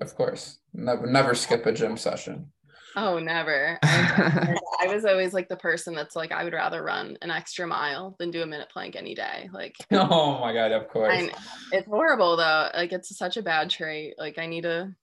Of 0.00 0.14
course. 0.14 0.58
Never 0.72 1.06
never 1.06 1.34
skip 1.34 1.66
a 1.66 1.72
gym 1.72 1.96
session. 1.96 2.52
Oh, 2.96 3.18
never. 3.18 3.78
I 3.82 4.56
I 4.82 4.92
was 4.92 5.04
always 5.04 5.32
like 5.32 5.48
the 5.48 5.56
person 5.56 5.94
that's 5.94 6.16
like, 6.16 6.32
I 6.32 6.44
would 6.44 6.52
rather 6.52 6.82
run 6.82 7.16
an 7.22 7.30
extra 7.30 7.66
mile 7.66 8.16
than 8.18 8.30
do 8.30 8.42
a 8.42 8.46
minute 8.46 8.68
plank 8.70 8.96
any 8.96 9.14
day. 9.14 9.48
Like, 9.52 9.76
oh 9.92 10.40
my 10.40 10.52
god, 10.52 10.72
of 10.72 10.88
course. 10.88 11.12
I, 11.12 11.30
it's 11.70 11.86
horrible 11.86 12.36
though. 12.36 12.68
Like, 12.74 12.92
it's 12.92 13.16
such 13.16 13.36
a 13.36 13.42
bad 13.42 13.70
trait. 13.70 14.14
Like, 14.18 14.38
I 14.38 14.46
need 14.46 14.62
to 14.62 14.94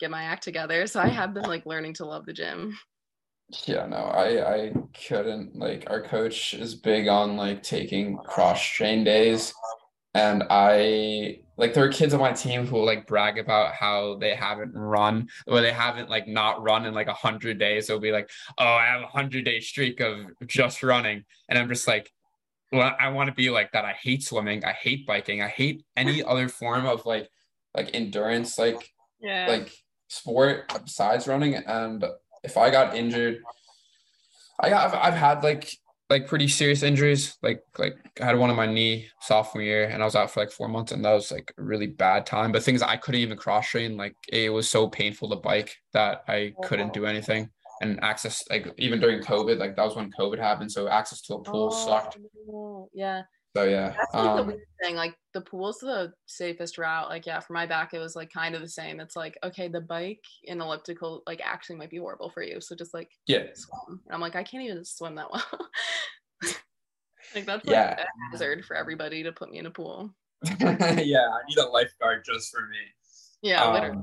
get 0.00 0.10
my 0.10 0.24
act 0.24 0.42
together. 0.42 0.86
So 0.86 1.00
I 1.00 1.08
have 1.08 1.34
been 1.34 1.44
like 1.44 1.66
learning 1.66 1.94
to 1.94 2.04
love 2.04 2.26
the 2.26 2.32
gym. 2.32 2.76
Yeah, 3.66 3.86
no, 3.86 3.96
I 3.96 4.54
I 4.54 4.72
couldn't 5.06 5.56
like 5.56 5.84
our 5.90 6.02
coach 6.02 6.54
is 6.54 6.74
big 6.74 7.08
on 7.08 7.36
like 7.36 7.62
taking 7.62 8.16
cross 8.16 8.62
train 8.62 9.04
days 9.04 9.52
and 10.14 10.44
I 10.50 11.38
like 11.56 11.74
there 11.74 11.84
are 11.84 11.92
kids 11.92 12.12
on 12.14 12.20
my 12.20 12.32
team 12.32 12.66
who 12.66 12.76
will 12.76 12.86
like 12.86 13.06
brag 13.06 13.38
about 13.38 13.74
how 13.74 14.16
they 14.16 14.34
haven't 14.34 14.72
run 14.74 15.28
or 15.46 15.60
they 15.60 15.72
haven't 15.72 16.10
like 16.10 16.26
not 16.26 16.62
run 16.62 16.86
in 16.86 16.94
like 16.94 17.08
a 17.08 17.14
hundred 17.14 17.58
days. 17.58 17.86
They'll 17.86 18.00
be 18.00 18.12
like, 18.12 18.30
oh, 18.58 18.64
I 18.64 18.86
have 18.86 19.02
a 19.02 19.06
hundred 19.06 19.44
day 19.44 19.60
streak 19.60 20.00
of 20.00 20.26
just 20.46 20.82
running. 20.82 21.24
And 21.48 21.58
I'm 21.58 21.68
just 21.68 21.86
like, 21.86 22.10
well, 22.72 22.94
I 22.98 23.08
want 23.10 23.28
to 23.28 23.34
be 23.34 23.50
like 23.50 23.72
that. 23.72 23.84
I 23.84 23.92
hate 23.92 24.22
swimming, 24.22 24.64
I 24.64 24.72
hate 24.72 25.06
biking, 25.06 25.42
I 25.42 25.48
hate 25.48 25.84
any 25.96 26.22
other 26.22 26.48
form 26.48 26.86
of 26.86 27.04
like 27.06 27.28
like 27.74 27.90
endurance, 27.94 28.58
like 28.58 28.90
Yeah. 29.20 29.46
like 29.48 29.72
sport 30.08 30.72
besides 30.84 31.26
running 31.28 31.54
and 31.54 32.04
if 32.44 32.56
i 32.56 32.70
got 32.70 32.96
injured 32.96 33.42
i 34.60 34.68
got 34.68 34.86
I've, 34.86 35.12
I've 35.12 35.18
had 35.18 35.42
like 35.42 35.72
like 36.12 36.28
pretty 36.28 36.46
serious 36.46 36.82
injuries. 36.82 37.38
Like 37.42 37.62
like 37.78 37.94
i 38.20 38.26
had 38.26 38.38
one 38.38 38.50
on 38.50 38.56
my 38.56 38.66
knee 38.66 39.08
sophomore 39.22 39.62
year 39.62 39.84
and 39.88 40.02
i 40.02 40.04
was 40.04 40.14
out 40.14 40.30
for 40.30 40.40
like 40.40 40.50
four 40.50 40.68
months 40.68 40.92
and 40.92 41.02
that 41.04 41.12
was 41.12 41.32
like 41.32 41.52
a 41.58 41.62
really 41.62 41.86
bad 41.86 42.26
time. 42.26 42.52
But 42.52 42.62
things 42.62 42.82
i 42.82 42.96
couldn't 42.96 43.22
even 43.22 43.38
cross 43.38 43.68
train 43.68 43.96
like 43.96 44.14
it 44.28 44.52
was 44.52 44.68
so 44.68 44.88
painful 44.88 45.30
to 45.30 45.36
bike 45.36 45.74
that 45.94 46.22
i 46.28 46.52
couldn't 46.62 46.92
do 46.92 47.06
anything. 47.06 47.48
And 47.80 47.98
access 48.04 48.44
like 48.50 48.68
even 48.76 49.00
during 49.00 49.22
covid 49.22 49.58
like 49.58 49.74
that 49.76 49.84
was 49.84 49.96
when 49.96 50.12
covid 50.12 50.38
happened. 50.38 50.70
So 50.70 50.86
access 50.86 51.22
to 51.22 51.34
a 51.34 51.42
pool 51.42 51.70
sucked. 51.70 52.18
Oh, 52.48 52.90
yeah. 52.92 53.22
So 53.56 53.64
yeah 53.64 53.94
That's 53.96 54.14
like 54.14 54.36
the 54.36 54.40
um 54.42 54.46
weird 54.46 54.60
thing. 54.82 54.96
Like 54.96 55.14
the 55.34 55.40
pool's 55.42 55.78
the 55.78 56.12
safest 56.26 56.78
route. 56.78 57.08
Like 57.08 57.26
yeah, 57.26 57.40
for 57.40 57.52
my 57.52 57.66
back 57.66 57.92
it 57.94 57.98
was 57.98 58.16
like 58.16 58.32
kind 58.32 58.54
of 58.54 58.60
the 58.62 58.68
same. 58.68 59.00
It's 59.00 59.16
like 59.16 59.36
okay, 59.44 59.68
the 59.68 59.80
bike 59.80 60.24
and 60.48 60.60
elliptical 60.60 61.22
like 61.26 61.40
actually 61.44 61.76
might 61.76 61.90
be 61.90 61.98
horrible 61.98 62.30
for 62.30 62.42
you. 62.42 62.60
So 62.60 62.74
just 62.74 62.94
like 62.94 63.10
yeah 63.26 63.44
swim. 63.54 64.00
And 64.06 64.14
I'm 64.14 64.20
like 64.20 64.36
I 64.36 64.42
can't 64.42 64.64
even 64.64 64.84
swim 64.84 65.14
that 65.16 65.30
well. 65.30 65.44
like 67.34 67.46
that's 67.46 67.64
like 67.66 67.74
Yeah. 67.74 68.00
a 68.00 68.06
hazard 68.32 68.64
for 68.64 68.76
everybody 68.76 69.22
to 69.22 69.32
put 69.32 69.50
me 69.50 69.58
in 69.58 69.66
a 69.66 69.70
pool. 69.70 70.14
yeah 70.58 70.66
i 70.66 71.38
need 71.48 71.58
a 71.58 71.68
lifeguard 71.68 72.24
just 72.24 72.50
for 72.50 72.62
me 72.66 72.78
Yeah, 73.42 73.70
literally. 73.70 73.98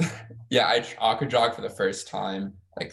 Um, 0.00 0.10
yeah, 0.50 0.66
I 0.66 0.84
aqua 0.98 1.28
jog 1.28 1.54
for 1.54 1.60
the 1.60 1.70
first 1.70 2.08
time 2.08 2.54
like 2.76 2.92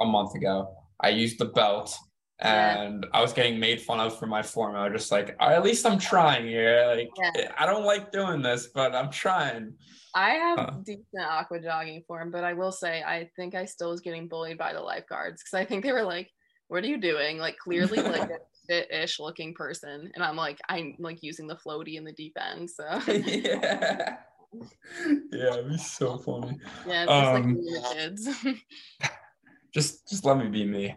a 0.00 0.04
month 0.04 0.34
ago. 0.34 0.74
I 1.00 1.10
used 1.10 1.38
the 1.38 1.44
belt 1.46 1.96
Yeah. 2.40 2.82
and 2.82 3.06
I 3.14 3.22
was 3.22 3.32
getting 3.32 3.58
made 3.58 3.80
fun 3.80 3.98
of 3.98 4.18
for 4.18 4.26
my 4.26 4.42
form. 4.42 4.76
I 4.76 4.88
was 4.88 5.00
just 5.00 5.10
like, 5.12 5.34
at 5.40 5.62
least 5.64 5.86
I'm 5.86 5.98
trying 5.98 6.46
here. 6.46 6.84
Like, 6.94 7.08
Yeah. 7.34 7.52
I 7.56 7.64
don't 7.66 7.84
like 7.84 8.12
doing 8.12 8.42
this, 8.42 8.66
but 8.74 8.94
I'm 8.94 9.10
trying. 9.10 9.72
I 10.14 10.30
have 10.30 10.58
Huh. 10.58 10.70
decent 10.82 11.06
aqua 11.18 11.60
jogging 11.60 12.02
form, 12.06 12.30
but 12.30 12.44
I 12.44 12.52
will 12.52 12.72
say 12.72 13.02
I 13.02 13.30
think 13.36 13.54
I 13.54 13.64
still 13.64 13.90
was 13.90 14.00
getting 14.00 14.28
bullied 14.28 14.58
by 14.58 14.72
the 14.74 14.80
lifeguards 14.80 15.42
because 15.42 15.58
I 15.58 15.64
think 15.64 15.82
they 15.84 15.92
were 15.92 16.04
like, 16.04 16.30
"What 16.68 16.84
are 16.84 16.86
you 16.86 16.98
doing?" 17.00 17.38
Like 17.38 17.56
clearly 17.58 18.00
like 18.02 18.30
a 18.30 18.38
fit-ish 18.66 19.18
looking 19.20 19.54
person, 19.54 20.10
and 20.14 20.24
I'm 20.24 20.36
like, 20.36 20.58
I'm 20.68 20.96
like 20.98 21.22
using 21.22 21.46
the 21.46 21.56
floaty 21.56 21.96
in 21.96 22.04
the 22.04 22.12
deep 22.12 22.36
end. 22.40 22.70
So 22.70 22.84
yeah. 23.12 24.16
Yeah, 25.32 25.52
it'd 25.54 25.68
be 25.68 25.76
so 25.78 26.16
funny. 26.18 26.58
yeah, 26.86 27.04
it's 27.04 27.12
just 27.12 27.32
like 27.32 27.44
Um, 27.44 27.54
me 27.54 27.82
kids. 27.92 28.28
Just 29.74 30.08
just 30.08 30.24
let 30.24 30.38
me 30.38 30.46
be 30.48 30.64
me. 30.64 30.94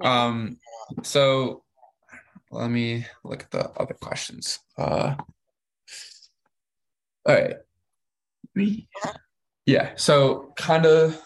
Yeah. 0.00 0.24
Um, 0.24 0.58
so 1.02 1.62
let 2.50 2.70
me 2.70 3.06
look 3.24 3.42
at 3.42 3.50
the 3.50 3.70
other 3.80 3.94
questions. 3.94 4.58
Uh, 4.76 5.14
all 7.26 7.34
right. 7.34 7.54
Me. 8.54 8.88
Yeah. 9.64 9.92
So 9.96 10.52
kind 10.56 10.86
of 10.86 11.20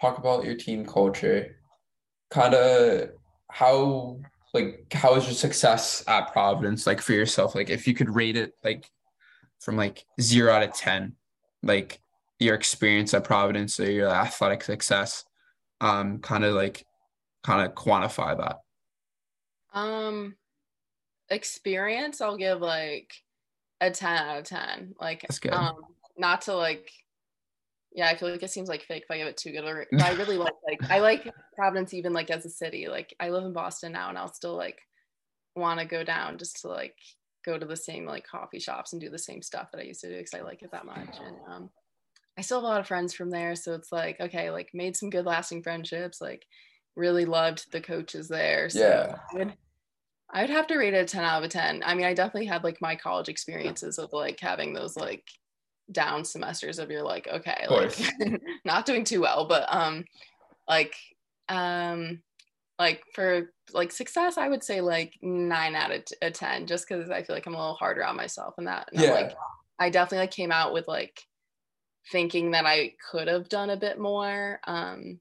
talk 0.00 0.18
about 0.18 0.44
your 0.44 0.54
team 0.54 0.86
culture. 0.86 1.56
Kind 2.30 2.54
of 2.54 3.10
how 3.50 4.18
like 4.52 4.86
how 4.92 5.14
was 5.14 5.24
your 5.24 5.34
success 5.34 6.04
at 6.06 6.32
Providence 6.32 6.86
like 6.86 7.00
for 7.00 7.12
yourself? 7.12 7.54
Like 7.54 7.70
if 7.70 7.86
you 7.86 7.94
could 7.94 8.14
rate 8.14 8.36
it 8.36 8.52
like 8.62 8.88
from 9.60 9.76
like 9.76 10.04
zero 10.20 10.52
out 10.52 10.62
of 10.62 10.74
ten, 10.74 11.14
like 11.62 12.00
your 12.38 12.54
experience 12.54 13.14
at 13.14 13.24
Providence 13.24 13.80
or 13.80 13.90
your 13.90 14.10
athletic 14.10 14.62
success, 14.62 15.24
um, 15.80 16.18
kind 16.18 16.44
of 16.44 16.54
like 16.54 16.84
kind 17.44 17.66
of 17.66 17.74
quantify 17.74 18.36
that. 18.38 18.58
Um, 19.78 20.36
experience, 21.28 22.20
I'll 22.20 22.36
give 22.36 22.60
like 22.60 23.12
a 23.80 23.90
10 23.90 24.16
out 24.16 24.38
of 24.38 24.44
10. 24.44 24.94
Like, 25.00 25.22
That's 25.22 25.38
good. 25.38 25.52
um, 25.52 25.76
not 26.16 26.42
to 26.42 26.54
like, 26.54 26.90
yeah, 27.92 28.08
I 28.08 28.16
feel 28.16 28.30
like 28.30 28.42
it 28.42 28.50
seems 28.50 28.68
like 28.68 28.82
fake 28.82 29.04
if 29.04 29.10
I 29.10 29.18
give 29.18 29.28
it 29.28 29.36
too 29.36 29.52
good. 29.52 29.64
Or, 29.64 29.86
but 29.90 30.02
I 30.02 30.14
really 30.14 30.38
like, 30.38 30.54
like, 30.66 30.90
I 30.90 30.98
like 31.00 31.30
Providence 31.56 31.94
even 31.94 32.12
like 32.12 32.30
as 32.30 32.44
a 32.44 32.50
city. 32.50 32.88
Like, 32.88 33.14
I 33.20 33.30
live 33.30 33.44
in 33.44 33.52
Boston 33.52 33.92
now 33.92 34.08
and 34.08 34.18
I'll 34.18 34.32
still 34.32 34.56
like 34.56 34.80
want 35.54 35.78
to 35.80 35.86
go 35.86 36.02
down 36.02 36.38
just 36.38 36.62
to 36.62 36.68
like 36.68 36.96
go 37.44 37.58
to 37.58 37.66
the 37.66 37.76
same 37.76 38.06
like 38.06 38.26
coffee 38.26 38.58
shops 38.58 38.92
and 38.92 39.00
do 39.02 39.10
the 39.10 39.18
same 39.18 39.42
stuff 39.42 39.68
that 39.70 39.80
I 39.80 39.84
used 39.84 40.00
to 40.00 40.08
do 40.08 40.16
because 40.16 40.34
I 40.34 40.40
like 40.40 40.62
it 40.62 40.72
that 40.72 40.86
much. 40.86 41.18
And, 41.24 41.36
um, 41.48 41.70
I 42.36 42.40
still 42.40 42.58
have 42.58 42.64
a 42.64 42.68
lot 42.68 42.80
of 42.80 42.88
friends 42.88 43.14
from 43.14 43.30
there. 43.30 43.54
So 43.54 43.74
it's 43.74 43.92
like, 43.92 44.20
okay, 44.20 44.50
like 44.50 44.70
made 44.74 44.96
some 44.96 45.10
good 45.10 45.24
lasting 45.24 45.62
friendships, 45.62 46.20
like 46.20 46.44
really 46.96 47.24
loved 47.24 47.70
the 47.72 47.80
coaches 47.80 48.28
there. 48.28 48.68
So 48.70 48.78
Yeah. 48.78 49.16
I 49.32 49.36
would, 49.38 49.54
I 50.32 50.40
would 50.42 50.50
have 50.50 50.66
to 50.68 50.76
rate 50.76 50.94
it 50.94 50.98
a 50.98 51.04
10 51.04 51.24
out 51.24 51.38
of 51.38 51.44
a 51.44 51.48
10. 51.48 51.82
I 51.84 51.94
mean, 51.94 52.06
I 52.06 52.14
definitely 52.14 52.46
had 52.46 52.64
like 52.64 52.80
my 52.80 52.96
college 52.96 53.28
experiences 53.28 53.98
of 53.98 54.12
like 54.12 54.38
having 54.40 54.72
those 54.72 54.96
like 54.96 55.24
down 55.92 56.24
semesters 56.24 56.78
of 56.78 56.90
you're 56.90 57.02
like, 57.02 57.28
okay, 57.28 57.66
like 57.68 57.98
not 58.64 58.86
doing 58.86 59.04
too 59.04 59.20
well, 59.20 59.46
but 59.46 59.66
um 59.68 60.04
like 60.68 60.94
um 61.48 62.22
like 62.78 63.02
for 63.14 63.52
like 63.72 63.92
success, 63.92 64.36
I 64.38 64.48
would 64.48 64.64
say 64.64 64.80
like 64.80 65.14
nine 65.22 65.74
out 65.76 65.92
of 65.92 66.04
t- 66.04 66.16
a 66.22 66.30
10, 66.30 66.66
just 66.66 66.88
because 66.88 67.10
I 67.10 67.22
feel 67.22 67.36
like 67.36 67.46
I'm 67.46 67.54
a 67.54 67.58
little 67.58 67.74
harder 67.74 68.04
on 68.04 68.16
myself 68.16 68.54
and 68.58 68.66
that. 68.66 68.88
And 68.92 69.02
Yeah. 69.02 69.12
like 69.12 69.32
I 69.78 69.90
definitely 69.90 70.18
like 70.18 70.30
came 70.30 70.52
out 70.52 70.72
with 70.72 70.88
like 70.88 71.20
thinking 72.10 72.50
that 72.52 72.66
I 72.66 72.94
could 73.10 73.28
have 73.28 73.48
done 73.48 73.70
a 73.70 73.76
bit 73.76 73.98
more. 73.98 74.60
Um 74.66 75.20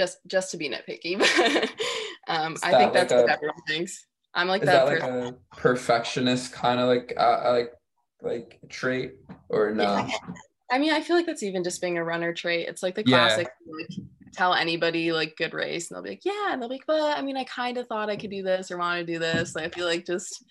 just 0.00 0.18
just 0.26 0.50
to 0.52 0.56
be 0.56 0.68
nitpicky. 0.70 1.14
But 2.26 2.36
um 2.36 2.56
I 2.62 2.70
think 2.70 2.80
like 2.80 2.92
that's 2.92 3.12
what 3.12 3.28
a- 3.28 3.32
everyone 3.32 3.62
thinks. 3.66 4.06
I'm 4.34 4.46
like 4.46 4.62
Is 4.62 4.68
that, 4.68 4.84
that 4.86 4.92
like 4.92 5.00
person. 5.00 5.34
a 5.52 5.56
perfectionist 5.56 6.52
kind 6.52 6.78
of 6.80 6.86
like 6.86 7.12
uh, 7.16 7.50
like 7.52 7.72
like 8.22 8.60
trait 8.68 9.14
or 9.48 9.72
no? 9.74 10.06
I 10.70 10.78
mean, 10.78 10.92
I 10.92 11.00
feel 11.00 11.16
like 11.16 11.26
that's 11.26 11.42
even 11.42 11.64
just 11.64 11.80
being 11.80 11.98
a 11.98 12.04
runner 12.04 12.32
trait. 12.32 12.68
It's 12.68 12.82
like 12.82 12.94
the 12.94 13.02
Yeah. 13.04 13.16
classic 13.26 13.48
like 13.66 14.06
tell 14.32 14.54
anybody 14.54 15.10
like 15.10 15.36
good 15.36 15.52
race 15.54 15.90
and 15.90 15.96
they'll 15.96 16.04
be 16.04 16.10
like, 16.10 16.24
yeah, 16.24 16.52
and 16.52 16.62
they'll 16.62 16.68
be 16.68 16.76
like, 16.76 16.86
but 16.86 17.18
I 17.18 17.22
mean, 17.22 17.36
I 17.36 17.42
kind 17.44 17.76
of 17.78 17.88
thought 17.88 18.08
I 18.10 18.16
could 18.16 18.30
do 18.30 18.44
this 18.44 18.70
or 18.70 18.78
want 18.78 19.00
to 19.04 19.12
do 19.12 19.18
this. 19.18 19.56
I 19.56 19.68
feel 19.70 19.86
like 19.86 20.06
just 20.06 20.44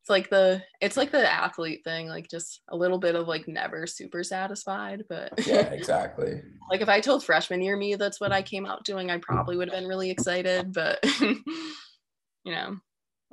it's 0.00 0.08
like 0.08 0.30
the 0.30 0.62
it's 0.80 0.96
like 0.96 1.10
the 1.10 1.30
athlete 1.30 1.82
thing, 1.84 2.08
like 2.08 2.28
just 2.28 2.62
a 2.68 2.76
little 2.76 2.98
bit 2.98 3.14
of 3.14 3.28
like 3.28 3.46
never 3.46 3.86
super 3.86 4.24
satisfied. 4.24 5.04
But 5.08 5.46
Yeah, 5.46 5.60
exactly. 5.72 6.42
like 6.70 6.80
if 6.80 6.88
I 6.88 7.00
told 7.00 7.22
freshman 7.22 7.60
year 7.60 7.76
me 7.76 7.96
that's 7.96 8.20
what 8.20 8.32
I 8.32 8.42
came 8.42 8.64
out 8.64 8.84
doing, 8.84 9.10
I 9.10 9.18
probably 9.18 9.56
would 9.56 9.68
have 9.68 9.78
been 9.78 9.88
really 9.88 10.10
excited. 10.10 10.72
But 10.72 10.98
you 11.20 11.36
know, 12.46 12.76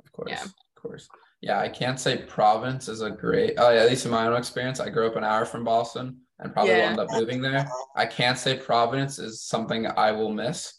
Of 0.04 0.12
course. 0.12 0.30
Yeah. 0.30 0.44
Of 0.44 0.82
course. 0.82 1.08
Yeah, 1.40 1.58
I 1.60 1.68
can't 1.68 1.98
say 2.00 2.18
Providence 2.18 2.88
is 2.88 3.00
a 3.00 3.10
great. 3.10 3.54
Oh, 3.58 3.70
yeah, 3.70 3.82
at 3.82 3.88
least 3.88 4.04
in 4.04 4.10
my 4.10 4.26
own 4.26 4.36
experience, 4.36 4.80
I 4.80 4.90
grew 4.90 5.06
up 5.06 5.16
an 5.16 5.22
hour 5.24 5.44
from 5.44 5.62
Boston 5.64 6.18
and 6.40 6.52
probably 6.52 6.74
will 6.74 6.80
end 6.80 6.98
up 6.98 7.08
moving 7.12 7.40
there. 7.40 7.68
I 7.96 8.06
can't 8.06 8.36
say 8.36 8.56
Providence 8.56 9.18
is 9.18 9.42
something 9.42 9.86
I 9.86 10.12
will 10.12 10.32
miss. 10.32 10.74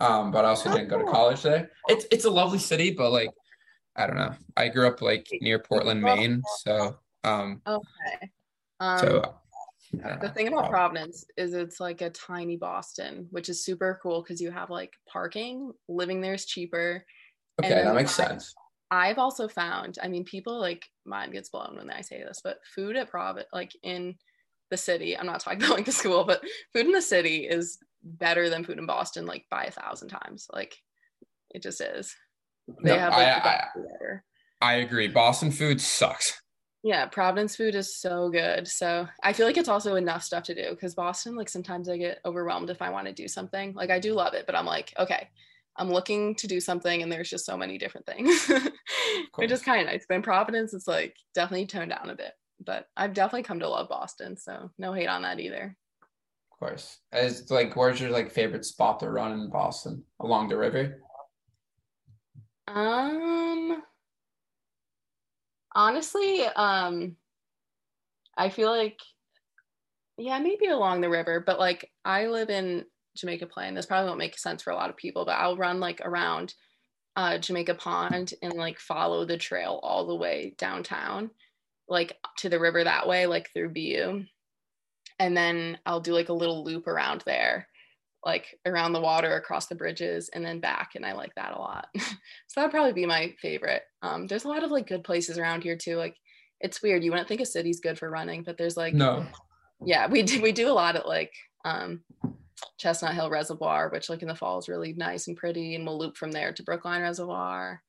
Um, 0.00 0.30
but 0.30 0.46
I 0.46 0.48
also 0.48 0.72
didn't 0.72 0.88
go 0.88 0.98
to 0.98 1.04
college 1.04 1.42
there. 1.42 1.70
It's 1.88 2.06
it's 2.10 2.24
a 2.24 2.30
lovely 2.30 2.58
city, 2.58 2.90
but 2.92 3.10
like 3.12 3.28
I 4.00 4.06
don't 4.06 4.16
know. 4.16 4.34
I 4.56 4.68
grew 4.68 4.86
up 4.86 5.02
like 5.02 5.28
near 5.42 5.58
Portland, 5.58 6.02
Maine, 6.02 6.42
so 6.58 6.96
um, 7.22 7.60
Okay. 7.66 8.30
Um, 8.80 8.98
so 8.98 9.34
the 9.92 10.30
thing 10.30 10.48
about 10.48 10.70
Providence 10.70 11.26
is 11.36 11.52
it's 11.52 11.80
like 11.80 12.00
a 12.00 12.08
tiny 12.08 12.56
Boston, 12.56 13.26
which 13.30 13.50
is 13.50 13.62
super 13.62 14.00
cool 14.02 14.22
because 14.22 14.40
you 14.40 14.50
have 14.50 14.70
like 14.70 14.94
parking, 15.06 15.72
living 15.86 16.22
there 16.22 16.32
is 16.32 16.46
cheaper. 16.46 17.04
Okay, 17.62 17.82
that 17.84 17.94
makes 17.94 18.18
I- 18.18 18.26
sense. 18.26 18.54
I've 18.92 19.18
also 19.18 19.46
found, 19.46 19.98
I 20.02 20.08
mean, 20.08 20.24
people 20.24 20.58
like 20.58 20.84
mind 21.04 21.32
gets 21.32 21.48
blown 21.48 21.76
when 21.76 21.90
I 21.90 22.00
say 22.00 22.24
this, 22.24 22.40
but 22.42 22.58
food 22.74 22.96
at 22.96 23.08
Providence, 23.08 23.48
like 23.52 23.70
in 23.84 24.16
the 24.70 24.76
city, 24.76 25.16
I'm 25.16 25.26
not 25.26 25.40
talking 25.40 25.58
about 25.62 25.76
like 25.76 25.84
the 25.84 25.92
school, 25.92 26.24
but 26.24 26.42
food 26.72 26.86
in 26.86 26.92
the 26.92 27.02
city 27.02 27.46
is 27.46 27.78
better 28.02 28.48
than 28.48 28.64
food 28.64 28.78
in 28.78 28.86
Boston, 28.86 29.26
like 29.26 29.44
by 29.48 29.64
a 29.64 29.70
thousand 29.70 30.08
times. 30.08 30.48
Like 30.52 30.74
it 31.50 31.62
just 31.62 31.80
is. 31.80 32.16
They 32.82 32.90
No, 32.90 32.98
have 32.98 33.12
like 33.12 33.26
I, 33.28 33.34
the 33.34 33.36
I 33.40 33.42
best 33.42 33.74
food 33.74 33.86
ever. 33.94 34.24
I 34.60 34.74
agree. 34.74 35.08
Boston 35.08 35.50
food 35.50 35.80
sucks. 35.80 36.40
Yeah, 36.82 37.06
Providence 37.06 37.56
food 37.56 37.74
is 37.74 37.96
so 37.96 38.30
good. 38.30 38.66
So 38.66 39.06
I 39.22 39.32
feel 39.34 39.46
like 39.46 39.58
it's 39.58 39.68
also 39.68 39.96
enough 39.96 40.22
stuff 40.22 40.44
to 40.44 40.54
do 40.54 40.70
because 40.70 40.94
Boston, 40.94 41.36
like 41.36 41.48
sometimes 41.48 41.88
I 41.88 41.98
get 41.98 42.20
overwhelmed 42.24 42.70
if 42.70 42.80
I 42.80 42.90
want 42.90 43.06
to 43.06 43.12
do 43.12 43.28
something. 43.28 43.74
Like 43.74 43.90
I 43.90 43.98
do 43.98 44.14
love 44.14 44.32
it, 44.34 44.46
but 44.46 44.54
I'm 44.54 44.64
like, 44.64 44.94
okay, 44.98 45.28
I'm 45.76 45.90
looking 45.90 46.34
to 46.36 46.46
do 46.46 46.58
something 46.60 47.02
and 47.02 47.12
there's 47.12 47.28
just 47.28 47.44
so 47.44 47.56
many 47.56 47.76
different 47.76 48.06
things. 48.06 48.50
Which 49.36 49.50
is 49.50 49.62
kind 49.62 49.80
of 49.82 49.86
nice. 49.92 50.06
But 50.08 50.16
in 50.16 50.22
Providence, 50.22 50.72
it's 50.72 50.88
like 50.88 51.16
definitely 51.34 51.66
toned 51.66 51.90
down 51.90 52.08
a 52.08 52.14
bit. 52.14 52.32
But 52.64 52.86
I've 52.96 53.14
definitely 53.14 53.44
come 53.44 53.60
to 53.60 53.68
love 53.68 53.88
Boston. 53.88 54.36
So 54.36 54.70
no 54.78 54.92
hate 54.92 55.08
on 55.08 55.22
that 55.22 55.40
either. 55.40 55.76
Of 56.52 56.58
course. 56.58 56.98
As 57.12 57.50
like, 57.50 57.76
where's 57.76 58.00
your 58.00 58.10
like 58.10 58.30
favorite 58.30 58.64
spot 58.64 59.00
to 59.00 59.10
run 59.10 59.32
in 59.32 59.50
Boston? 59.50 60.02
Along 60.20 60.48
the 60.48 60.56
river? 60.56 61.02
Um 62.74 63.82
honestly, 65.74 66.44
um 66.56 67.16
I 68.36 68.48
feel 68.48 68.70
like 68.70 69.00
yeah, 70.18 70.38
maybe 70.38 70.66
along 70.66 71.00
the 71.00 71.08
river, 71.08 71.40
but 71.44 71.58
like 71.58 71.90
I 72.04 72.26
live 72.26 72.50
in 72.50 72.84
Jamaica 73.16 73.46
Plain. 73.46 73.74
This 73.74 73.86
probably 73.86 74.08
won't 74.08 74.18
make 74.18 74.38
sense 74.38 74.62
for 74.62 74.70
a 74.70 74.76
lot 74.76 74.90
of 74.90 74.96
people, 74.96 75.24
but 75.24 75.32
I'll 75.38 75.56
run 75.56 75.80
like 75.80 76.00
around 76.04 76.54
uh 77.16 77.38
Jamaica 77.38 77.76
Pond 77.76 78.34
and 78.42 78.54
like 78.54 78.80
follow 78.80 79.26
the 79.26 79.38
trail 79.38 79.80
all 79.84 80.06
the 80.06 80.16
way 80.16 80.54
downtown, 80.58 81.30
like 81.88 82.18
to 82.38 82.50
the 82.50 82.60
river 82.60 82.84
that 82.84 83.08
way, 83.08 83.26
like 83.26 83.50
through 83.52 83.70
BU. 83.70 84.24
And 85.20 85.36
then 85.36 85.78
I'll 85.86 86.00
do 86.02 86.14
like 86.14 86.30
a 86.30 86.34
little 86.34 86.64
loop 86.64 86.88
around 86.88 87.22
there, 87.26 87.68
like 88.24 88.58
around 88.66 88.92
the 88.92 89.00
water, 89.00 89.36
across 89.36 89.66
the 89.66 89.74
bridges, 89.74 90.28
and 90.34 90.44
then 90.44 90.60
back. 90.60 90.90
And 90.94 91.06
I 91.06 91.12
like 91.12 91.34
that 91.36 91.54
a 91.54 91.58
lot. 91.58 91.86
so 91.96 92.12
that'd 92.56 92.70
probably 92.70 92.92
be 92.92 93.06
my 93.06 93.34
favorite. 93.40 93.82
Um, 94.02 94.26
there's 94.26 94.44
a 94.44 94.48
lot 94.48 94.62
of 94.62 94.70
like 94.70 94.86
good 94.88 95.04
places 95.04 95.38
around 95.38 95.62
here 95.62 95.76
too. 95.76 95.96
Like 95.96 96.16
it's 96.60 96.82
weird. 96.82 97.02
You 97.02 97.10
wouldn't 97.10 97.28
think 97.28 97.40
a 97.40 97.46
city's 97.46 97.80
good 97.80 97.98
for 97.98 98.10
running, 98.10 98.42
but 98.42 98.58
there's 98.58 98.76
like 98.76 98.94
No. 98.94 99.26
yeah, 99.84 100.06
we 100.06 100.22
do 100.22 100.42
we 100.42 100.52
do 100.52 100.68
a 100.70 100.72
lot 100.72 100.96
at 100.96 101.08
like 101.08 101.32
um 101.64 102.02
Chestnut 102.78 103.14
Hill 103.14 103.30
Reservoir, 103.30 103.88
which 103.90 104.10
like 104.10 104.22
in 104.22 104.28
the 104.28 104.34
fall 104.34 104.58
is 104.58 104.68
really 104.68 104.92
nice 104.92 105.28
and 105.28 105.36
pretty, 105.36 105.74
and 105.74 105.86
we'll 105.86 105.98
loop 105.98 106.16
from 106.16 106.30
there 106.30 106.52
to 106.52 106.62
Brookline 106.62 107.02
Reservoir. 107.02 107.80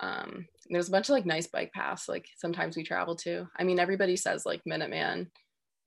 Um, 0.00 0.46
there's 0.68 0.88
a 0.88 0.90
bunch 0.90 1.08
of 1.08 1.12
like 1.14 1.26
nice 1.26 1.46
bike 1.46 1.72
paths, 1.72 2.08
like 2.08 2.26
sometimes 2.38 2.76
we 2.76 2.82
travel 2.82 3.16
to. 3.16 3.46
I 3.58 3.64
mean, 3.64 3.78
everybody 3.78 4.16
says 4.16 4.46
like 4.46 4.62
Minuteman 4.68 5.28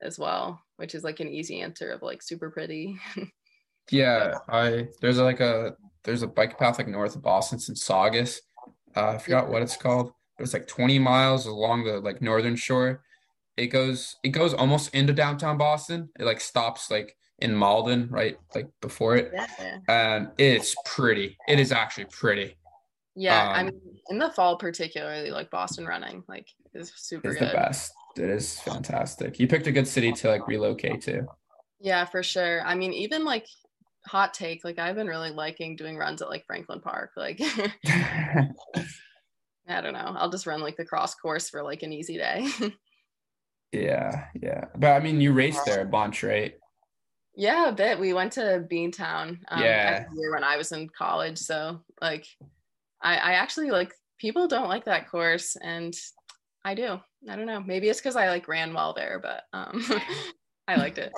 as 0.02 0.18
well, 0.18 0.60
which 0.76 0.94
is 0.94 1.04
like 1.04 1.20
an 1.20 1.28
easy 1.28 1.60
answer 1.60 1.90
of 1.90 2.02
like 2.02 2.22
super 2.22 2.50
pretty. 2.50 2.98
Yeah, 3.90 4.38
I 4.48 4.88
there's 5.00 5.18
like 5.18 5.40
a 5.40 5.76
there's 6.04 6.22
a 6.22 6.26
bike 6.26 6.58
path 6.58 6.78
like 6.78 6.88
north 6.88 7.16
of 7.16 7.22
Boston 7.22 7.58
Saugus. 7.58 8.40
Uh, 8.96 9.10
I 9.10 9.18
forgot 9.18 9.48
what 9.48 9.62
it's 9.62 9.76
called. 9.76 10.12
It 10.38 10.42
was 10.42 10.52
like 10.54 10.66
20 10.66 10.98
miles 10.98 11.46
along 11.46 11.84
the 11.84 12.00
like 12.00 12.22
northern 12.22 12.56
shore. 12.56 13.02
It 13.56 13.66
goes 13.66 14.16
it 14.24 14.30
goes 14.30 14.54
almost 14.54 14.94
into 14.94 15.12
downtown 15.12 15.58
Boston. 15.58 16.08
It 16.18 16.24
like 16.24 16.40
stops 16.40 16.90
like 16.90 17.16
in 17.40 17.54
Malden, 17.54 18.08
right? 18.10 18.36
Like 18.54 18.68
before 18.80 19.16
it. 19.16 19.32
yeah. 19.32 19.78
And 19.88 20.28
it's 20.38 20.74
pretty. 20.84 21.36
It 21.48 21.58
is 21.60 21.72
actually 21.72 22.06
pretty. 22.06 22.56
Yeah, 23.16 23.48
I 23.50 23.60
Um, 23.60 23.66
mean, 23.66 23.80
in 24.08 24.18
the 24.18 24.30
fall 24.30 24.56
particularly, 24.56 25.30
like 25.30 25.50
Boston 25.50 25.84
running, 25.84 26.22
like 26.28 26.46
is 26.74 26.92
super 26.96 27.30
It's 27.30 27.38
good. 27.38 27.50
the 27.50 27.54
best. 27.54 27.92
It 28.16 28.30
is 28.30 28.58
fantastic. 28.60 29.38
You 29.38 29.46
picked 29.48 29.66
a 29.66 29.72
good 29.72 29.86
city 29.88 30.12
to 30.12 30.28
like 30.30 30.46
relocate 30.46 31.02
to. 31.02 31.26
Yeah, 31.80 32.04
for 32.04 32.22
sure. 32.22 32.62
I 32.64 32.74
mean, 32.74 32.92
even 32.92 33.24
like 33.24 33.46
hot 34.06 34.34
take, 34.34 34.64
like 34.64 34.78
I've 34.78 34.96
been 34.96 35.06
really 35.06 35.30
liking 35.30 35.76
doing 35.76 35.96
runs 35.96 36.22
at 36.22 36.28
like 36.30 36.44
Franklin 36.46 36.80
Park. 36.80 37.10
Like 37.16 37.40
I 39.68 39.80
don't 39.80 39.92
know. 39.92 40.14
I'll 40.16 40.30
just 40.30 40.46
run 40.46 40.60
like 40.60 40.76
the 40.76 40.84
cross 40.84 41.14
course 41.14 41.48
for 41.48 41.62
like 41.62 41.82
an 41.82 41.92
easy 41.92 42.16
day. 42.16 42.46
Yeah, 43.72 44.24
yeah. 44.34 44.64
But 44.76 44.96
I 44.96 44.98
mean, 45.00 45.20
you 45.20 45.32
raced 45.32 45.64
there 45.64 45.82
a 45.82 45.84
bunch, 45.84 46.24
right? 46.24 46.54
yeah, 47.36 47.68
a 47.68 47.72
bit. 47.72 48.00
We 48.00 48.12
went 48.12 48.32
to 48.32 48.66
Beantown 48.68 49.38
um, 49.46 49.62
Yeah. 49.62 50.04
when 50.32 50.42
I 50.42 50.56
was 50.56 50.72
in 50.72 50.88
college. 50.88 51.38
So 51.38 51.80
like 52.00 52.26
I, 53.00 53.16
I 53.16 53.32
actually 53.34 53.70
like 53.70 53.94
people 54.18 54.48
don't 54.48 54.68
like 54.68 54.86
that 54.86 55.08
course 55.08 55.54
and 55.62 55.94
I 56.64 56.74
do. 56.74 56.98
I 57.28 57.36
don't 57.36 57.46
know. 57.46 57.60
Maybe 57.60 57.88
it's 57.88 58.00
because 58.00 58.16
I 58.16 58.28
like 58.28 58.48
ran 58.48 58.74
well 58.74 58.92
there, 58.92 59.20
but 59.22 59.44
um 59.52 59.84
I 60.66 60.74
liked 60.74 60.98
it. 60.98 61.12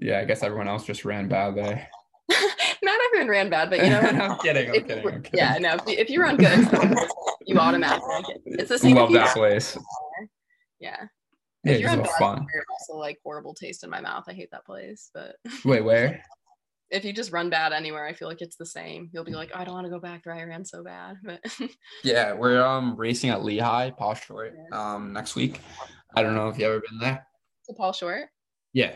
Yeah, 0.00 0.18
I 0.20 0.24
guess 0.24 0.42
everyone 0.42 0.68
else 0.68 0.84
just 0.86 1.04
ran 1.04 1.28
bad 1.28 1.54
there. 1.56 1.88
Not 2.82 3.00
everyone 3.06 3.28
ran 3.28 3.50
bad, 3.50 3.70
but 3.70 3.78
you 3.78 3.90
know 3.90 4.00
I'm 4.00 4.38
kidding. 4.38 4.68
I'm 4.68 4.74
if 4.74 4.86
kidding. 4.86 5.06
I'm 5.06 5.22
kidding. 5.22 5.38
yeah, 5.38 5.58
no. 5.58 5.74
If 5.74 5.86
you, 5.86 5.94
if 5.98 6.10
you 6.10 6.20
run 6.22 6.36
good, 6.36 6.68
you 7.46 7.58
automatically. 7.58 8.34
It's 8.46 8.68
the 8.68 8.78
same. 8.78 8.96
Love 8.96 9.12
that 9.12 9.34
place. 9.34 9.76
Yeah. 10.80 10.96
Yeah, 11.64 11.72
If 11.74 11.80
you're 11.80 11.90
it's 11.90 11.98
on 12.00 12.04
so 12.04 12.10
bad, 12.12 12.18
fun. 12.18 12.46
also 12.72 12.98
like 12.98 13.18
horrible 13.22 13.54
taste 13.54 13.84
in 13.84 13.90
my 13.90 14.00
mouth. 14.00 14.24
I 14.28 14.32
hate 14.32 14.50
that 14.50 14.66
place. 14.66 15.10
But 15.14 15.36
Wait, 15.64 15.82
where? 15.84 16.22
if 16.90 17.04
you 17.04 17.12
just 17.12 17.30
run 17.32 17.48
bad 17.50 17.72
anywhere, 17.72 18.04
I 18.04 18.12
feel 18.14 18.26
like 18.28 18.42
it's 18.42 18.56
the 18.56 18.66
same. 18.66 19.08
You'll 19.12 19.24
be 19.24 19.32
like, 19.32 19.50
"Oh, 19.54 19.60
I 19.60 19.64
don't 19.64 19.74
want 19.74 19.86
to 19.86 19.90
go 19.90 20.00
back 20.00 20.24
there. 20.24 20.34
I 20.34 20.42
ran 20.42 20.64
so 20.64 20.82
bad. 20.82 21.16
But 21.24 21.40
Yeah, 22.02 22.32
we're 22.34 22.60
um 22.62 22.96
racing 22.96 23.30
at 23.30 23.44
Lehigh, 23.44 23.90
Paul 23.90 24.14
Short, 24.14 24.54
um 24.72 25.12
next 25.12 25.36
week. 25.36 25.60
I 26.16 26.22
don't 26.22 26.34
know 26.34 26.48
if 26.48 26.58
you 26.58 26.66
ever 26.66 26.80
been 26.80 26.98
there. 26.98 27.24
so 27.62 27.74
Paul 27.74 27.92
Short, 27.92 28.28
Yeah. 28.72 28.94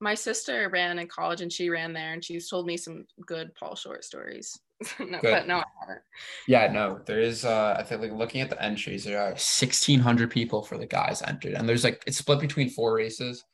My 0.00 0.14
sister 0.14 0.68
ran 0.70 0.98
in 0.98 1.06
college 1.08 1.40
and 1.40 1.52
she 1.52 1.70
ran 1.70 1.92
there 1.92 2.12
and 2.12 2.24
she's 2.24 2.48
told 2.48 2.66
me 2.66 2.76
some 2.76 3.06
good 3.26 3.54
Paul 3.54 3.74
Short 3.74 4.04
stories. 4.04 4.58
no, 4.98 5.18
Good. 5.20 5.30
but 5.30 5.46
no, 5.46 5.58
I 5.58 5.64
haven't. 5.80 6.02
Yeah, 6.48 6.70
no, 6.72 7.00
there 7.06 7.20
is 7.20 7.44
uh 7.44 7.76
I 7.78 7.82
think 7.84 8.02
like 8.02 8.12
looking 8.12 8.40
at 8.40 8.50
the 8.50 8.62
entries, 8.62 9.04
there 9.04 9.20
are 9.22 9.36
sixteen 9.36 10.00
hundred 10.00 10.30
people 10.30 10.62
for 10.62 10.76
the 10.78 10.86
guys 10.86 11.22
entered. 11.22 11.54
And 11.54 11.68
there's 11.68 11.84
like 11.84 12.02
it's 12.06 12.18
split 12.18 12.40
between 12.40 12.68
four 12.70 12.94
races, 12.94 13.44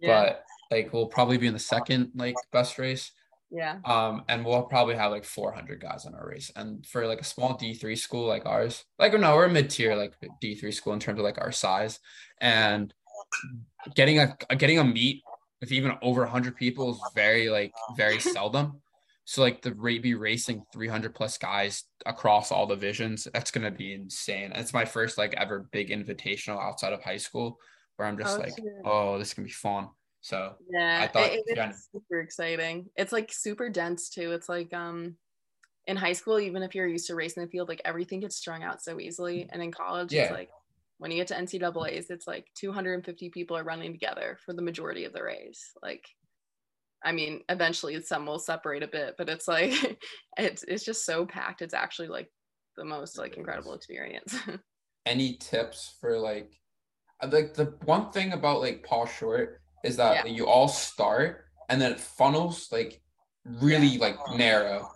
Yeah. 0.00 0.22
but 0.22 0.44
like 0.70 0.92
we'll 0.92 1.06
probably 1.06 1.36
be 1.36 1.46
in 1.46 1.52
the 1.52 1.58
second 1.58 2.10
like 2.14 2.34
best 2.50 2.78
race. 2.78 3.12
yeah. 3.50 3.76
Um, 3.84 4.24
and 4.28 4.44
we'll 4.44 4.62
probably 4.62 4.94
have 4.96 5.10
like 5.12 5.24
400 5.24 5.80
guys 5.80 6.06
in 6.06 6.14
our 6.14 6.26
race. 6.28 6.50
And 6.56 6.86
for 6.86 7.06
like 7.06 7.20
a 7.20 7.24
small 7.24 7.58
D3 7.58 7.98
school 7.98 8.26
like 8.26 8.46
ours, 8.46 8.84
like 8.98 9.12
no, 9.12 9.36
we're 9.36 9.46
a 9.46 9.50
mid 9.50 9.68
tier 9.68 9.94
like 9.94 10.14
D3 10.42 10.72
school 10.72 10.94
in 10.94 11.00
terms 11.00 11.18
of 11.18 11.24
like 11.24 11.38
our 11.38 11.52
size, 11.52 12.00
and 12.40 12.94
getting 13.94 14.18
a 14.18 14.34
getting 14.56 14.78
a 14.78 14.84
meet 14.84 15.22
with 15.60 15.72
even 15.72 15.92
over 16.02 16.22
100 16.22 16.56
people 16.56 16.90
is 16.92 17.00
very 17.14 17.48
like 17.50 17.72
very 17.96 18.18
seldom. 18.20 18.80
So 19.24 19.42
like 19.42 19.62
the 19.62 19.74
rate 19.74 20.02
be 20.02 20.14
racing 20.14 20.64
300 20.72 21.14
plus 21.14 21.38
guys 21.38 21.84
across 22.06 22.50
all 22.50 22.66
the 22.66 22.74
divisions, 22.74 23.28
that's 23.32 23.50
gonna 23.50 23.70
be 23.70 23.92
insane. 23.94 24.52
It's 24.54 24.72
my 24.72 24.84
first 24.84 25.18
like 25.18 25.34
ever 25.36 25.68
big 25.70 25.90
invitational 25.90 26.60
outside 26.60 26.92
of 26.92 27.02
high 27.02 27.18
school, 27.18 27.58
where 27.96 28.08
I'm 28.08 28.18
just 28.18 28.36
Oh, 28.36 28.40
like, 28.40 28.54
oh, 28.84 29.18
this 29.18 29.34
can 29.34 29.44
be 29.44 29.50
fun. 29.50 29.88
So 30.22 30.54
Yeah, 30.72 31.00
I 31.02 31.06
thought- 31.06 31.30
it, 31.32 31.44
yeah. 31.46 31.70
it's 31.70 31.88
super 31.92 32.20
exciting. 32.20 32.86
It's 32.96 33.12
like 33.12 33.32
super 33.32 33.68
dense 33.70 34.08
too. 34.08 34.32
It's 34.32 34.48
like 34.48 34.72
um 34.74 35.16
in 35.86 35.96
high 35.96 36.12
school, 36.12 36.38
even 36.40 36.62
if 36.62 36.74
you're 36.74 36.86
used 36.86 37.06
to 37.06 37.14
racing 37.14 37.42
the 37.44 37.48
field, 37.48 37.68
like 37.68 37.80
everything 37.84 38.20
gets 38.20 38.36
strung 38.36 38.62
out 38.62 38.82
so 38.82 38.98
easily. 39.00 39.48
And 39.50 39.62
in 39.62 39.70
college, 39.72 40.12
Yeah. 40.12 40.24
it's 40.24 40.32
like 40.32 40.50
when 41.00 41.10
you 41.10 41.16
get 41.16 41.28
to 41.28 41.34
NCAA's, 41.34 42.10
it's 42.10 42.26
like 42.26 42.46
250 42.56 43.30
people 43.30 43.56
are 43.56 43.64
running 43.64 43.90
together 43.92 44.36
for 44.44 44.52
the 44.52 44.60
majority 44.60 45.06
of 45.06 45.14
the 45.14 45.22
race. 45.22 45.72
Like, 45.82 46.04
I 47.02 47.12
mean, 47.12 47.40
eventually 47.48 47.98
some 48.02 48.26
will 48.26 48.38
separate 48.38 48.82
a 48.82 48.86
bit, 48.86 49.14
but 49.16 49.30
it's 49.30 49.48
like 49.48 49.72
it's 50.36 50.62
it's 50.68 50.84
just 50.84 51.06
so 51.06 51.24
packed. 51.24 51.62
It's 51.62 51.72
actually 51.72 52.08
like 52.08 52.30
the 52.76 52.84
most 52.84 53.16
like 53.16 53.38
incredible 53.38 53.72
experience. 53.72 54.36
any 55.06 55.38
tips 55.38 55.96
for 56.02 56.18
like 56.18 56.52
uh, 57.22 57.28
like 57.32 57.54
the 57.54 57.74
one 57.86 58.10
thing 58.10 58.34
about 58.34 58.60
like 58.60 58.84
Paul 58.84 59.06
Short 59.06 59.62
is 59.82 59.96
that 59.96 60.26
Yeah. 60.26 60.32
you 60.32 60.46
all 60.46 60.68
start 60.68 61.46
and 61.70 61.80
then 61.80 61.92
it 61.92 62.00
funnels 62.00 62.68
like 62.70 63.00
really 63.44 63.96
like 63.96 64.16
narrow 64.36 64.86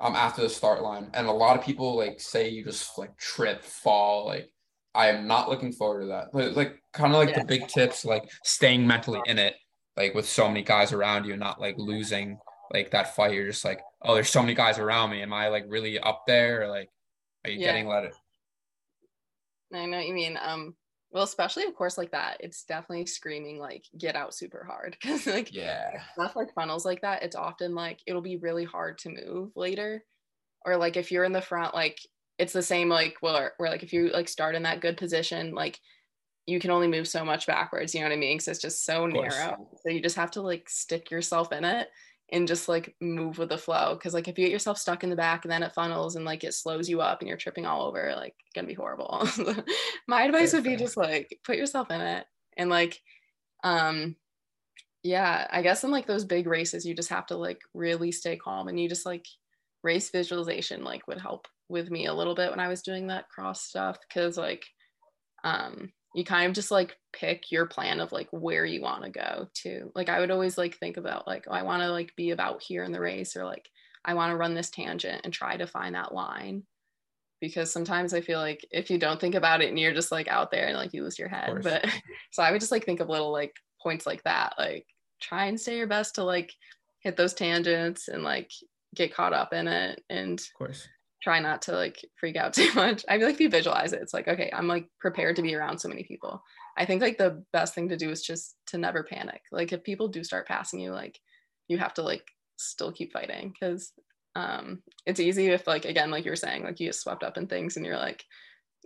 um 0.00 0.14
after 0.14 0.42
the 0.42 0.50
start 0.50 0.82
line 0.82 1.08
and 1.14 1.26
a 1.26 1.32
lot 1.32 1.58
of 1.58 1.64
people 1.64 1.96
like 1.96 2.20
say 2.20 2.50
you 2.50 2.62
just 2.62 2.98
like 2.98 3.16
trip 3.16 3.64
fall 3.64 4.26
like 4.26 4.50
I 4.94 5.08
am 5.08 5.26
not 5.26 5.48
looking 5.48 5.72
forward 5.72 6.02
to 6.02 6.06
that. 6.08 6.34
Like, 6.34 6.56
like 6.56 6.82
kind 6.92 7.12
of 7.12 7.18
like 7.18 7.30
Yeah. 7.30 7.34
the 7.34 7.44
big 7.46 7.68
tips, 7.68 8.04
like 8.04 8.24
staying 8.44 8.86
mentally 8.86 9.22
in 9.24 9.38
it, 9.38 9.54
like 9.96 10.14
with 10.14 10.26
so 10.28 10.48
many 10.48 10.62
guys 10.62 10.92
around 10.92 11.24
you, 11.26 11.36
not 11.36 11.60
like 11.60 11.76
losing 11.78 12.38
like 12.72 12.90
that 12.92 13.14
fight. 13.16 13.34
You're 13.34 13.46
just 13.46 13.64
like, 13.64 13.80
oh, 14.02 14.14
there's 14.14 14.30
so 14.30 14.40
many 14.42 14.54
guys 14.54 14.78
around 14.78 15.10
me. 15.10 15.22
Am 15.22 15.32
I 15.32 15.48
like 15.48 15.64
really 15.68 15.98
up 15.98 16.22
there, 16.26 16.62
or 16.62 16.68
like, 16.68 16.90
are 17.44 17.50
you 17.50 17.58
Yeah. 17.58 17.66
getting 17.66 17.88
let 17.88 18.04
it? 18.04 18.14
I 19.72 19.86
know 19.86 19.96
what 19.98 20.06
you 20.06 20.14
mean. 20.14 20.38
Um, 20.40 20.76
well, 21.10 21.24
especially 21.24 21.64
of 21.64 21.74
course 21.74 21.98
like 21.98 22.12
that, 22.12 22.38
it's 22.40 22.64
definitely 22.64 23.06
screaming 23.06 23.58
like 23.58 23.84
get 23.96 24.16
out 24.16 24.34
super 24.34 24.64
hard 24.64 24.96
because 25.02 25.26
like 25.26 25.48
Yeah, 25.50 25.90
stuff 26.12 26.36
like 26.36 26.54
funnels 26.54 26.84
like 26.84 27.02
that, 27.02 27.22
it's 27.22 27.36
often 27.36 27.74
like 27.74 28.00
it'll 28.06 28.22
be 28.22 28.36
really 28.36 28.64
hard 28.64 28.98
to 28.98 29.10
move 29.10 29.52
later, 29.56 30.04
or 30.64 30.76
like 30.76 30.96
if 30.96 31.12
you're 31.12 31.24
in 31.24 31.32
the 31.32 31.40
front, 31.40 31.74
like 31.74 31.98
it's 32.38 32.52
the 32.52 32.62
same 32.62 32.88
like 32.88 33.16
where 33.20 33.52
where 33.58 33.70
like 33.70 33.82
if 33.82 33.92
you 33.92 34.10
like 34.10 34.28
start 34.28 34.54
in 34.54 34.62
that 34.64 34.80
good 34.80 34.96
position, 34.96 35.54
like 35.54 35.78
you 36.46 36.60
can 36.60 36.70
only 36.70 36.88
move 36.88 37.08
so 37.08 37.24
much 37.24 37.46
backwards. 37.46 37.94
You 37.94 38.00
know 38.00 38.06
what 38.08 38.14
I 38.14 38.18
mean? 38.18 38.36
Because 38.36 38.48
it's 38.48 38.60
just 38.60 38.84
so 38.84 39.06
narrow. 39.06 39.68
So 39.82 39.88
you 39.90 40.00
just 40.02 40.16
have 40.16 40.30
to 40.32 40.42
like 40.42 40.68
stick 40.68 41.10
yourself 41.10 41.52
in 41.52 41.64
it 41.64 41.88
and 42.32 42.48
just 42.48 42.68
like 42.68 42.94
move 43.00 43.38
with 43.38 43.48
the 43.48 43.56
flow. 43.56 43.94
Because 43.94 44.12
like 44.12 44.28
if 44.28 44.38
you 44.38 44.44
get 44.44 44.52
yourself 44.52 44.78
stuck 44.78 45.04
in 45.04 45.10
the 45.10 45.16
back 45.16 45.44
and 45.44 45.52
then 45.52 45.62
it 45.62 45.72
funnels 45.72 46.16
and 46.16 46.24
like 46.24 46.44
it 46.44 46.52
slows 46.52 46.88
you 46.88 47.00
up 47.00 47.20
and 47.20 47.28
you're 47.28 47.38
tripping 47.38 47.64
all 47.64 47.86
over, 47.86 48.12
like 48.16 48.34
gonna 48.54 48.66
be 48.66 48.74
horrible. 48.74 49.26
My 50.08 50.24
advice 50.24 50.52
would 50.52 50.64
be 50.64 50.76
just 50.76 50.96
like 50.96 51.38
put 51.44 51.56
yourself 51.56 51.90
in 51.90 52.00
it 52.00 52.26
and 52.56 52.70
like 52.70 53.00
um 53.62 54.16
yeah 55.02 55.46
i 55.50 55.62
guess 55.62 55.84
in 55.84 55.90
like 55.90 56.06
those 56.06 56.24
big 56.24 56.46
races 56.46 56.84
you 56.84 56.94
just 56.94 57.08
have 57.08 57.26
to 57.26 57.36
like 57.36 57.60
really 57.72 58.12
stay 58.12 58.36
calm 58.36 58.68
and 58.68 58.78
you 58.80 58.88
just 58.88 59.06
like 59.06 59.26
race 59.82 60.10
visualization 60.10 60.84
like 60.84 61.06
would 61.06 61.20
help 61.20 61.46
with 61.68 61.90
me 61.90 62.06
a 62.06 62.14
little 62.14 62.34
bit 62.34 62.50
when 62.50 62.60
i 62.60 62.68
was 62.68 62.82
doing 62.82 63.06
that 63.06 63.28
cross 63.28 63.62
stuff 63.62 63.98
because 64.08 64.36
like 64.36 64.64
um 65.44 65.90
you 66.14 66.24
kind 66.24 66.46
of 66.46 66.54
just 66.54 66.70
like 66.70 66.96
pick 67.12 67.50
your 67.50 67.66
plan 67.66 68.00
of 68.00 68.12
like 68.12 68.28
where 68.30 68.64
you 68.64 68.80
want 68.80 69.02
to 69.02 69.10
go 69.10 69.48
to. 69.62 69.90
Like 69.94 70.08
i 70.08 70.20
would 70.20 70.30
always 70.30 70.56
like 70.56 70.76
think 70.76 70.96
about 70.96 71.26
like 71.26 71.44
oh, 71.48 71.52
i 71.52 71.62
want 71.62 71.82
to 71.82 71.90
like 71.90 72.14
be 72.16 72.30
about 72.30 72.62
here 72.62 72.84
in 72.84 72.92
the 72.92 73.00
race 73.00 73.36
or 73.36 73.44
like 73.44 73.68
i 74.04 74.14
want 74.14 74.30
to 74.30 74.36
run 74.36 74.54
this 74.54 74.70
tangent 74.70 75.22
and 75.24 75.32
try 75.32 75.56
to 75.56 75.66
find 75.66 75.94
that 75.94 76.14
line. 76.14 76.62
Because 77.40 77.70
sometimes 77.70 78.14
i 78.14 78.20
feel 78.20 78.38
like 78.38 78.64
if 78.70 78.90
you 78.90 78.96
don't 78.96 79.20
think 79.20 79.34
about 79.34 79.60
it 79.60 79.68
and 79.68 79.78
you're 79.78 79.92
just 79.92 80.12
like 80.12 80.28
out 80.28 80.50
there 80.50 80.68
and 80.68 80.78
like 80.78 80.94
you 80.94 81.02
lose 81.02 81.18
your 81.18 81.28
head 81.28 81.58
but 81.62 81.84
so 82.32 82.42
i 82.42 82.50
would 82.50 82.60
just 82.60 82.72
like 82.72 82.86
think 82.86 83.00
of 83.00 83.08
little 83.08 83.32
like 83.32 83.52
points 83.82 84.06
like 84.06 84.22
that 84.22 84.54
like 84.56 84.86
try 85.20 85.46
and 85.46 85.60
stay 85.60 85.76
your 85.76 85.86
best 85.86 86.14
to 86.14 86.24
like 86.24 86.54
hit 87.00 87.16
those 87.16 87.34
tangents 87.34 88.08
and 88.08 88.22
like 88.22 88.50
get 88.94 89.12
caught 89.12 89.34
up 89.34 89.52
in 89.52 89.68
it 89.68 90.02
and 90.08 90.40
of 90.40 90.46
course. 90.56 90.88
Try 91.24 91.40
not 91.40 91.62
to 91.62 91.72
like 91.72 92.04
freak 92.20 92.36
out 92.36 92.52
too 92.54 92.72
much. 92.74 93.04
I 93.08 93.16
feel 93.18 93.26
like 93.26 93.34
if 93.34 93.40
you 93.40 93.48
visualize 93.48 93.92
it, 93.92 94.02
it's 94.02 94.14
like, 94.14 94.28
okay, 94.28 94.50
I'm 94.52 94.68
like 94.68 94.86
prepared 95.00 95.36
to 95.36 95.42
be 95.42 95.54
around 95.54 95.78
so 95.78 95.88
many 95.88 96.04
people. 96.04 96.42
I 96.76 96.84
think 96.84 97.00
like 97.00 97.16
the 97.16 97.42
best 97.52 97.74
thing 97.74 97.88
to 97.88 97.96
do 97.96 98.10
is 98.10 98.22
just 98.22 98.56
to 98.68 98.78
never 98.78 99.02
panic. 99.02 99.40
Like 99.50 99.72
if 99.72 99.82
people 99.82 100.08
do 100.08 100.22
start 100.22 100.46
passing 100.46 100.80
you, 100.80 100.92
like 100.92 101.18
you 101.66 101.78
have 101.78 101.94
to 101.94 102.02
like 102.02 102.24
still 102.56 102.92
keep 102.92 103.12
fighting 103.12 103.52
because 103.52 103.92
um 104.36 104.82
it's 105.06 105.20
easy 105.20 105.46
if 105.48 105.66
like 105.66 105.86
again, 105.86 106.10
like 106.10 106.24
you 106.26 106.30
were 106.30 106.36
saying, 106.36 106.62
like 106.62 106.78
you 106.78 106.88
get 106.88 106.94
swept 106.94 107.24
up 107.24 107.38
in 107.38 107.46
things 107.46 107.76
and 107.76 107.86
you're 107.86 107.96
like, 107.96 108.22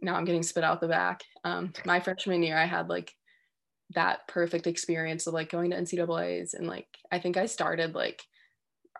now 0.00 0.14
I'm 0.14 0.24
getting 0.24 0.44
spit 0.44 0.64
out 0.64 0.80
the 0.80 0.88
back. 0.88 1.22
Um 1.44 1.72
my 1.84 1.98
freshman 1.98 2.42
year 2.44 2.56
I 2.56 2.66
had 2.66 2.88
like 2.88 3.12
that 3.94 4.28
perfect 4.28 4.66
experience 4.66 5.26
of 5.26 5.34
like 5.34 5.50
going 5.50 5.70
to 5.70 5.76
NCAA's 5.76 6.54
and 6.54 6.68
like 6.68 6.86
I 7.10 7.18
think 7.18 7.36
I 7.36 7.46
started 7.46 7.94
like 7.94 8.22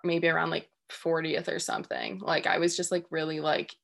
maybe 0.02 0.28
around 0.28 0.50
like 0.50 0.68
40th 0.90 1.48
or 1.48 1.58
something. 1.58 2.18
Like 2.20 2.46
I 2.46 2.58
was 2.58 2.76
just 2.76 2.90
like 2.92 3.04
really 3.10 3.40
like 3.40 3.74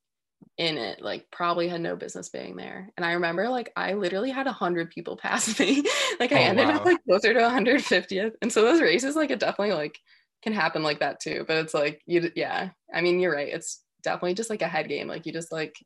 in 0.58 0.76
it, 0.76 1.00
like 1.00 1.26
probably 1.30 1.68
had 1.68 1.80
no 1.80 1.96
business 1.96 2.28
being 2.28 2.56
there. 2.56 2.90
And 2.96 3.04
I 3.04 3.12
remember 3.12 3.48
like 3.48 3.72
I 3.76 3.94
literally 3.94 4.30
had 4.30 4.46
a 4.46 4.52
hundred 4.52 4.90
people 4.90 5.16
pass 5.22 5.58
me. 5.58 5.82
like 6.20 6.32
I 6.32 6.40
Oh, 6.44 6.48
ended 6.48 6.68
up 6.70 6.84
like 6.84 6.98
closer 7.08 7.32
to 7.32 7.40
150th. 7.40 8.32
And 8.42 8.52
so 8.52 8.62
those 8.62 8.80
races, 8.80 9.16
like 9.16 9.30
it 9.30 9.40
definitely 9.40 9.74
like 9.74 9.98
can 10.42 10.52
happen 10.52 10.82
like 10.82 11.00
that 11.00 11.20
too. 11.20 11.44
But 11.48 11.58
it's 11.58 11.74
like 11.74 12.02
you 12.06 12.30
yeah. 12.36 12.70
I 12.92 13.00
mean 13.00 13.20
you're 13.20 13.34
right. 13.34 13.52
It's 13.52 13.82
definitely 14.02 14.34
just 14.34 14.50
like 14.50 14.62
a 14.62 14.68
head 14.68 14.88
game. 14.88 15.08
Like 15.08 15.24
you 15.26 15.32
just 15.32 15.50
like 15.52 15.76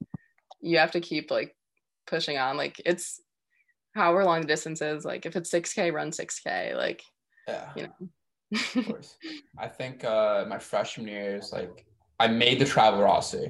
you 0.61 0.79
have 0.79 0.91
to 0.93 1.01
keep 1.01 1.31
like 1.31 1.55
pushing 2.07 2.37
on. 2.39 2.57
Like 2.57 2.81
it's 2.85 3.21
however 3.95 4.25
long 4.25 4.41
the 4.41 4.47
distance 4.49 4.83
is. 4.83 5.05
Like 5.05 5.25
if 5.27 5.37
it's 5.37 5.51
6K, 5.53 5.93
run 5.93 6.11
6K. 6.11 6.77
Like, 6.77 7.03
Yeah. 7.47 7.71
you 7.77 7.83
know. 7.85 8.09
Of 8.53 8.87
course. 8.87 9.17
I 9.59 9.69
think 9.69 10.05
uh 10.05 10.45
my 10.49 10.59
freshman 10.59 11.09
year 11.09 11.37
is 11.37 11.53
like 11.53 11.85
I 12.19 12.29
made 12.29 12.59
the 12.59 12.65
travel 12.65 13.01
roster 13.03 13.49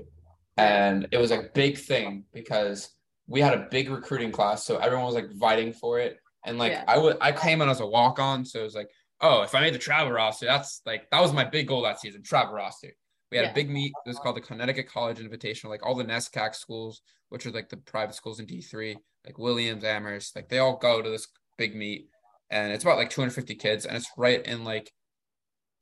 and 0.57 1.07
it 1.13 1.19
was 1.19 1.31
a 1.31 1.49
big 1.55 1.79
thing 1.79 2.25
because 2.33 2.91
we 3.27 3.41
had 3.41 3.55
a 3.55 3.69
big 3.71 3.91
recruiting 3.91 4.33
class, 4.33 4.65
so 4.65 4.79
everyone 4.79 5.05
was 5.07 5.15
like 5.15 5.31
fighting 5.39 5.73
for 5.73 5.99
it. 6.01 6.19
And 6.47 6.59
like 6.59 6.73
Yeah. 6.73 6.85
I 6.89 6.99
would 6.99 7.17
I 7.21 7.33
came 7.33 7.61
in 7.63 7.69
as 7.69 7.81
a 7.81 7.87
walk-on, 7.87 8.45
so 8.45 8.61
it 8.61 8.65
was 8.65 8.75
like, 8.75 8.91
oh, 9.21 9.43
if 9.43 9.55
I 9.55 9.61
made 9.61 9.75
the 9.75 9.79
travel 9.79 10.13
roster, 10.13 10.47
that's 10.47 10.81
like 10.87 11.09
that 11.11 11.21
was 11.21 11.33
my 11.33 11.45
big 11.45 11.69
goal 11.69 11.83
that 11.83 12.01
season, 12.01 12.23
travel 12.23 12.55
roster. 12.55 12.93
We 13.31 13.37
had 13.37 13.45
Yeah. 13.45 13.51
a 13.53 13.55
big 13.55 13.69
meet. 13.71 13.93
It 14.07 14.09
was 14.09 14.19
called 14.19 14.37
the 14.37 14.41
Connecticut 14.41 14.89
College 14.89 15.19
Invitational. 15.19 15.69
Like 15.69 15.85
all 15.85 15.95
the 15.95 16.05
NESCAC 16.05 16.55
schools, 16.55 17.03
which 17.29 17.45
are 17.47 17.51
like 17.51 17.69
the 17.69 17.77
private 17.77 18.15
schools 18.15 18.41
in 18.41 18.47
D3, 18.47 18.97
like 19.27 19.39
Williams, 19.39 19.85
Amherst, 19.85 20.35
like 20.35 20.49
they 20.49 20.59
all 20.59 20.77
go 20.79 21.03
to 21.03 21.11
this 21.11 21.29
big 21.59 21.77
meet. 21.77 22.09
And 22.51 22.73
it's 22.73 22.85
about 22.85 22.97
like 22.97 23.11
250 23.11 23.55
kids, 23.57 23.85
and 23.85 23.97
it's 23.97 24.11
right 24.17 24.45
in 24.45 24.65
like 24.65 24.91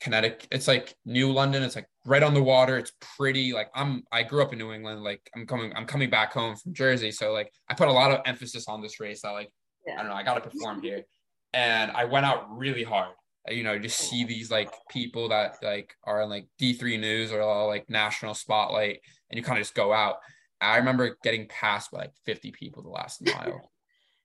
Connecticut. 0.01 0.49
It's 0.51 0.69
like 0.69 0.95
New 1.05 1.33
London. 1.33 1.63
It's 1.63 1.77
like 1.77 1.89
right 2.05 2.23
on 2.23 2.35
the 2.35 2.43
water. 2.43 2.77
It's 2.77 2.93
pretty. 3.17 3.53
Like 3.53 3.69
I'm 3.75 4.03
I 4.13 4.23
grew 4.23 4.43
up 4.43 4.53
in 4.53 4.59
New 4.59 4.73
England. 4.73 5.03
Like 5.03 5.21
I'm 5.35 5.47
coming 5.47 5.73
I'm 5.75 5.87
coming 5.87 6.11
back 6.11 6.33
home 6.33 6.57
from 6.57 6.75
Jersey. 6.75 7.11
So 7.11 7.33
like 7.33 7.51
I 7.69 7.75
put 7.75 7.89
a 7.89 7.93
lot 7.93 8.11
of 8.11 8.21
emphasis 8.27 8.69
on 8.69 8.83
this 8.83 9.01
race. 9.01 9.25
I 9.25 9.31
like 9.31 9.51
I 9.89 9.97
don't 10.03 10.09
know, 10.09 10.15
I 10.17 10.23
gotta 10.23 10.41
perform 10.41 10.83
here. 10.83 11.05
And 11.55 11.91
I 11.93 12.05
went 12.05 12.27
out 12.27 12.47
really 12.51 12.83
hard. 12.83 13.15
Uh, 13.49 13.53
You 13.53 13.63
know, 13.63 13.73
you 13.73 13.81
just 13.81 13.99
see 13.99 14.25
these 14.25 14.51
like 14.51 14.71
people 14.91 15.29
that 15.31 15.57
like 15.63 15.95
are 16.05 16.21
in 16.23 16.29
like 16.29 16.49
D3 16.61 17.01
news 17.01 17.33
or 17.33 17.67
like 17.67 17.89
national 17.89 18.35
spotlight, 18.35 19.01
and 19.31 19.39
you 19.39 19.45
kind 19.45 19.59
of 19.59 19.63
just 19.63 19.75
go 19.75 19.93
out. 19.93 20.17
I 20.61 20.77
remember 20.79 21.17
getting 21.23 21.47
passed 21.49 21.91
by 21.93 21.99
like 21.99 22.13
50 22.25 22.51
people 22.51 22.83
the 22.83 22.89
last 22.89 23.25
mile. 23.25 23.71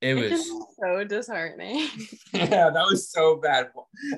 It 0.01 0.17
It 0.17 0.31
was 0.31 0.47
so 0.79 1.03
disheartening. 1.03 1.87
yeah, 2.33 2.69
that 2.69 2.85
was 2.89 3.11
so 3.11 3.37
bad. 3.37 3.69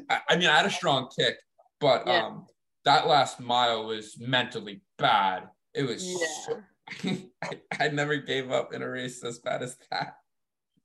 I, 0.10 0.22
I 0.30 0.36
mean, 0.38 0.48
I 0.48 0.58
had 0.58 0.66
a 0.66 0.72
strong 0.72 1.10
kick, 1.18 1.36
but 1.80 2.08
Yeah. 2.08 2.26
um, 2.28 2.48
that 2.86 3.08
last 3.08 3.40
mile 3.40 3.86
was 3.86 4.18
mentally 4.20 4.82
bad. 4.98 5.50
It 5.74 5.84
was. 5.84 6.06
Yeah. 6.06 6.64
So, 7.02 7.18
I, 7.44 7.62
I 7.80 7.88
never 7.90 8.18
gave 8.18 8.52
up 8.52 8.74
in 8.74 8.82
a 8.82 8.90
race 8.90 9.24
as 9.24 9.40
bad 9.40 9.62
as 9.62 9.78
that. 9.92 10.16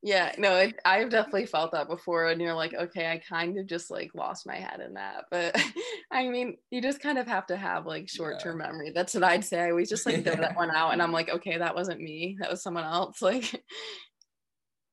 Yeah, 0.01 0.32
no, 0.38 0.55
it, 0.55 0.78
I've 0.84 1.11
definitely 1.11 1.46
felt 1.46 1.72
that 1.72 1.88
before. 1.88 2.26
And 2.28 2.40
you're 2.40 2.55
like, 2.55 2.72
okay, 2.72 3.11
I 3.11 3.18
kind 3.18 3.59
of 3.59 3.66
just 3.66 3.90
like 3.90 4.12
lost 4.14 4.46
my 4.46 4.55
head 4.55 4.78
in 4.78 4.94
that. 4.94 5.24
But 5.28 5.61
I 6.12 6.28
mean, 6.28 6.57
you 6.70 6.80
just 6.80 7.01
kind 7.01 7.18
of 7.18 7.26
have 7.26 7.46
to 7.46 7.57
have 7.57 7.84
like 7.84 8.09
short 8.09 8.40
term 8.40 8.59
memory. 8.59 8.92
That's 8.94 9.14
what 9.14 9.24
I'd 9.24 9.44
say. 9.44 9.61
I 9.61 9.70
always 9.70 9.88
just 9.88 10.07
like 10.07 10.22
throw 10.22 10.36
that 10.36 10.57
one 10.57 10.70
out 10.70 10.92
and 10.92 11.03
I'm 11.03 11.11
like, 11.11 11.28
okay, 11.30 11.59
that 11.59 11.74
wasn't 11.74 12.01
me. 12.01 12.36
That 12.40 12.51
was 12.51 12.62
someone 12.62 12.84
else. 12.84 13.20
Like, 13.20 13.61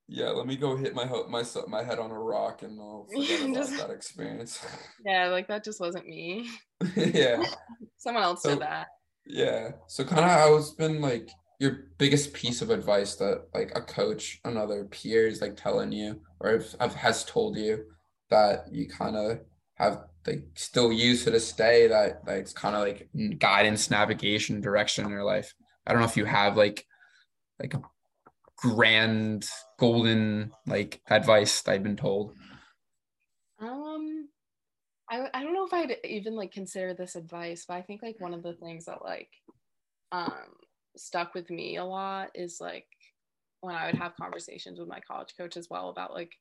Yeah, 0.08 0.30
let 0.30 0.46
me 0.46 0.56
go 0.56 0.76
hit 0.76 0.94
my 0.94 1.06
ho- 1.06 1.28
my 1.30 1.44
my 1.68 1.84
head 1.84 1.98
on 2.00 2.12
a 2.12 2.20
rock 2.20 2.62
and 2.62 2.80
I'll 2.80 3.08
forget 3.14 3.42
about 3.42 3.56
Just- 3.56 3.78
that 3.78 3.90
experience. 3.90 4.64
yeah, 5.06 5.28
like 5.30 5.48
that 5.48 5.64
just 5.64 5.80
wasn't 5.80 6.06
me. 6.08 6.48
yeah, 6.96 7.44
Someone 7.98 8.24
else 8.24 8.44
So- 8.44 8.50
did 8.52 8.60
that. 8.62 8.88
yeah. 9.26 9.72
So 9.88 10.04
kind 10.04 10.22
of, 10.26 10.30
I 10.30 10.50
was 10.50 10.76
been 10.76 11.02
like 11.02 11.30
your 11.60 11.86
biggest 11.98 12.34
piece 12.34 12.62
of 12.62 12.70
advice 12.70 13.16
that 13.16 13.46
like 13.54 13.72
a 13.76 13.82
coach, 13.82 14.40
another 14.46 14.86
peer 14.86 15.26
is 15.28 15.42
like 15.42 15.56
telling 15.56 15.92
you, 15.92 16.22
or 16.40 16.62
has 16.80 17.24
told 17.26 17.58
you 17.58 17.86
that 18.30 18.66
you 18.72 18.88
kind 18.88 19.16
of 19.16 19.40
have 19.76 20.02
like 20.28 20.44
still 20.56 20.92
use 20.92 21.24
to 21.24 21.32
this 21.32 21.52
day 21.54 21.88
that 21.88 22.22
like 22.28 22.38
it's 22.38 22.54
kind 22.54 22.76
of 22.76 22.82
like 22.82 23.10
guidance, 23.40 23.90
navigation, 23.90 24.62
direction 24.62 25.06
in 25.06 25.12
your 25.12 25.24
life. 25.24 25.54
I 25.88 25.92
don't 25.94 26.02
know 26.02 26.08
if 26.08 26.18
you 26.18 26.26
have 26.26 26.58
like 26.58 26.86
like 27.60 27.74
a 27.74 27.82
grand 28.58 29.48
golden 29.78 30.52
like 30.66 31.02
advice 31.10 31.62
that 31.62 31.72
I've 31.72 31.84
been 31.84 31.96
told. 31.98 32.34
Um, 33.60 34.30
I 35.10 35.28
I 35.34 35.44
don't 35.44 35.54
know 35.54 35.66
if 35.66 35.74
I'd 35.74 35.98
even 36.04 36.36
like 36.36 36.52
consider 36.52 36.94
this 36.94 37.16
advice, 37.16 37.66
but 37.68 37.76
I 37.76 37.82
think 37.82 38.02
like 38.02 38.20
one 38.20 38.34
of 38.34 38.44
the 38.44 38.54
things 38.54 38.86
that 38.86 39.04
like 39.04 39.30
um 40.12 40.34
stuck 40.98 41.34
with 41.34 41.50
me 41.50 41.78
a 41.78 41.84
lot 41.84 42.30
is 42.36 42.60
like 42.62 42.88
when 43.62 43.76
I 43.76 43.88
would 43.88 43.96
have 43.96 44.16
conversations 44.16 44.80
with 44.80 44.88
my 44.88 45.00
college 45.00 45.34
coach 45.38 45.58
as 45.58 45.70
well 45.70 45.90
about 45.90 46.14
like 46.14 46.32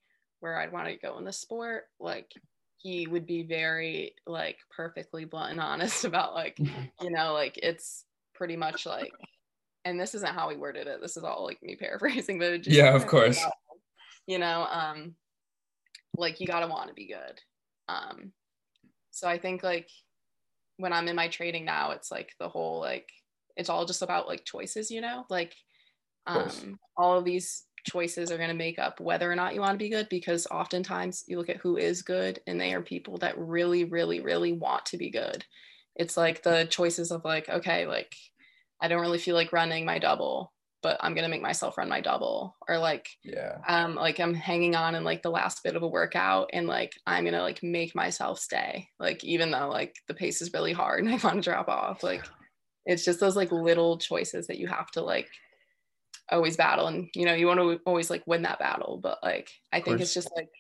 where 0.40 0.58
I'd 0.58 0.72
want 0.72 0.88
to 0.88 0.96
go 0.96 1.18
in 1.18 1.24
the 1.24 1.32
sport, 1.32 1.84
like 1.98 2.30
he 2.76 3.06
would 3.06 3.26
be 3.26 3.42
very 3.42 4.14
like 4.26 4.58
perfectly 4.70 5.24
blunt 5.24 5.52
and 5.52 5.60
honest 5.60 6.04
about 6.04 6.34
like, 6.34 6.58
you 6.58 7.10
know, 7.10 7.32
like 7.32 7.58
it's 7.62 8.04
pretty 8.34 8.56
much 8.56 8.84
like 8.84 9.12
and 9.84 10.00
this 10.00 10.14
isn't 10.14 10.34
how 10.34 10.48
he 10.48 10.56
worded 10.56 10.86
it. 10.86 11.00
This 11.00 11.16
is 11.16 11.24
all 11.24 11.44
like 11.44 11.62
me 11.62 11.76
paraphrasing, 11.80 12.38
but 12.38 12.62
just 12.62 12.76
Yeah, 12.76 12.94
of 12.94 13.06
course. 13.06 13.44
you 14.26 14.38
know, 14.38 14.66
um 14.70 15.16
like 16.16 16.40
you 16.40 16.46
gotta 16.46 16.66
want 16.66 16.88
to 16.88 16.94
be 16.94 17.06
good. 17.08 17.40
Um 17.88 18.32
so 19.10 19.28
I 19.28 19.38
think 19.38 19.62
like 19.62 19.90
when 20.78 20.92
I'm 20.92 21.08
in 21.08 21.16
my 21.16 21.28
trading 21.28 21.64
now, 21.64 21.92
it's 21.92 22.10
like 22.10 22.32
the 22.40 22.48
whole 22.48 22.80
like 22.80 23.10
it's 23.56 23.68
all 23.70 23.86
just 23.86 24.02
about 24.02 24.28
like 24.28 24.44
choices, 24.44 24.90
you 24.90 25.00
know? 25.00 25.26
Like 25.30 25.54
Um, 26.26 26.78
all 26.96 27.18
of 27.18 27.24
these 27.24 27.66
choices 27.86 28.30
are 28.32 28.38
going 28.38 28.50
to 28.50 28.54
make 28.54 28.78
up 28.78 29.00
whether 29.00 29.30
or 29.30 29.36
not 29.36 29.54
you 29.54 29.60
want 29.60 29.74
to 29.74 29.84
be 29.84 29.90
good 29.90 30.08
because 30.10 30.46
oftentimes 30.48 31.24
you 31.28 31.38
look 31.38 31.50
at 31.50 31.58
who 31.58 31.76
is 31.76 32.02
good 32.02 32.40
and 32.46 32.60
they 32.60 32.74
are 32.74 32.82
people 32.82 33.18
that 33.18 33.38
really 33.38 33.84
really 33.84 34.20
really 34.20 34.52
want 34.52 34.86
to 34.86 34.98
be 34.98 35.10
good 35.10 35.44
it's 35.96 36.16
like 36.16 36.42
the 36.42 36.66
choices 36.70 37.10
of 37.12 37.24
like 37.24 37.48
okay 37.48 37.86
like 37.86 38.14
i 38.84 38.88
don't 38.88 39.00
really 39.00 39.18
feel 39.18 39.34
like 39.34 39.52
running 39.52 39.84
my 39.84 39.98
double 39.98 40.52
but 40.84 40.98
i'm 41.00 41.14
to 41.14 41.28
make 41.28 41.40
myself 41.40 41.78
run 41.78 41.88
my 41.88 42.02
double. 42.02 42.54
Or 42.68 42.76
like 42.76 43.08
yeah. 43.24 43.56
um 43.66 43.94
like 43.94 44.20
i'm 44.20 44.34
hanging 44.34 44.76
on 44.76 44.94
in 44.94 45.02
like 45.02 45.22
the 45.22 45.30
last 45.30 45.64
bit 45.64 45.76
of 45.76 45.82
a 45.82 45.88
workout 45.88 46.50
and 46.52 46.66
like 46.66 46.92
i'm 47.06 47.24
to 47.24 47.40
like 47.40 47.62
make 47.62 47.94
myself 47.94 48.38
stay. 48.38 48.86
Like 49.00 49.24
even 49.24 49.50
though 49.50 49.70
like 49.70 49.96
the 50.06 50.14
pace 50.14 50.42
is 50.42 50.52
really 50.52 50.74
hard 50.74 51.02
and 51.02 51.08
i 51.08 51.16
want 51.24 51.36
to 51.36 51.50
drop 51.50 51.68
off 51.68 52.02
like 52.04 52.22
it's 52.84 53.04
just 53.04 53.18
those 53.18 53.34
like 53.34 53.50
little 53.50 53.96
choices 53.96 54.46
that 54.46 54.58
you 54.58 54.68
have 54.68 54.90
to 54.90 55.00
like 55.00 55.28
always 56.30 56.58
battle. 56.58 56.86
And 56.86 57.08
you 57.14 57.24
know 57.24 57.34
you 57.34 57.46
want 57.46 57.60
to 57.60 57.80
always 57.86 58.10
like 58.10 58.22
win 58.26 58.42
that 58.42 58.58
battle. 58.58 59.00
But 59.02 59.18
like 59.22 59.50
i 59.72 59.80
think 59.80 60.02
it's 60.02 60.14
just 60.14 60.30
like 60.36 60.50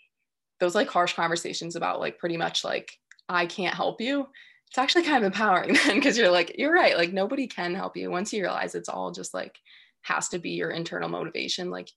those 0.58 0.74
like 0.74 0.88
harsh 0.88 1.12
conversations 1.12 1.76
about 1.76 2.00
like 2.00 2.18
pretty 2.18 2.38
much 2.38 2.64
like 2.64 2.90
i 3.28 3.44
can't 3.44 3.74
help 3.74 4.00
you 4.00 4.26
it's 4.74 4.78
actually 4.78 5.04
kind 5.04 5.18
of 5.18 5.32
empowering 5.32 5.74
then 5.86 5.94
because 5.96 6.18
you're 6.18 6.30
like 6.30 6.56
you're 6.58 6.74
right 6.74 6.96
like 6.96 7.12
nobody 7.12 7.46
can 7.46 7.74
help 7.74 7.96
you 7.96 8.10
once 8.10 8.32
you 8.32 8.42
realize 8.42 8.74
it's 8.74 8.88
all 8.88 9.12
just 9.12 9.32
like 9.32 9.56
has 10.02 10.28
to 10.28 10.38
be 10.38 10.50
your 10.50 10.70
internal 10.70 11.08
motivation 11.08 11.70
like 11.70 11.88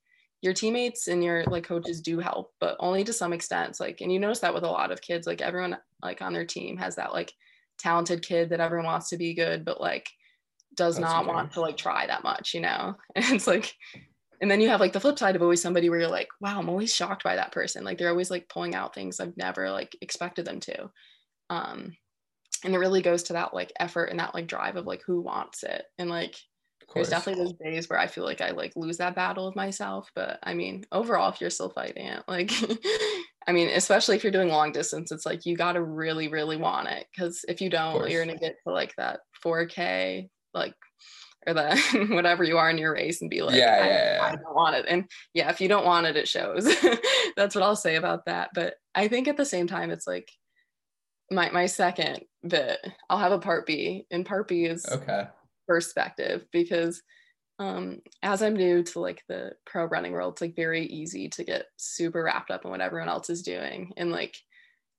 your 0.42 0.54
teammates 0.54 1.08
and 1.08 1.24
your 1.24 1.44
like 1.46 1.64
coaches 1.64 2.02
do 2.02 2.20
help 2.20 2.54
but 2.60 2.78
only 2.80 3.04
to 3.04 3.12
some 3.12 3.34
extent 3.34 3.70
it's 3.72 3.80
like 3.80 4.02
and 4.02 4.12
you 4.12 4.20
notice 4.20 4.40
that 4.40 4.54
with 4.54 4.64
a 4.64 4.70
lot 4.70 4.92
of 4.92 5.02
kids 5.02 5.26
like 5.26 5.42
everyone 5.42 5.76
like 6.04 6.22
on 6.22 6.34
their 6.34 6.46
team 6.46 6.78
has 6.78 6.96
that 6.96 7.12
like 7.12 7.34
talented 7.80 8.22
kid 8.22 8.50
that 8.50 8.60
everyone 8.60 8.86
wants 8.86 9.10
to 9.10 9.18
be 9.18 9.34
good 9.34 9.66
but 9.66 9.82
like 9.82 10.08
does 10.78 10.96
That's 10.96 11.12
not 11.12 11.24
true. 11.24 11.34
want 11.34 11.52
to 11.54 11.62
like 11.62 11.76
try 11.76 12.08
that 12.08 12.24
much, 12.24 12.54
you 12.54 12.62
know? 12.62 12.96
And 13.16 13.26
it's 13.36 13.48
like, 13.48 13.74
and 14.40 14.50
then 14.50 14.62
you 14.62 14.70
have 14.70 14.80
like 14.80 14.94
the 14.94 15.00
flip 15.00 15.18
side 15.18 15.36
of 15.36 15.42
always 15.42 15.62
somebody 15.62 15.90
where 15.90 16.00
you're 16.00 16.08
like, 16.08 16.30
wow, 16.40 16.60
I'm 16.60 16.70
always 16.70 16.94
shocked 16.94 17.24
by 17.24 17.36
that 17.36 17.52
person. 17.52 17.84
Like 17.84 17.98
they're 17.98 18.12
always 18.12 18.32
like 18.32 18.48
pulling 18.48 18.76
out 18.76 18.94
things 18.94 19.20
I've 19.20 19.36
never 19.36 19.72
like 19.72 19.98
expected 20.00 20.46
them 20.46 20.60
to. 20.62 20.92
Um, 21.50 21.98
and 22.64 22.74
it 22.74 22.80
really 22.80 23.02
goes 23.02 23.24
to 23.24 23.34
that 23.34 23.54
like 23.54 23.72
effort 23.80 24.06
and 24.06 24.20
that 24.20 24.34
like 24.34 24.48
drive 24.48 24.76
of 24.76 24.86
like 24.86 25.02
who 25.06 25.22
wants 25.22 25.64
it. 25.64 25.86
And 25.98 26.10
like 26.10 26.36
there's 26.94 27.10
definitely 27.10 27.44
those 27.44 27.54
days 27.54 27.90
where 27.90 28.00
I 28.00 28.08
feel 28.08 28.24
like 28.24 28.42
I 28.42 28.52
like 28.52 28.74
lose 28.76 28.98
that 28.98 29.16
battle 29.16 29.48
of 29.48 29.56
myself. 29.56 30.10
But 30.16 30.40
I 30.44 30.54
mean, 30.54 30.86
overall, 30.92 31.30
if 31.30 31.42
you're 31.42 31.50
still 31.50 31.70
fighting 31.70 32.08
it, 32.08 32.24
like 32.28 32.52
I 33.48 33.52
mean, 33.52 33.70
especially 33.70 34.16
if 34.16 34.24
you're 34.24 34.32
doing 34.32 34.50
long 34.50 34.72
distance, 34.72 35.12
it's 35.12 35.26
like 35.26 35.46
you 35.46 35.56
gotta 35.56 35.82
really, 35.82 36.28
really 36.28 36.58
want 36.58 36.88
it. 36.88 37.06
Cause 37.18 37.46
if 37.48 37.62
you 37.62 37.70
don't, 37.70 38.10
you're 38.10 38.26
gonna 38.26 38.38
get 38.38 38.56
to 38.66 38.74
like 38.74 38.94
that 38.98 39.22
4K, 39.44 40.30
like 40.54 40.74
or 41.48 41.54
the 41.54 42.08
whatever 42.12 42.44
you 42.44 42.58
are 42.58 42.70
in 42.70 42.78
your 42.78 42.94
race 42.94 43.22
and 43.22 43.30
be 43.30 43.42
like, 43.42 43.56
Yeah, 43.56 43.80
I, 43.82 43.88
yeah, 43.88 44.20
I 44.22 44.36
don't 44.36 44.56
want 44.56 44.76
it. 44.76 44.86
And 44.88 45.06
yeah, 45.34 45.50
if 45.50 45.62
you 45.62 45.68
don't 45.68 45.86
want 45.86 46.06
it, 46.06 46.18
it 46.18 46.28
shows. 46.28 46.66
That's 47.38 47.56
what 47.56 47.64
I'll 47.64 47.76
say 47.76 47.96
about 47.96 48.26
that. 48.26 48.50
But 48.54 48.76
I 48.94 49.08
think 49.08 49.28
at 49.28 49.38
the 49.38 49.46
same 49.46 49.68
time, 49.68 49.90
it's 49.90 50.06
like 50.06 50.30
my 51.32 51.50
my 51.52 51.66
second 51.66 52.22
bit, 52.48 52.80
I'll 53.10 53.18
have 53.18 53.32
a 53.32 53.40
part 53.40 53.66
B. 53.66 54.06
And 54.12 54.26
part 54.26 54.48
B 54.48 54.66
is 54.66 54.86
okay 54.92 55.28
perspective 55.68 56.46
because 56.52 57.02
um 57.60 58.00
as 58.24 58.42
i'm 58.42 58.56
new 58.56 58.82
to 58.82 59.00
like 59.00 59.24
the 59.28 59.52
pro 59.66 59.86
running 59.86 60.14
world 60.14 60.34
it's 60.34 60.42
like 60.42 60.56
very 60.56 60.86
easy 60.86 61.28
to 61.28 61.44
get 61.44 61.66
super 61.76 62.24
wrapped 62.24 62.50
up 62.50 62.64
in 62.64 62.72
what 62.72 62.82
everyone 62.82 63.10
else 63.10 63.30
is 63.30 63.44
doing 63.44 63.92
and 63.98 64.12
like 64.12 64.36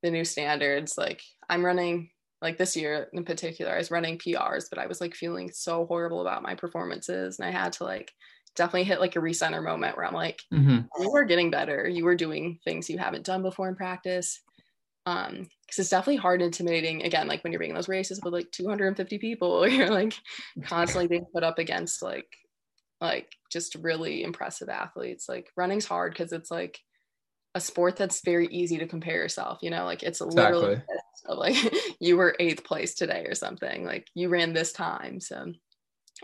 the 0.03 0.11
new 0.11 0.24
standards 0.24 0.99
like 0.99 1.22
i'm 1.49 1.64
running 1.64 2.11
like 2.43 2.59
this 2.59 2.76
year 2.76 3.09
in 3.12 3.24
particular 3.24 3.72
i 3.72 3.79
was 3.79 3.91
running 3.91 4.18
prs 4.18 4.64
but 4.68 4.79
i 4.79 4.87
was 4.87 5.01
like 5.01 5.14
feeling 5.14 5.51
so 5.51 5.87
horrible 5.87 6.20
about 6.20 6.43
my 6.43 6.55
performances 6.55 7.39
and 7.39 7.49
i 7.49 7.51
had 7.51 7.72
to 7.72 7.85
like 7.85 8.12
definitely 8.55 8.85
hit 8.85 9.01
like 9.01 9.16
a 9.16 9.20
recenter 9.20 9.62
moment 9.62 9.97
where 9.97 10.07
i'm 10.07 10.14
like 10.14 10.43
mm-hmm. 10.53 10.81
you 11.01 11.12
are 11.14 11.24
getting 11.24 11.51
better 11.51 11.89
you 11.89 12.05
were 12.05 12.16
doing 12.16 12.59
things 12.64 12.91
you 12.91 12.99
haven't 12.99 13.24
done 13.24 13.43
before 13.43 13.68
in 13.68 13.76
practice 13.76 14.41
um 15.09 15.46
because 15.66 15.78
it's 15.80 15.90
definitely 15.90 16.16
hard 16.16 16.40
and 16.40 16.46
intimidating 16.46 17.02
again 17.02 17.28
like 17.28 17.42
when 17.44 17.52
you're 17.52 17.61
being 17.61 17.70
in 17.70 17.76
those 17.76 17.88
races 17.88 18.20
with 18.22 18.32
like 18.32 18.50
250 18.52 19.18
people 19.18 19.66
you're 19.68 19.90
like 19.90 20.14
constantly 20.64 21.06
being 21.06 21.26
put 21.32 21.44
up 21.44 21.59
against 21.59 22.02
like 22.02 22.26
like 23.00 23.32
just 23.50 23.76
really 23.76 24.22
impressive 24.22 24.68
athletes. 24.68 25.28
Like 25.28 25.50
running's 25.56 25.86
hard 25.86 26.12
because 26.12 26.32
it's 26.32 26.50
like 26.50 26.80
a 27.54 27.61
sport 27.61 27.96
that's 27.96 28.24
very 28.24 28.46
easy 28.48 28.78
to 28.78 28.86
compare 28.86 29.16
yourself 29.16 29.59
you 29.62 29.70
know? 29.70 29.84
Like 29.84 30.02
it's 30.02 30.20
literally 30.20 30.72
Exactly. 30.72 30.96
so 31.26 31.34
like 31.34 31.96
you 32.00 32.16
were 32.16 32.36
eighth 32.38 32.64
place 32.64 32.94
today 32.94 33.24
or 33.26 33.34
something 33.34 33.84
like 33.84 34.06
you 34.14 34.28
ran 34.28 34.52
this 34.52 34.72
time. 34.72 35.20
So 35.20 35.52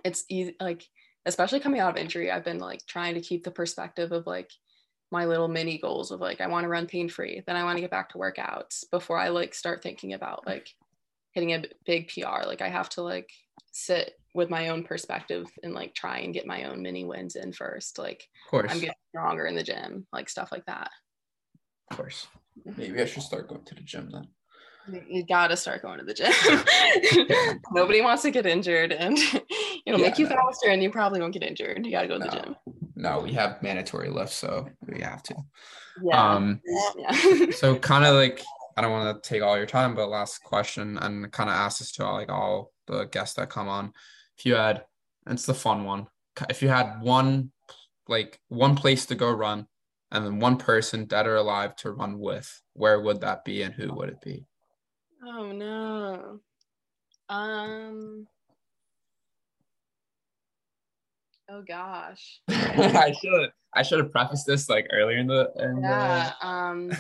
it's 0.05 0.25
easy 0.29 0.57
like 0.61 0.85
especially 1.27 1.61
coming 1.61 1.81
out 1.81 1.93
of 1.93 1.97
injury 1.97 2.29
i've 2.29 2.45
been 2.45 2.59
like 2.59 2.85
trying 2.89 3.15
to 3.15 3.21
keep 3.21 3.45
the 3.45 3.51
perspective 3.51 4.11
of 4.11 4.27
like 4.27 4.51
my 5.15 5.25
little 5.25 5.49
mini 5.49 5.79
goals 5.79 6.11
of 6.11 6.21
like 6.21 6.41
i 6.41 6.47
want 6.47 6.65
to 6.65 6.69
run 6.69 6.87
pain 6.87 7.09
free 7.09 7.43
then 7.47 7.57
i 7.57 7.65
want 7.65 7.77
to 7.77 7.81
get 7.81 7.91
back 7.91 8.11
to 8.11 8.19
workouts 8.19 8.85
before 8.91 9.19
i 9.19 9.29
like 9.29 9.55
start 9.55 9.83
thinking 9.83 10.13
about 10.13 10.45
mm. 10.45 10.51
like 10.51 10.69
hitting 11.33 11.53
a 11.53 11.65
big 11.87 12.09
pr 12.09 12.47
like 12.47 12.61
i 12.61 12.69
have 12.69 12.89
to 12.89 13.03
like 13.03 13.31
sit 13.73 14.15
with 14.35 14.51
my 14.51 14.69
own 14.69 14.85
perspective 14.85 15.47
and 15.63 15.75
like 15.75 15.95
try 15.95 16.19
and 16.19 16.35
get 16.35 16.47
my 16.47 16.65
own 16.65 16.83
mini 16.83 17.05
wins 17.05 17.37
in 17.37 17.53
first. 17.53 17.99
Like 17.99 18.29
of 18.47 18.51
course. 18.51 18.71
I'm 18.71 18.79
getting 18.79 18.95
stronger 19.11 19.47
in 19.47 19.55
the 19.55 19.63
gym 19.63 20.07
like 20.13 20.29
stuff 20.29 20.51
like 20.53 20.67
that. 20.67 20.91
Of 21.91 21.97
course. 21.97 22.27
Mm-hmm. 22.67 22.81
Maybe 22.81 23.03
i 23.03 23.05
should 23.05 23.23
start 23.23 23.49
going 23.49 23.65
to 23.65 23.75
the 23.75 23.81
gym 23.83 24.11
then. 24.13 24.29
You- 24.93 25.05
you 25.09 25.27
gotta 25.27 25.57
start 25.57 25.83
going 25.83 25.99
to 25.99 26.05
the 26.05 26.15
gym. 26.15 27.59
Nobody 27.73 28.03
wants 28.03 28.23
to 28.23 28.31
get 28.31 28.45
injured 28.45 28.93
and 28.93 29.17
it'll 29.87 30.01
make 30.01 30.19
you 30.19 30.29
Yeah. 30.29 30.37
faster 30.37 30.69
and 30.69 30.83
you 30.83 30.91
probably 30.91 31.21
won't 31.21 31.33
get 31.33 31.43
injured. 31.43 31.87
You 31.87 31.93
gotta 31.93 32.09
go 32.09 32.19
to 32.19 32.25
the 32.25 32.31
gym 32.31 32.57
no 32.97 33.21
we 33.21 33.33
have 33.33 33.63
mandatory 33.63 34.09
lifts 34.09 34.37
so 34.37 34.69
we 34.87 35.01
have 35.01 35.23
to. 35.23 35.35
Yeah. 36.03 36.35
Um 36.35 36.61
yeah. 36.99 37.51
so 37.51 37.77
kind 37.77 38.05
of 38.05 38.15
like 38.15 38.43
i 38.77 38.83
don't 38.83 38.91
want 38.91 39.23
to 39.23 39.29
take 39.29 39.43
all 39.43 39.57
your 39.57 39.67
time 39.67 39.95
but 39.95 40.09
last 40.09 40.43
question 40.43 40.99
and 40.99 41.31
kind 41.31 41.49
of 41.49 41.55
ask 41.55 41.79
this 41.79 41.93
to 41.93 42.05
all, 42.05 42.15
like 42.15 42.31
all 42.31 42.73
the 42.87 43.05
guests 43.05 43.37
that 43.37 43.51
come 43.51 43.69
on. 43.69 43.93
If 44.39 44.47
you 44.47 44.57
had 44.57 44.85
and 45.27 45.35
it's 45.35 45.47
the 45.47 45.55
fun 45.55 45.85
one 45.85 46.09
if 46.51 46.63
you 46.63 46.69
had 46.69 47.01
one 47.01 47.51
like 48.09 48.41
one 48.49 48.75
place 48.75 49.07
to 49.07 49.15
go 49.15 49.31
run 49.31 49.67
and 50.11 50.25
then 50.25 50.39
one 50.39 50.57
person 50.57 51.07
dead 51.07 51.27
or 51.27 51.37
alive 51.37 51.75
to 51.77 51.93
run 51.93 52.19
with 52.19 52.63
where 52.75 53.01
would 53.01 53.21
that 53.21 53.45
be 53.45 53.63
and 53.63 53.75
who 53.75 53.93
would 53.95 54.09
it 54.09 54.21
be? 54.21 54.47
Oh 55.25 55.53
no. 55.53 56.41
Um 57.29 58.27
oh 61.51 61.63
gosh 61.67 62.41
i 62.49 63.13
should 63.13 63.51
i 63.75 63.83
should 63.83 63.99
have 63.99 64.11
prefaced 64.11 64.47
this 64.47 64.69
like 64.69 64.87
earlier 64.93 65.19
in 65.19 65.27
the 65.27 65.51
in 65.59 65.83
yeah 65.83 66.33
um 66.43 66.91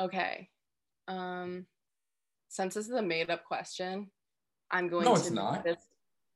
okay 0.00 0.48
um 1.08 1.66
since 2.48 2.74
this 2.74 2.86
is 2.86 2.92
a 2.92 3.02
made 3.02 3.30
up 3.30 3.44
question 3.44 4.10
i'm 4.70 4.88
going 4.88 5.04
No, 5.04 5.14
to 5.14 5.20
it's 5.20 5.30
not. 5.30 5.64
this 5.64 5.76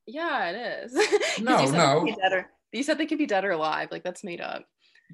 yeah 0.07 0.51
it 0.51 0.85
is. 0.85 0.93
No, 1.43 1.61
you 1.61 1.67
said 1.67 1.75
they 1.75 1.79
no. 1.79 2.01
could 2.01 2.07
be 2.07 2.17
dead 2.21 2.33
or- 2.33 2.51
you 2.73 2.83
said 2.83 2.99
they 2.99 3.07
could 3.07 3.19
be 3.19 3.27
dead 3.27 3.45
or 3.45 3.51
alive 3.53 3.89
like 3.91 4.03
that's 4.05 4.25
made 4.25 4.41
up 4.41 4.65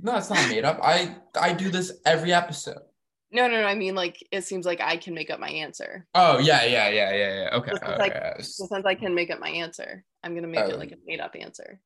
no 0.02 0.16
it's 0.16 0.30
not 0.30 0.48
made 0.48 0.64
up 0.64 0.78
i 0.82 1.14
i 1.40 1.52
do 1.52 1.70
this 1.70 1.92
every 2.04 2.32
episode 2.32 2.78
no 3.32 3.48
no 3.48 3.60
no 3.60 3.66
i 3.66 3.74
mean 3.74 3.94
like 3.94 4.16
it 4.30 4.44
seems 4.44 4.64
like 4.66 4.80
i 4.80 4.96
can 4.96 5.14
make 5.14 5.30
up 5.30 5.40
my 5.40 5.48
answer 5.48 6.06
oh 6.14 6.38
yeah 6.38 6.64
yeah 6.64 6.88
yeah 6.88 7.12
yeah 7.12 7.42
yeah 7.42 7.48
okay 7.52 7.72
okay, 7.72 7.86
oh, 7.86 7.96
like- 7.98 8.14
okay. 8.14 8.34
since 8.42 8.72
i 8.72 8.94
can 8.94 9.14
make 9.14 9.30
up 9.30 9.40
my 9.40 9.48
answer 9.48 10.04
i'm 10.22 10.34
gonna 10.34 10.46
make 10.46 10.60
Oh. 10.60 10.68
it 10.70 10.78
like 10.78 10.92
a 10.92 10.96
made 11.04 11.20
up 11.20 11.34
answer 11.38 11.80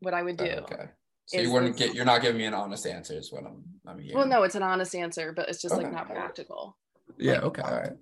what 0.00 0.14
i 0.14 0.22
would 0.22 0.40
oh, 0.40 0.44
do 0.44 0.50
okay 0.50 0.84
so 1.26 1.40
you 1.40 1.50
wouldn't 1.50 1.76
get 1.76 1.94
you're 1.94 2.04
not 2.04 2.22
giving 2.22 2.38
me 2.38 2.44
an 2.44 2.54
honest 2.54 2.86
answer 2.86 3.14
is 3.14 3.32
what 3.32 3.44
i'm 3.44 3.62
i'm 3.86 3.98
hearing. 3.98 4.16
well 4.16 4.26
no 4.26 4.42
it's 4.42 4.54
an 4.54 4.62
honest 4.62 4.94
answer 4.94 5.32
but 5.34 5.48
it's 5.48 5.60
just 5.62 5.76
like 5.76 5.90
not 5.90 6.08
practical 6.08 6.76
yeah 7.18 7.34
like- 7.34 7.42
okay 7.44 7.62
all 7.62 7.76
right 7.76 7.92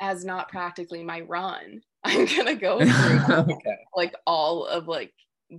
as 0.00 0.24
not 0.24 0.48
practically 0.48 1.02
my 1.04 1.20
run 1.22 1.80
i'm 2.04 2.24
gonna 2.26 2.54
go 2.54 2.78
through 2.84 3.34
okay 3.36 3.76
like 3.94 4.14
all 4.26 4.64
of 4.66 4.88
like 4.88 5.12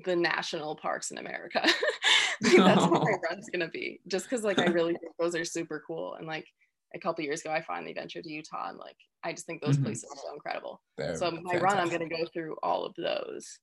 the 0.06 0.16
national 0.16 0.76
parks 0.76 1.12
in 1.12 1.18
America. 1.18 1.62
like, 2.42 2.56
that's 2.56 2.82
what 2.88 3.04
my 3.04 3.16
run's 3.30 3.50
gonna 3.50 3.68
be. 3.68 4.00
Just 4.08 4.30
because 4.30 4.44
like 4.44 4.60
I 4.60 4.66
really 4.66 4.94
think 4.94 5.14
those 5.20 5.36
are 5.36 5.46
super 5.46 5.84
cool. 5.86 6.16
And 6.16 6.28
like 6.28 6.46
a 6.94 7.00
couple 7.00 7.24
years 7.24 7.42
ago, 7.42 7.52
I 7.52 7.62
finally 7.62 7.94
ventured 7.94 8.24
to 8.26 8.32
Utah, 8.32 8.70
and 8.70 8.78
like 8.78 8.98
I 9.24 9.32
just 9.34 9.46
think 9.46 9.62
those 9.62 9.78
Mhm. 9.78 9.84
places 9.84 10.10
are 10.12 10.18
so 10.18 10.34
incredible. 10.34 10.82
They're 10.98 11.16
So 11.16 11.32
my 11.32 11.56
run, 11.56 11.78
I'm 11.78 11.90
gonna 11.90 12.10
go 12.10 12.26
through 12.34 12.58
all 12.64 12.86
of 12.86 12.94
those. 12.96 13.60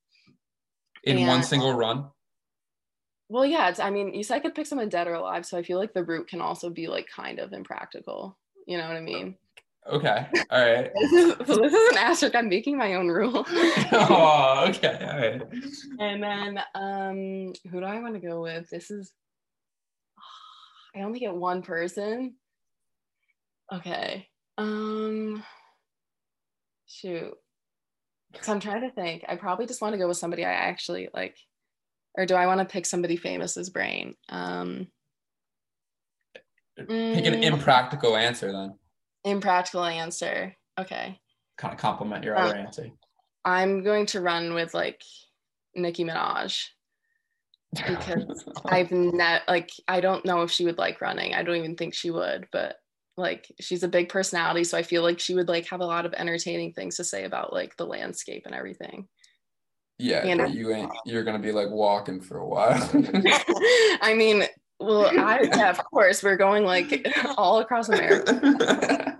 in 1.04 1.26
one 1.26 1.42
single 1.42 1.72
run 1.72 2.10
Well, 3.30 3.44
yeah, 3.44 3.68
it's, 3.68 3.78
I 3.78 3.90
mean, 3.90 4.14
you 4.14 4.22
said 4.24 4.36
I 4.36 4.40
could 4.40 4.54
pick 4.54 4.66
someone 4.66 4.88
dead 4.88 5.06
or 5.06 5.12
alive, 5.14 5.44
so 5.44 5.58
I 5.58 5.62
feel 5.62 5.78
like 5.78 5.92
the 5.92 6.02
route 6.04 6.28
can 6.28 6.40
also 6.40 6.70
be 6.70 6.86
like 6.88 7.06
kind 7.14 7.38
of 7.38 7.52
impractical. 7.52 8.38
You 8.66 8.78
know 8.78 8.88
what 8.88 8.96
I 8.96 9.00
mean? 9.00 9.36
okay 9.86 10.26
all 10.50 10.60
right 10.60 10.90
This 11.00 11.12
is, 11.12 11.34
so 11.46 11.56
this 11.62 11.72
is 11.72 11.92
an 11.92 11.98
asterisk. 11.98 12.34
I'm 12.34 12.48
making 12.48 12.76
my 12.76 12.94
own 12.94 13.08
rule. 13.08 13.44
oh 13.92 14.66
okay 14.68 14.98
all 15.02 15.18
right 15.18 15.42
And 15.98 16.22
then 16.22 16.58
um 16.74 17.52
who 17.70 17.80
do 17.80 17.84
I 17.86 18.00
want 18.00 18.14
to 18.14 18.20
go 18.20 18.40
with? 18.42 18.68
This 18.70 18.90
is 18.90 19.12
I 20.96 21.02
only 21.02 21.20
get 21.20 21.34
one 21.34 21.62
person. 21.62 22.34
Okay. 23.72 24.28
Um 24.56 25.44
shoot. 26.86 27.34
So 28.40 28.52
I'm 28.52 28.60
trying 28.60 28.82
to 28.82 28.90
think. 28.90 29.24
I 29.28 29.36
probably 29.36 29.66
just 29.66 29.80
want 29.80 29.94
to 29.94 29.98
go 29.98 30.08
with 30.08 30.16
somebody 30.16 30.44
I 30.44 30.52
actually 30.52 31.08
like 31.14 31.36
or 32.16 32.26
do 32.26 32.34
I 32.34 32.46
want 32.46 32.60
to 32.60 32.64
pick 32.66 32.84
somebody 32.86 33.16
famous's 33.16 33.70
brain? 33.70 34.14
Um, 34.28 34.88
Pick 36.76 36.88
an 37.26 37.34
mm, 37.34 37.42
impractical 37.42 38.16
answer 38.16 38.52
then. 38.52 38.78
impractical 39.24 39.84
answer. 39.84 40.54
Okay. 40.78 41.20
Kind 41.56 41.74
of 41.74 41.80
compliment 41.80 42.24
your 42.24 42.36
Uh, 42.36 42.48
other 42.48 42.56
answer. 42.56 42.88
I'm 43.44 43.82
going 43.82 44.06
to 44.06 44.20
run 44.20 44.54
with 44.54 44.74
like 44.74 45.02
Nicki 45.74 46.04
Minaj 46.04 46.66
because 47.74 48.44
I've 48.66 48.92
ne- 48.92 49.42
like 49.48 49.70
I 49.88 50.00
don't 50.00 50.24
know 50.24 50.42
if 50.42 50.50
she 50.50 50.64
would 50.64 50.78
like 50.78 51.00
running. 51.00 51.34
I 51.34 51.42
don't 51.42 51.56
even 51.56 51.76
think 51.76 51.94
she 51.94 52.10
would, 52.10 52.46
but 52.52 52.76
like 53.18 53.52
she's 53.60 53.82
a 53.82 53.88
big 53.88 54.08
personality, 54.08 54.64
so 54.64 54.78
I 54.78 54.82
feel 54.82 55.02
like 55.02 55.18
she 55.18 55.34
would 55.34 55.48
like 55.48 55.66
have 55.66 55.80
a 55.80 55.86
lot 55.86 56.06
of 56.06 56.14
entertaining 56.14 56.72
things 56.72 56.96
to 56.96 57.04
say 57.04 57.24
about 57.24 57.52
like 57.52 57.76
the 57.76 57.86
landscape 57.86 58.44
and 58.46 58.54
everything. 58.54 59.08
yeah, 59.98 60.24
you 60.24 60.34
know. 60.36 60.46
you 60.46 60.72
ain't. 60.72 60.92
You're 61.04 61.24
gonna 61.24 61.38
be 61.38 61.52
like 61.52 61.70
walking 61.70 62.20
for 62.20 62.38
a 62.38 62.48
while. 62.48 62.88
I 64.00 64.14
mean, 64.16 64.44
well, 64.80 65.06
I 65.06 65.40
yeah, 65.42 65.70
of 65.70 65.84
course 65.84 66.22
we're 66.22 66.36
going 66.36 66.64
like 66.64 67.06
all 67.36 67.58
across 67.58 67.88
America, 67.88 69.18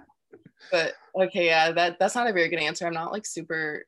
but 0.70 0.94
okay, 1.20 1.46
yeah, 1.46 1.72
that 1.72 1.99
that's 1.99 2.14
not 2.14 2.28
a 2.28 2.32
very 2.32 2.49
good 2.49 2.61
answer. 2.61 2.86
I'm 2.86 2.94
not 2.94 3.12
like 3.12 3.26
super 3.26 3.84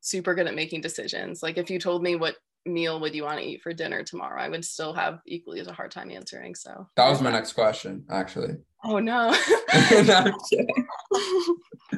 super 0.00 0.34
good 0.34 0.46
at 0.46 0.54
making 0.54 0.80
decisions. 0.80 1.42
Like 1.42 1.58
if 1.58 1.68
you 1.68 1.80
told 1.80 2.02
me 2.02 2.14
what 2.14 2.36
meal 2.64 3.00
would 3.00 3.14
you 3.14 3.24
want 3.24 3.40
to 3.40 3.44
eat 3.44 3.62
for 3.62 3.72
dinner 3.72 4.04
tomorrow, 4.04 4.40
I 4.40 4.48
would 4.48 4.64
still 4.64 4.92
have 4.94 5.20
equally 5.26 5.60
as 5.60 5.66
a 5.66 5.72
hard 5.72 5.90
time 5.90 6.10
answering. 6.10 6.54
So 6.54 6.88
that 6.96 7.08
was 7.08 7.20
my 7.20 7.30
next 7.30 7.54
question, 7.54 8.04
actually. 8.10 8.56
Oh 8.84 8.98
no. 8.98 9.34
No, 10.04 10.32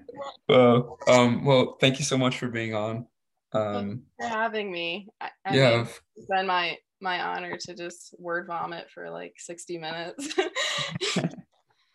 well, 0.48 0.98
um, 1.06 1.44
well, 1.44 1.76
thank 1.80 1.98
you 1.98 2.04
so 2.04 2.18
much 2.18 2.38
for 2.38 2.48
being 2.48 2.74
on. 2.74 3.06
Um, 3.52 4.02
for 4.18 4.26
having 4.26 4.70
me. 4.72 5.08
I, 5.20 5.28
I 5.44 5.56
yeah, 5.56 5.76
mean, 5.76 5.88
it's 6.16 6.26
been 6.26 6.46
my 6.46 6.76
my 7.00 7.20
honor 7.20 7.56
to 7.56 7.74
just 7.74 8.14
word 8.18 8.46
vomit 8.48 8.90
for 8.90 9.10
like 9.10 9.34
60 9.38 9.78
minutes. 9.78 10.34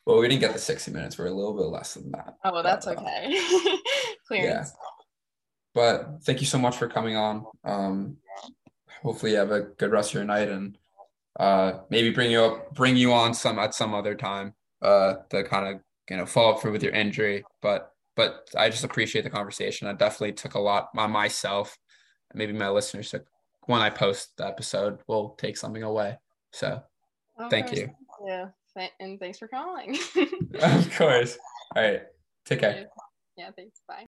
well, 0.05 0.19
we 0.19 0.27
didn't 0.29 0.39
get 0.39 0.53
the 0.53 0.59
60 0.59 0.91
minutes. 0.91 1.17
We're 1.17 1.27
a 1.27 1.33
little 1.33 1.53
bit 1.53 1.65
less 1.65 1.95
than 1.95 2.11
that. 2.11 2.35
oh, 2.45 2.53
well, 2.53 2.63
that's 2.63 2.85
But, 2.85 2.97
uh, 2.97 3.01
okay. 3.01 3.37
Clearance. 4.27 4.71
But 5.73 6.23
thank 6.23 6.39
you 6.39 6.47
so 6.47 6.57
much 6.57 6.77
for 6.77 6.87
coming 6.87 7.17
on. 7.17 7.45
Um, 7.65 8.17
hopefully 9.01 9.33
you 9.33 9.37
have 9.37 9.51
a 9.51 9.61
good 9.61 9.91
rest 9.91 10.11
of 10.11 10.15
your 10.15 10.23
night 10.23 10.47
and 10.47 10.77
uh, 11.39 11.79
maybe 11.89 12.09
bring 12.11 12.31
you 12.31 12.41
up, 12.41 12.73
bring 12.75 12.95
you 12.95 13.13
on 13.13 13.33
some 13.33 13.59
at 13.59 13.73
some 13.73 13.93
other 13.93 14.15
time 14.15 14.53
uh, 14.81 15.15
to 15.29 15.43
kind 15.43 15.67
of 15.75 15.81
you 16.09 16.17
know 16.17 16.25
follow 16.25 16.53
up 16.53 16.61
for 16.61 16.71
with 16.71 16.83
your 16.83 16.93
injury. 16.93 17.43
But 17.61 17.91
but 18.15 18.47
I 18.57 18.69
just 18.69 18.83
appreciate 18.83 19.23
the 19.23 19.29
conversation. 19.29 19.87
I 19.87 19.93
definitely 19.93 20.33
took 20.33 20.53
a 20.55 20.59
lot 20.59 20.89
on 20.97 21.11
myself. 21.11 21.77
Maybe 22.33 22.53
my 22.53 22.69
listeners 22.69 23.09
took 23.11 23.25
when 23.65 23.81
I 23.81 23.89
post 23.89 24.33
the 24.37 24.45
episode 24.47 24.99
will 25.07 25.29
take 25.37 25.57
something 25.57 25.83
away. 25.83 26.17
So 26.51 26.81
Of 27.39 27.49
Thank 27.49 27.67
course. 27.67 27.79
you. 27.79 27.89
Yeah. 28.27 28.45
Th- 28.77 28.91
and 28.99 29.19
thanks 29.19 29.37
for 29.39 29.47
calling. 29.47 29.97
of 30.61 30.95
course. 30.95 31.37
All 31.75 31.81
right. 31.83 32.01
Take 32.45 32.59
care. 32.59 32.87
yeah, 33.37 33.49
thanks. 33.55 33.81
Bye. 33.87 34.05